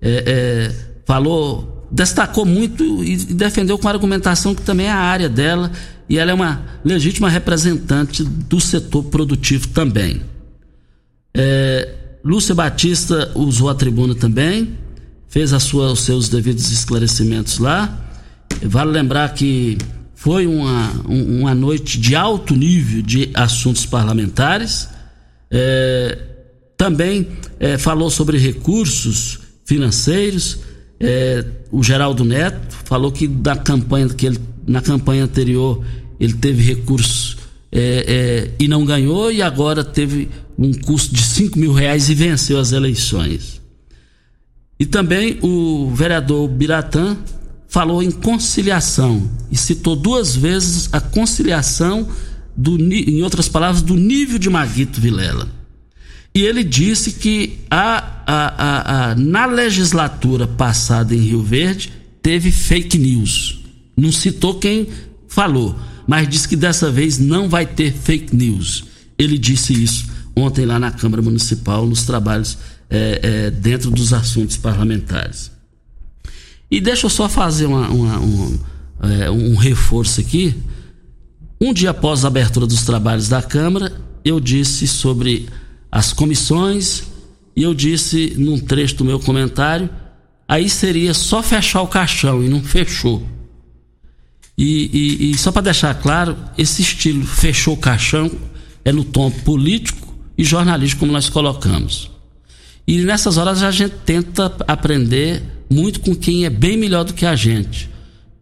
é, 0.00 0.24
é, 0.26 0.72
falou, 1.04 1.86
destacou 1.92 2.46
muito 2.46 3.04
e 3.04 3.16
defendeu 3.16 3.78
com 3.78 3.86
argumentação 3.86 4.54
que 4.54 4.62
também 4.62 4.86
é 4.86 4.90
a 4.90 4.96
área 4.96 5.28
dela 5.28 5.70
e 6.08 6.18
ela 6.18 6.30
é 6.30 6.34
uma 6.34 6.64
legítima 6.82 7.28
representante 7.28 8.24
do 8.24 8.58
setor 8.58 9.04
produtivo 9.04 9.68
também. 9.68 10.22
É, 11.36 11.96
Lúcia 12.22 12.54
Batista 12.54 13.32
usou 13.34 13.68
a 13.68 13.74
tribuna 13.74 14.14
também, 14.14 14.78
fez 15.28 15.52
a 15.52 15.60
sua, 15.60 15.92
os 15.92 16.00
seus 16.00 16.28
devidos 16.28 16.70
esclarecimentos 16.70 17.58
lá. 17.58 18.08
Vale 18.62 18.90
lembrar 18.90 19.32
que 19.32 19.78
foi 20.14 20.46
uma, 20.46 20.90
uma 21.06 21.54
noite 21.54 21.98
de 21.98 22.14
alto 22.14 22.54
nível 22.54 23.00
de 23.00 23.30
assuntos 23.32 23.86
parlamentares. 23.86 24.88
É, 25.50 26.18
também 26.76 27.26
é, 27.58 27.78
falou 27.78 28.10
sobre 28.10 28.36
recursos 28.36 29.38
financeiros. 29.64 30.58
É, 30.98 31.44
o 31.72 31.82
Geraldo 31.82 32.24
Neto 32.24 32.76
falou 32.84 33.10
que 33.10 33.26
campanha 33.64 34.08
que 34.10 34.26
ele, 34.26 34.38
na 34.66 34.82
campanha 34.82 35.24
anterior 35.24 35.82
ele 36.20 36.34
teve 36.34 36.62
recursos 36.62 37.38
é, 37.72 38.50
é, 38.50 38.50
e 38.58 38.66
não 38.66 38.84
ganhou 38.84 39.30
e 39.30 39.40
agora 39.42 39.84
teve 39.84 40.28
um 40.58 40.72
custo 40.72 41.14
de 41.14 41.22
5 41.22 41.58
mil 41.58 41.72
reais 41.72 42.08
e 42.10 42.14
venceu 42.14 42.58
as 42.58 42.72
eleições. 42.72 43.60
E 44.78 44.86
também 44.86 45.38
o 45.42 45.90
vereador 45.94 46.48
Biratã 46.48 47.16
falou 47.68 48.02
em 48.02 48.10
conciliação 48.10 49.30
e 49.50 49.56
citou 49.56 49.94
duas 49.94 50.34
vezes 50.34 50.88
a 50.92 51.00
conciliação, 51.00 52.08
do, 52.56 52.76
em 52.92 53.22
outras 53.22 53.48
palavras, 53.48 53.82
do 53.82 53.94
nível 53.94 54.38
de 54.38 54.50
Maguito 54.50 55.00
Vilela. 55.00 55.48
E 56.34 56.42
ele 56.42 56.62
disse 56.62 57.12
que 57.12 57.58
a, 57.70 58.22
a, 58.26 59.10
a, 59.10 59.14
na 59.14 59.46
legislatura 59.46 60.46
passada 60.46 61.14
em 61.14 61.18
Rio 61.18 61.42
Verde 61.42 61.92
teve 62.22 62.50
fake 62.50 62.98
news. 62.98 63.60
Não 63.96 64.12
citou 64.12 64.54
quem 64.54 64.88
falou, 65.26 65.76
mas 66.10 66.28
disse 66.28 66.48
que 66.48 66.56
dessa 66.56 66.90
vez 66.90 67.18
não 67.20 67.48
vai 67.48 67.64
ter 67.64 67.92
fake 67.92 68.34
news. 68.34 68.82
Ele 69.16 69.38
disse 69.38 69.72
isso 69.72 70.10
ontem 70.34 70.66
lá 70.66 70.76
na 70.76 70.90
Câmara 70.90 71.22
Municipal, 71.22 71.86
nos 71.86 72.02
trabalhos 72.02 72.58
é, 72.90 73.20
é, 73.22 73.50
dentro 73.52 73.92
dos 73.92 74.12
assuntos 74.12 74.56
parlamentares. 74.56 75.52
E 76.68 76.80
deixa 76.80 77.06
eu 77.06 77.10
só 77.10 77.28
fazer 77.28 77.66
uma, 77.66 77.88
uma, 77.88 78.18
um, 78.18 78.58
é, 79.02 79.30
um 79.30 79.54
reforço 79.54 80.20
aqui. 80.20 80.52
Um 81.60 81.72
dia 81.72 81.90
após 81.90 82.24
a 82.24 82.28
abertura 82.28 82.66
dos 82.66 82.82
trabalhos 82.82 83.28
da 83.28 83.40
Câmara, 83.40 83.92
eu 84.24 84.40
disse 84.40 84.88
sobre 84.88 85.48
as 85.92 86.12
comissões 86.12 87.04
e 87.54 87.62
eu 87.62 87.72
disse 87.72 88.34
num 88.36 88.58
trecho 88.58 88.96
do 88.96 89.04
meu 89.04 89.20
comentário, 89.20 89.88
aí 90.48 90.68
seria 90.68 91.14
só 91.14 91.40
fechar 91.40 91.82
o 91.82 91.86
caixão 91.86 92.42
e 92.42 92.48
não 92.48 92.60
fechou. 92.64 93.24
E, 94.60 94.90
e, 94.92 95.30
e 95.30 95.38
só 95.38 95.50
para 95.50 95.62
deixar 95.62 95.94
claro, 95.94 96.36
esse 96.58 96.82
estilo 96.82 97.24
fechou 97.24 97.72
o 97.72 97.78
caixão 97.78 98.30
é 98.84 98.92
no 98.92 99.02
tom 99.04 99.30
político 99.30 100.14
e 100.36 100.44
jornalístico 100.44 101.00
como 101.00 101.12
nós 101.12 101.30
colocamos. 101.30 102.10
E 102.86 102.98
nessas 102.98 103.38
horas 103.38 103.62
a 103.62 103.70
gente 103.70 103.94
tenta 104.04 104.54
aprender 104.68 105.42
muito 105.70 106.00
com 106.00 106.14
quem 106.14 106.44
é 106.44 106.50
bem 106.50 106.76
melhor 106.76 107.04
do 107.04 107.14
que 107.14 107.24
a 107.24 107.34
gente. 107.34 107.88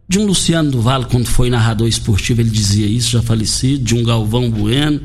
De 0.09 0.19
um 0.19 0.25
Luciano 0.25 0.69
do 0.69 0.81
Vale, 0.81 1.05
quando 1.05 1.27
foi 1.27 1.49
narrador 1.49 1.87
esportivo, 1.87 2.41
ele 2.41 2.49
dizia 2.49 2.85
isso, 2.85 3.11
já 3.11 3.21
falecido, 3.21 3.81
de 3.85 3.95
um 3.95 4.03
Galvão 4.03 4.51
Bueno, 4.51 4.99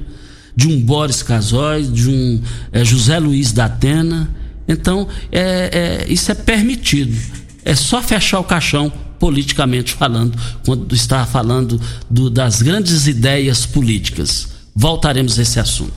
de 0.57 0.67
um 0.67 0.81
Boris 0.81 1.23
Casói, 1.23 1.85
de 1.85 2.11
um 2.11 2.43
é, 2.73 2.85
José 2.85 3.21
Luiz 3.21 3.53
da 3.53 3.67
Atena. 3.67 4.29
Então, 4.67 5.07
é, 5.31 6.03
é, 6.03 6.13
isso 6.13 6.33
é 6.33 6.35
permitido. 6.35 7.17
É 7.65 7.77
só 7.77 8.03
fechar 8.03 8.41
o 8.41 8.45
caixão, 8.45 8.93
politicamente 9.25 9.95
falando, 9.95 10.39
quando 10.67 10.95
está 10.95 11.25
falando 11.25 11.81
do, 12.11 12.29
das 12.29 12.61
grandes 12.61 13.07
ideias 13.07 13.65
políticas. 13.65 14.49
Voltaremos 14.77 15.39
a 15.39 15.43
esse 15.43 15.59
assunto. 15.59 15.95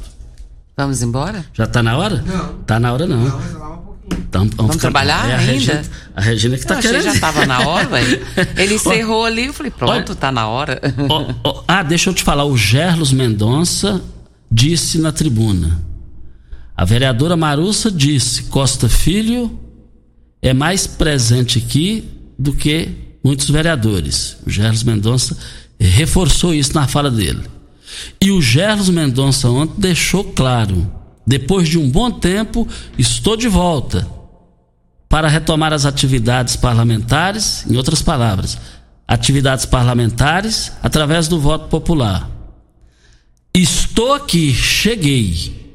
Vamos 0.78 1.02
embora? 1.02 1.46
Já 1.54 1.68
tá 1.68 1.84
na 1.84 1.98
hora? 1.98 2.24
Não. 2.26 2.54
Tá 2.60 2.80
na 2.80 2.94
hora 2.94 3.06
não. 3.06 3.18
Não, 3.18 3.38
mas 3.38 3.54
lá 3.54 3.74
um 3.74 3.78
pouquinho. 3.80 4.24
Então, 4.30 4.42
vamos, 4.44 4.56
Vamos 4.56 4.76
ficar- 4.76 4.82
trabalhar 4.92 5.30
é 5.30 5.34
a 5.34 5.38
ainda? 5.40 5.52
Regina, 5.52 5.82
a 6.16 6.22
Regina 6.22 6.58
que 6.58 6.66
tá 6.66 6.78
achei 6.78 6.90
querendo. 6.92 7.08
que 7.08 7.14
já 7.16 7.20
tava 7.20 7.46
na 7.46 7.68
hora, 7.68 7.86
velho. 7.90 8.26
Ele 8.56 8.76
encerrou 8.76 9.26
ali, 9.26 9.48
eu 9.48 9.54
falei, 9.54 9.72
pronto, 9.74 9.92
Olha. 9.92 10.16
tá 10.16 10.32
na 10.32 10.48
hora. 10.48 10.80
Ó, 11.10 11.34
ó, 11.44 11.64
ah, 11.68 11.84
deixa 11.84 12.10
eu 12.10 12.14
te 12.14 12.24
falar. 12.24 12.46
O 12.46 12.56
Gerlos 12.56 13.12
Mendonça 13.12 14.02
disse 14.50 15.00
na 15.00 15.12
tribuna. 15.12 15.84
A 16.78 16.86
vereadora 16.86 17.36
Marussa 17.36 17.92
disse: 17.92 18.44
Costa 18.44 18.88
Filho 18.88 19.60
é 20.42 20.54
mais 20.54 20.88
presente 20.88 21.58
aqui 21.58 22.08
do 22.40 22.54
que 22.54 23.06
muitos 23.28 23.50
vereadores. 23.50 24.38
O 24.46 24.50
Gerlos 24.50 24.84
Mendonça 24.84 25.38
reforçou 25.78 26.54
isso 26.54 26.74
na 26.74 26.88
fala 26.88 27.12
dele. 27.12 27.44
E 28.22 28.32
o 28.32 28.42
Gerlos 28.42 28.90
Mendonça 28.90 29.50
ontem 29.50 29.82
deixou 29.82 30.24
claro: 30.24 30.90
depois 31.26 31.68
de 31.68 31.78
um 31.78 31.90
bom 31.90 32.10
tempo, 32.10 32.66
estou 32.98 33.36
de 33.36 33.50
volta 33.50 34.08
para 35.10 35.28
retomar 35.28 35.74
as 35.74 35.86
atividades 35.86 36.56
parlamentares, 36.56 37.66
em 37.70 37.76
outras 37.76 38.02
palavras, 38.02 38.58
atividades 39.08 39.66
parlamentares 39.66 40.72
através 40.82 41.28
do 41.28 41.40
voto 41.40 41.68
popular. 41.68 42.30
Estou 43.54 44.14
aqui, 44.14 44.54
cheguei. 44.54 45.66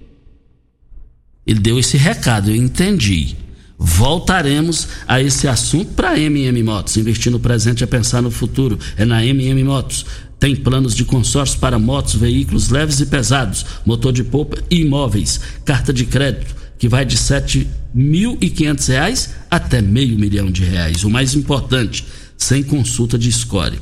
Ele 1.47 1.61
deu 1.61 1.79
esse 1.79 1.97
recado, 1.97 2.51
eu 2.51 2.57
entendi. 2.57 3.37
Voltaremos 3.85 4.87
a 5.09 5.21
esse 5.21 5.49
assunto 5.49 5.93
para 5.95 6.11
a 6.11 6.19
MM 6.19 6.63
Motos. 6.63 6.97
Investir 6.97 7.33
no 7.33 7.41
presente 7.41 7.83
é 7.83 7.87
pensar 7.87 8.23
no 8.23 8.31
futuro. 8.31 8.79
É 8.97 9.05
na 9.05 9.27
MM 9.27 9.65
Motos. 9.65 10.07
Tem 10.39 10.55
planos 10.55 10.95
de 10.95 11.05
consórcio 11.05 11.59
para 11.59 11.81
motos, 11.81 12.15
veículos 12.15 12.69
leves 12.69 13.01
e 13.01 13.07
pesados, 13.07 13.67
motor 13.85 14.13
de 14.13 14.23
polpa 14.23 14.59
e 14.71 14.83
imóveis. 14.83 15.41
Carta 15.65 15.93
de 15.93 16.05
crédito 16.05 16.55
que 16.79 16.89
vai 16.89 17.05
de 17.05 17.17
7.500 17.17 18.89
reais 18.89 19.31
até 19.51 19.83
meio 19.83 20.17
milhão 20.17 20.51
de 20.51 20.65
reais. 20.65 21.03
O 21.03 21.11
mais 21.11 21.35
importante, 21.35 22.05
sem 22.37 22.63
consulta 22.63 23.19
de 23.19 23.31
score. 23.33 23.81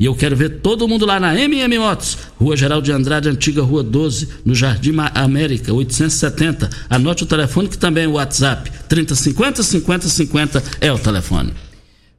E 0.00 0.06
eu 0.06 0.14
quero 0.14 0.34
ver 0.34 0.60
todo 0.60 0.88
mundo 0.88 1.04
lá 1.04 1.20
na 1.20 1.38
MM 1.38 1.78
Motos, 1.78 2.16
Rua 2.40 2.56
Geral 2.56 2.80
de 2.80 2.90
Andrade, 2.90 3.28
antiga 3.28 3.62
Rua 3.62 3.82
12, 3.82 4.30
no 4.46 4.54
Jardim 4.54 4.94
América, 5.14 5.74
870. 5.74 6.70
Anote 6.88 7.24
o 7.24 7.26
telefone 7.26 7.68
que 7.68 7.76
também 7.76 8.04
é 8.04 8.08
o 8.08 8.12
WhatsApp. 8.12 8.72
3050 8.88 9.62
5050 9.62 10.64
é 10.80 10.90
o 10.90 10.98
telefone. 10.98 11.52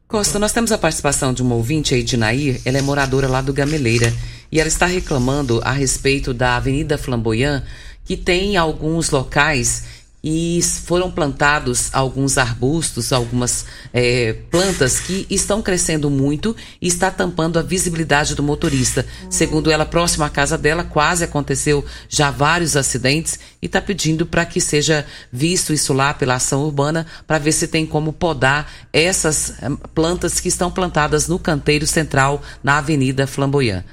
Costa, 0.07 0.37
nós 0.37 0.53
temos 0.53 0.71
a 0.71 0.77
participação 0.77 1.33
de 1.33 1.41
uma 1.41 1.55
ouvinte 1.55 1.95
aí 1.95 2.03
de 2.03 2.15
Nair, 2.17 2.61
ela 2.65 2.77
é 2.77 2.81
moradora 2.83 3.27
lá 3.27 3.41
do 3.41 3.51
Gameleira, 3.51 4.13
e 4.51 4.59
ela 4.59 4.67
está 4.67 4.85
reclamando 4.85 5.59
a 5.63 5.71
respeito 5.71 6.35
da 6.35 6.57
Avenida 6.57 6.99
Flamboyant, 6.99 7.63
que 8.05 8.15
tem 8.15 8.57
alguns 8.57 9.09
locais 9.09 9.85
e 10.23 10.61
foram 10.61 11.09
plantados 11.09 11.89
alguns 11.93 12.37
arbustos, 12.37 13.11
algumas 13.11 13.65
eh, 13.91 14.35
plantas 14.51 14.99
que 14.99 15.25
estão 15.29 15.61
crescendo 15.61 16.09
muito 16.09 16.55
e 16.79 16.87
está 16.87 17.09
tampando 17.09 17.57
a 17.57 17.63
visibilidade 17.63 18.35
do 18.35 18.43
motorista. 18.43 19.05
Segundo 19.29 19.71
ela, 19.71 19.85
próximo 19.85 20.23
à 20.23 20.29
casa 20.29 20.57
dela, 20.57 20.83
quase 20.83 21.23
aconteceu 21.23 21.83
já 22.07 22.29
vários 22.29 22.75
acidentes 22.75 23.39
e 23.61 23.65
está 23.65 23.81
pedindo 23.81 24.25
para 24.25 24.45
que 24.45 24.61
seja 24.61 25.05
visto 25.31 25.73
isso 25.73 25.91
lá 25.91 26.13
pela 26.13 26.35
ação 26.35 26.63
urbana 26.63 27.07
para 27.25 27.39
ver 27.39 27.51
se 27.51 27.67
tem 27.67 27.85
como 27.85 28.13
podar 28.13 28.71
essas 28.93 29.55
eh, 29.61 29.69
plantas 29.95 30.39
que 30.39 30.49
estão 30.49 30.69
plantadas 30.69 31.27
no 31.27 31.39
canteiro 31.39 31.87
central 31.87 32.43
na 32.63 32.77
Avenida 32.77 33.25
Flamboyant. 33.25 33.83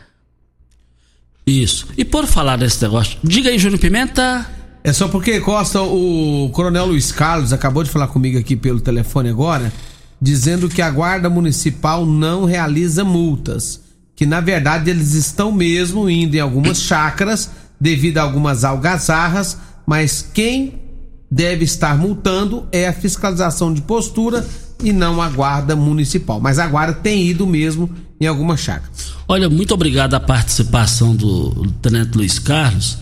Isso. 1.47 1.89
E 1.97 2.05
por 2.05 2.26
falar 2.26 2.57
desse 2.57 2.83
negócio, 2.83 3.18
diga 3.24 3.49
aí, 3.49 3.59
Júnior 3.59 3.81
Pimenta. 3.81 4.57
É 4.83 4.93
só 4.93 5.09
porque, 5.09 5.41
Costa, 5.41 5.83
o 5.83 6.51
Coronel 6.53 6.87
Luiz 6.87 7.12
Carlos 7.12 7.53
acabou 7.53 7.83
de 7.83 7.91
falar 7.91 8.09
comigo 8.09 8.39
aqui 8.39 8.57
pelo 8.57 8.81
telefone 8.81 9.29
agora, 9.29 9.72
dizendo 10.20 10.68
que 10.68 10.81
a 10.81 10.91
Guarda 10.91 11.29
Municipal 11.29 12.07
não 12.07 12.45
realiza 12.45 13.05
multas. 13.05 13.81
Que 14.14 14.26
na 14.26 14.41
verdade 14.41 14.91
eles 14.91 15.14
estão 15.14 15.53
mesmo 15.53 16.09
indo 16.09 16.35
em 16.35 16.41
algumas 16.41 16.81
chácaras 16.81 17.51
devido 17.81 18.18
a 18.18 18.22
algumas 18.22 18.64
algazarras, 18.64 19.59
mas 19.87 20.29
quem 20.35 20.81
deve 21.31 21.64
estar 21.64 21.97
multando 21.97 22.66
é 22.72 22.89
a 22.89 22.93
fiscalização 22.93 23.72
de 23.72 23.83
postura 23.83 24.45
e 24.83 24.93
não 24.93 25.20
a 25.20 25.29
Guarda 25.29 25.76
Municipal. 25.76 26.41
Mas 26.41 26.59
a 26.59 26.66
Guarda 26.66 26.95
tem 26.95 27.26
ido 27.26 27.47
mesmo 27.47 27.91
em 28.20 28.26
algumas 28.26 28.61
chácaras. 28.61 29.12
Olha, 29.26 29.49
muito 29.49 29.74
obrigado 29.74 30.14
à 30.14 30.20
participação 30.20 31.14
do 31.14 31.70
Tenente 31.83 32.16
Luiz 32.16 32.39
Carlos. 32.39 32.99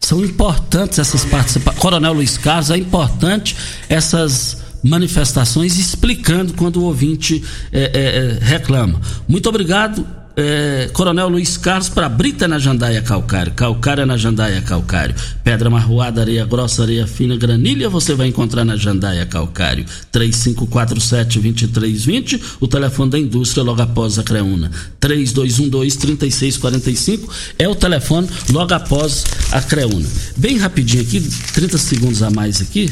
São 0.00 0.24
importantes 0.24 0.98
essas 0.98 1.24
participações. 1.24 1.80
Coronel 1.80 2.12
Luiz 2.12 2.38
Carlos, 2.38 2.70
é 2.70 2.76
importante 2.76 3.56
essas 3.88 4.58
manifestações 4.82 5.78
explicando 5.78 6.54
quando 6.54 6.76
o 6.76 6.84
ouvinte 6.84 7.44
eh, 7.72 7.90
eh, 7.92 8.38
reclama. 8.40 9.00
Muito 9.26 9.48
obrigado, 9.48 10.06
eh, 10.40 10.88
Coronel 10.92 11.28
Luiz 11.28 11.56
Carlos, 11.56 11.88
para 11.88 12.08
Brita 12.08 12.46
na 12.46 12.60
Jandaia 12.60 13.02
Calcário. 13.02 13.52
Calcário 13.54 14.02
é 14.02 14.06
na 14.06 14.16
Jandaia 14.16 14.62
Calcário. 14.62 15.12
Pedra 15.42 15.68
marroada, 15.68 16.20
areia 16.20 16.46
grossa, 16.46 16.82
areia 16.84 17.08
fina, 17.08 17.36
granilha, 17.36 17.88
você 17.90 18.14
vai 18.14 18.28
encontrar 18.28 18.64
na 18.64 18.76
Jandaia 18.76 19.26
Calcário. 19.26 19.84
3547-2320, 20.12 22.40
o 22.60 22.68
telefone 22.68 23.10
da 23.10 23.18
indústria 23.18 23.64
logo 23.64 23.82
após 23.82 24.16
a 24.18 24.22
Creuna. 24.22 24.70
3212-3645 25.00 27.28
é 27.58 27.68
o 27.68 27.74
telefone 27.74 28.28
logo 28.52 28.72
após 28.72 29.24
a 29.50 29.60
Creuna. 29.60 30.06
Bem 30.36 30.56
rapidinho 30.56 31.02
aqui, 31.02 31.20
30 31.52 31.76
segundos 31.78 32.22
a 32.22 32.30
mais 32.30 32.60
aqui, 32.60 32.88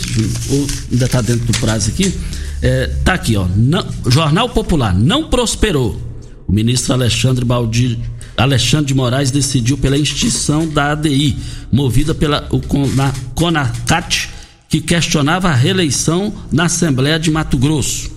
ou 0.50 0.66
ainda 0.90 1.04
está 1.06 1.20
dentro 1.20 1.46
do 1.46 1.52
prazo 1.60 1.90
aqui. 1.90 2.12
É, 2.60 2.88
tá 3.04 3.14
aqui, 3.14 3.36
ó. 3.36 3.46
Não- 3.54 3.86
Jornal 4.08 4.48
Popular 4.48 4.92
não 4.98 5.28
prosperou. 5.28 6.05
O 6.48 6.52
ministro 6.52 6.92
Alexandre 6.92 7.44
Baldi, 7.44 7.98
Alexandre 8.36 8.86
de 8.86 8.94
Moraes 8.94 9.30
decidiu 9.30 9.76
pela 9.76 9.96
extinção 9.98 10.66
da 10.68 10.92
ADI, 10.92 11.36
movida 11.72 12.14
pela 12.14 12.46
o 12.50 12.60
Cona- 12.60 13.12
Conacat, 13.34 14.28
que 14.68 14.80
questionava 14.80 15.48
a 15.48 15.54
reeleição 15.54 16.32
na 16.52 16.64
Assembleia 16.66 17.18
de 17.18 17.30
Mato 17.30 17.56
Grosso. 17.58 18.10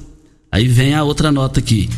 Aí 0.52 0.68
vem 0.68 0.94
a 0.94 1.04
outra 1.04 1.32
nota 1.32 1.60
aqui. 1.60 1.90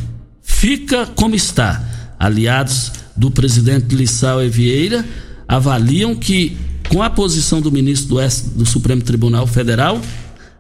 Fica 0.42 1.06
como 1.06 1.36
está. 1.36 1.84
Aliados 2.20 2.92
do 3.16 3.32
presidente 3.32 3.96
Lissau 3.96 4.44
e 4.44 4.50
Vieira 4.50 5.04
avaliam 5.48 6.16
que, 6.16 6.56
com 6.88 7.02
a 7.02 7.10
posição 7.10 7.60
do 7.62 7.72
ministro 7.72 8.10
do, 8.10 8.20
S- 8.22 8.48
do 8.50 8.66
Supremo 8.66 9.02
Tribunal 9.02 9.48
Federal, 9.48 10.00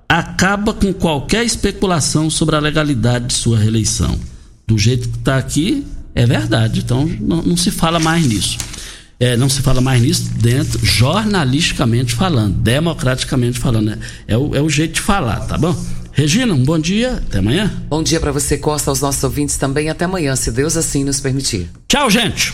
acaba 0.09 0.73
com 0.73 0.91
qualquer 0.93 1.45
especulação 1.45 2.29
sobre 2.29 2.55
a 2.55 2.59
legalidade 2.59 3.27
de 3.27 3.33
sua 3.33 3.57
reeleição. 3.57 4.19
Do 4.71 4.77
jeito 4.77 5.09
que 5.09 5.17
está 5.17 5.37
aqui, 5.37 5.85
é 6.15 6.25
verdade. 6.25 6.79
Então, 6.79 7.05
não, 7.19 7.41
não 7.41 7.57
se 7.57 7.69
fala 7.69 7.99
mais 7.99 8.25
nisso. 8.25 8.57
É, 9.19 9.35
não 9.35 9.49
se 9.49 9.61
fala 9.61 9.81
mais 9.81 10.01
nisso 10.01 10.31
dentro, 10.35 10.79
jornalisticamente 10.83 12.15
falando, 12.15 12.55
democraticamente 12.55 13.59
falando. 13.59 13.87
né? 13.87 13.99
É, 14.25 14.37
o, 14.37 14.55
é 14.55 14.61
o 14.61 14.69
jeito 14.69 14.93
de 14.93 15.01
falar, 15.01 15.41
tá 15.41 15.57
bom? 15.57 15.75
Regina, 16.13 16.53
um 16.53 16.63
bom 16.63 16.79
dia, 16.79 17.21
até 17.27 17.39
amanhã. 17.39 17.69
Bom 17.89 18.01
dia 18.01 18.19
para 18.19 18.31
você, 18.31 18.57
Costa, 18.57 18.89
aos 18.89 19.01
nossos 19.01 19.21
ouvintes 19.25 19.57
também. 19.57 19.89
Até 19.89 20.05
amanhã, 20.05 20.37
se 20.37 20.49
Deus 20.53 20.77
assim 20.77 21.03
nos 21.03 21.19
permitir. 21.19 21.69
Tchau, 21.89 22.09
gente! 22.09 22.53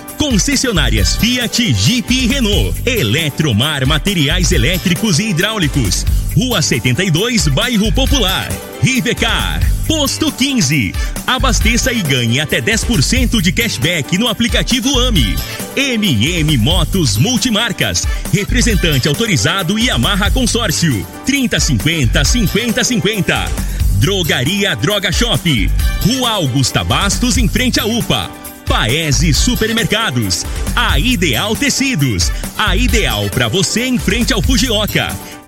Concessionárias 0.21 1.15
Fiat, 1.15 1.73
Jeep 1.73 2.13
e 2.13 2.27
Renault. 2.27 2.75
Eletromar 2.85 3.87
Materiais 3.87 4.51
Elétricos 4.51 5.17
e 5.17 5.29
Hidráulicos. 5.29 6.05
Rua 6.37 6.61
72, 6.61 7.47
Bairro 7.47 7.91
Popular. 7.91 8.47
Rivecar. 8.83 9.59
Posto 9.87 10.31
15. 10.31 10.93
Abasteça 11.25 11.91
e 11.91 12.03
ganhe 12.03 12.39
até 12.39 12.61
10% 12.61 13.41
de 13.41 13.51
cashback 13.51 14.15
no 14.19 14.27
aplicativo 14.27 14.99
AMI. 14.99 15.35
MM 15.75 16.55
Motos 16.59 17.17
Multimarcas. 17.17 18.05
Representante 18.31 19.07
autorizado 19.07 19.79
e 19.79 19.89
amarra 19.89 20.29
consórcio. 20.29 21.03
3050 21.25 22.23
5050. 22.23 23.51
Drogaria 23.97 24.75
Droga 24.75 25.11
Shop. 25.11 25.71
Rua 26.05 26.29
Augusta 26.29 26.83
Bastos, 26.83 27.39
em 27.39 27.47
frente 27.47 27.79
à 27.79 27.87
UPA. 27.87 28.50
Paese 28.71 29.33
Supermercados. 29.33 30.45
A 30.73 30.97
Ideal 30.97 31.57
Tecidos. 31.57 32.31
A 32.57 32.73
ideal 32.77 33.29
para 33.29 33.49
você 33.49 33.83
em 33.83 33.99
frente 33.99 34.31
ao 34.31 34.41
Fujioka. 34.41 35.13